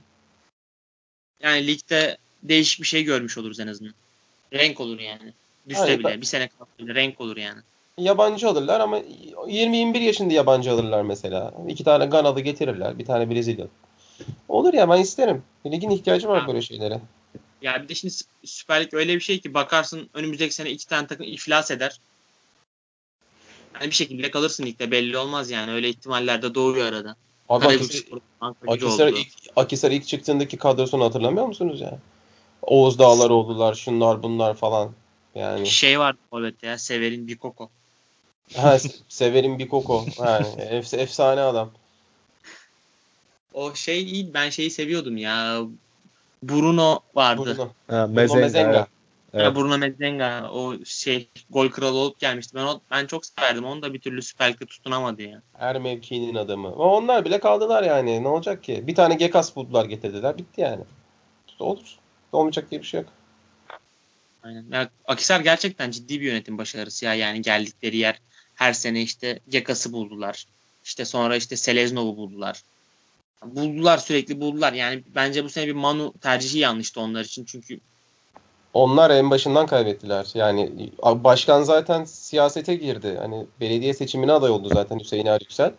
Yani 1.42 1.66
ligde 1.66 2.18
değişik 2.42 2.80
bir 2.82 2.86
şey 2.86 3.04
görmüş 3.04 3.38
oluruz 3.38 3.60
en 3.60 3.66
azından. 3.66 3.94
Renk 4.52 4.80
olur 4.80 5.00
yani. 5.00 5.32
Düşse 5.68 5.82
Aynen. 5.82 5.98
bile 5.98 6.20
bir 6.20 6.26
sene 6.26 6.48
kalsa 6.48 6.94
renk 6.94 7.20
olur 7.20 7.36
yani. 7.36 7.60
Yabancı 7.98 8.48
alırlar 8.48 8.80
ama 8.80 8.98
20-21 9.48 10.00
yaşında 10.00 10.34
yabancı 10.34 10.72
alırlar 10.72 11.02
mesela. 11.02 11.54
İki 11.68 11.84
tane 11.84 12.06
Ganalı 12.06 12.40
getirirler. 12.40 12.98
Bir 12.98 13.04
tane 13.04 13.30
Brezilyalı. 13.30 13.70
Olur 14.48 14.74
ya 14.74 14.88
ben 14.88 15.00
isterim. 15.00 15.42
Ligin 15.66 15.90
ihtiyacı 15.90 16.28
var 16.28 16.48
böyle 16.48 16.62
şeylere. 16.62 17.00
Ya 17.62 17.82
bir 17.82 17.88
de 17.88 17.94
şimdi 17.94 18.14
Süper 18.44 18.84
Lig 18.84 18.94
öyle 18.94 19.14
bir 19.14 19.20
şey 19.20 19.40
ki 19.40 19.54
bakarsın 19.54 20.10
önümüzdeki 20.14 20.54
sene 20.54 20.70
iki 20.70 20.86
tane 20.86 21.06
takım 21.06 21.26
iflas 21.26 21.70
eder. 21.70 22.00
Yani 23.74 23.90
bir 23.90 23.94
şekilde 23.94 24.30
kalırsın 24.30 24.66
ligde 24.66 24.90
belli 24.90 25.18
olmaz 25.18 25.50
yani. 25.50 25.72
Öyle 25.72 25.88
ihtimaller 25.88 26.42
de 26.42 26.54
doğuyor 26.54 26.86
arada. 26.86 27.16
Abi 27.48 27.66
Akisar, 27.66 28.02
Akisar, 28.66 29.08
ilk, 29.08 29.28
Akisar 29.56 29.90
ilk 29.90 30.06
çıktığındaki 30.06 30.56
kadrosunu 30.56 31.04
hatırlamıyor 31.04 31.46
musunuz 31.46 31.80
ya? 31.80 31.98
Oğuz 32.62 32.98
Dağlar 32.98 33.30
oldular, 33.30 33.74
şunlar 33.74 34.22
bunlar 34.22 34.54
falan. 34.54 34.92
Yani. 35.34 35.66
Şey 35.66 35.98
vardı 35.98 36.18
evet 36.34 36.62
ya, 36.62 36.78
Severin 36.78 37.28
Bikoko. 37.28 37.70
ha, 38.56 38.78
Severin 39.08 39.58
Bikoko. 39.58 40.06
Yani, 40.18 40.46
ef, 40.60 40.94
efsane 40.94 41.40
adam. 41.40 41.70
O 43.54 43.74
şey 43.74 44.02
iyi, 44.02 44.34
ben 44.34 44.50
şeyi 44.50 44.70
seviyordum 44.70 45.16
ya. 45.16 45.62
Bruno 46.42 47.00
vardı. 47.14 47.56
Bruno, 47.56 47.68
ha, 47.88 48.06
Mezenga. 48.06 48.34
Bruno 48.34 48.40
Mezenga. 48.40 48.86
Evet. 49.34 49.56
Bruno 49.56 49.78
Mezenga 49.78 50.50
o 50.50 50.84
şey 50.84 51.28
gol 51.50 51.68
kralı 51.68 51.96
olup 51.96 52.20
gelmişti. 52.20 52.54
Ben 52.54 52.64
o, 52.64 52.80
ben 52.90 53.06
çok 53.06 53.26
severdim. 53.26 53.64
Onu 53.64 53.82
da 53.82 53.94
bir 53.94 54.00
türlü 54.00 54.22
Süper 54.22 54.52
Lig'de 54.52 54.66
tutunamadı 54.66 55.22
ya. 55.22 55.42
Her 55.58 55.78
mevkinin 55.78 56.34
adamı. 56.34 56.68
Ama 56.68 56.96
onlar 56.96 57.24
bile 57.24 57.40
kaldılar 57.40 57.82
yani. 57.82 58.22
Ne 58.22 58.28
olacak 58.28 58.64
ki? 58.64 58.86
Bir 58.86 58.94
tane 58.94 59.14
Gekas 59.14 59.56
buldular 59.56 59.84
getirdiler. 59.84 60.38
Bitti 60.38 60.60
yani. 60.60 60.84
Olur. 61.58 61.96
Olmayacak 62.32 62.70
diye 62.70 62.80
bir 62.80 62.86
şey 62.86 63.00
yok. 63.00 63.10
Aynen. 64.42 64.64
Ya, 64.72 64.90
Akisar 65.04 65.40
gerçekten 65.40 65.90
ciddi 65.90 66.20
bir 66.20 66.26
yönetim 66.26 66.58
başarısı 66.58 67.04
ya. 67.04 67.14
Yani 67.14 67.42
geldikleri 67.42 67.96
yer 67.96 68.20
her 68.54 68.72
sene 68.72 69.02
işte 69.02 69.40
Gekas'ı 69.48 69.92
buldular. 69.92 70.46
İşte 70.84 71.04
sonra 71.04 71.36
işte 71.36 71.56
Seleznov'u 71.56 72.16
buldular. 72.16 72.62
Buldular 73.44 73.98
sürekli 73.98 74.40
buldular. 74.40 74.72
Yani 74.72 75.02
bence 75.14 75.44
bu 75.44 75.48
sene 75.48 75.66
bir 75.66 75.72
Manu 75.72 76.14
tercihi 76.20 76.58
yanlıştı 76.58 77.00
onlar 77.00 77.24
için. 77.24 77.44
Çünkü 77.44 77.80
onlar 78.76 79.10
en 79.10 79.30
başından 79.30 79.66
kaybettiler. 79.66 80.26
Yani 80.34 80.90
başkan 81.02 81.62
zaten 81.62 82.04
siyasete 82.04 82.74
girdi. 82.74 83.16
Hani 83.18 83.46
belediye 83.60 83.94
seçimine 83.94 84.32
aday 84.32 84.50
oldu 84.50 84.68
zaten 84.74 84.98
Hüseyin 84.98 85.26
Er 85.26 85.40
Yüksel. 85.40 85.72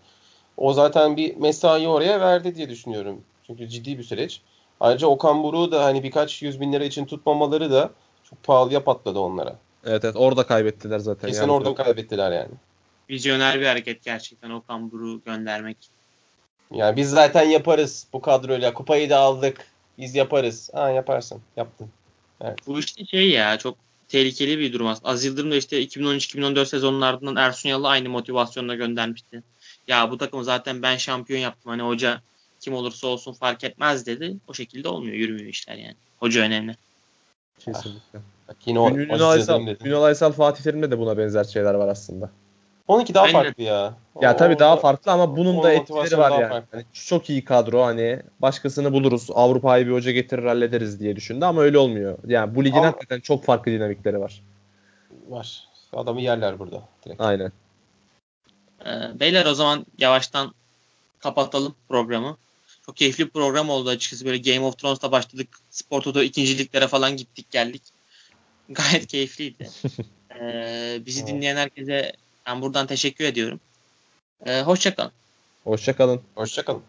O 0.57 0.73
zaten 0.73 1.17
bir 1.17 1.35
mesai 1.35 1.87
oraya 1.87 2.19
verdi 2.21 2.55
diye 2.55 2.69
düşünüyorum. 2.69 3.21
Çünkü 3.47 3.69
ciddi 3.69 3.97
bir 3.97 4.03
süreç. 4.03 4.41
Ayrıca 4.79 5.07
Okan 5.07 5.43
Buruk'u 5.43 5.71
da 5.71 5.83
hani 5.83 6.03
birkaç 6.03 6.41
yüz 6.41 6.61
bin 6.61 6.73
lira 6.73 6.83
için 6.83 7.05
tutmamaları 7.05 7.71
da 7.71 7.89
çok 8.29 8.43
pahalıya 8.43 8.83
patladı 8.83 9.19
onlara. 9.19 9.55
Evet 9.85 10.05
evet 10.05 10.15
orada 10.15 10.47
kaybettiler 10.47 10.99
zaten. 10.99 11.27
Kesin 11.27 11.41
yani. 11.41 11.51
orada 11.51 11.75
kaybettiler 11.75 12.31
yani. 12.31 12.51
Vizyoner 13.09 13.59
bir 13.59 13.65
hareket 13.65 14.03
gerçekten 14.03 14.49
Okan 14.49 14.91
Buruk'u 14.91 15.23
göndermek. 15.23 15.77
Yani 16.71 16.95
biz 16.97 17.09
zaten 17.09 17.43
yaparız 17.43 18.07
bu 18.13 18.21
kadroyla. 18.21 18.73
Kupayı 18.73 19.09
da 19.09 19.19
aldık. 19.19 19.67
Biz 19.97 20.15
yaparız. 20.15 20.69
Ha 20.73 20.89
yaparsın. 20.89 21.41
Yaptın. 21.57 21.89
Evet. 22.41 22.57
Bu 22.67 22.79
işte 22.79 23.05
şey 23.05 23.29
ya 23.29 23.57
çok 23.57 23.77
tehlikeli 24.07 24.59
bir 24.59 24.73
durum 24.73 24.87
aslında. 24.87 25.09
Az 25.09 25.25
Yıldırım 25.25 25.51
da 25.51 25.55
işte 25.55 25.83
2013-2014 25.83 26.65
sezonun 26.65 27.01
ardından 27.01 27.35
Ersun 27.35 27.69
Yanal'ı 27.69 27.87
aynı 27.87 28.09
motivasyonla 28.09 28.75
göndermişti. 28.75 29.43
Ya 29.87 30.11
bu 30.11 30.17
takımı 30.17 30.43
zaten 30.43 30.81
ben 30.81 30.97
şampiyon 30.97 31.39
yaptım. 31.39 31.69
Hani 31.69 31.81
hoca 31.81 32.21
kim 32.59 32.73
olursa 32.73 33.07
olsun 33.07 33.33
fark 33.33 33.63
etmez 33.63 34.05
dedi. 34.05 34.37
O 34.47 34.53
şekilde 34.53 34.89
olmuyor. 34.89 35.13
Yürümüyor 35.13 35.49
işler 35.49 35.75
yani. 35.75 35.95
Hoca 36.19 36.41
önemli. 36.41 36.75
Kesinlikle. 37.59 38.19
Ah, 38.49 38.53
yine 38.65 38.79
o, 38.79 38.91
Ünal, 38.91 39.29
Aysal, 39.29 39.67
Ünal 39.85 40.03
Aysal 40.03 40.31
Fatih 40.31 40.63
Terim'de 40.63 40.91
de 40.91 40.99
buna 40.99 41.17
benzer 41.17 41.43
şeyler 41.43 41.73
var 41.73 41.87
aslında. 41.87 42.31
Onunki 42.87 43.13
daha 43.13 43.23
Aynen. 43.23 43.43
farklı 43.43 43.63
ya. 43.63 43.93
Ya 44.21 44.33
o, 44.33 44.37
tabii 44.37 44.59
daha 44.59 44.77
farklı 44.77 45.11
ama 45.11 45.37
bunun 45.37 45.63
da 45.63 45.71
etkileri 45.71 46.17
var 46.17 46.31
yani. 46.41 46.63
yani. 46.73 46.85
Çok 46.93 47.29
iyi 47.29 47.45
kadro 47.45 47.83
hani 47.83 48.19
başkasını 48.39 48.93
buluruz. 48.93 49.27
Avrupa'yı 49.33 49.87
bir 49.87 49.91
hoca 49.91 50.11
getirir 50.11 50.43
hallederiz 50.43 50.99
diye 50.99 51.15
düşündü 51.15 51.45
ama 51.45 51.61
öyle 51.61 51.77
olmuyor. 51.77 52.17
Yani 52.27 52.55
bu 52.55 52.65
ligin 52.65 52.77
ama, 52.77 52.87
hakikaten 52.87 53.19
çok 53.19 53.45
farklı 53.45 53.71
dinamikleri 53.71 54.19
var. 54.19 54.41
Var. 55.29 55.67
Adamı 55.93 56.21
yerler 56.21 56.59
burada. 56.59 56.83
Direkt. 57.05 57.21
Aynen. 57.21 57.51
Ee, 58.85 59.19
beyler 59.19 59.45
o 59.45 59.53
zaman 59.53 59.85
yavaştan 59.97 60.53
kapatalım 61.19 61.75
programı. 61.89 62.37
Çok 62.85 62.97
keyifli 62.97 63.25
bir 63.25 63.29
program 63.29 63.69
oldu 63.69 63.89
açıkçası. 63.89 64.25
Böyle 64.25 64.37
Game 64.37 64.65
of 64.65 64.77
Thrones'ta 64.77 65.11
başladık. 65.11 65.59
Spor 65.69 66.01
Toto 66.01 66.21
ikinciliklere 66.21 66.87
falan 66.87 67.17
gittik 67.17 67.51
geldik. 67.51 67.81
Gayet 68.69 69.07
keyifliydi. 69.07 69.69
ee, 70.41 71.01
bizi 71.05 71.27
dinleyen 71.27 71.55
herkese 71.55 72.13
ben 72.47 72.61
buradan 72.61 72.87
teşekkür 72.87 73.25
ediyorum. 73.25 73.59
Ee, 74.45 74.61
hoşçakalın. 74.61 75.11
Hoşçakalın. 75.63 76.21
Hoşçakalın. 76.35 76.83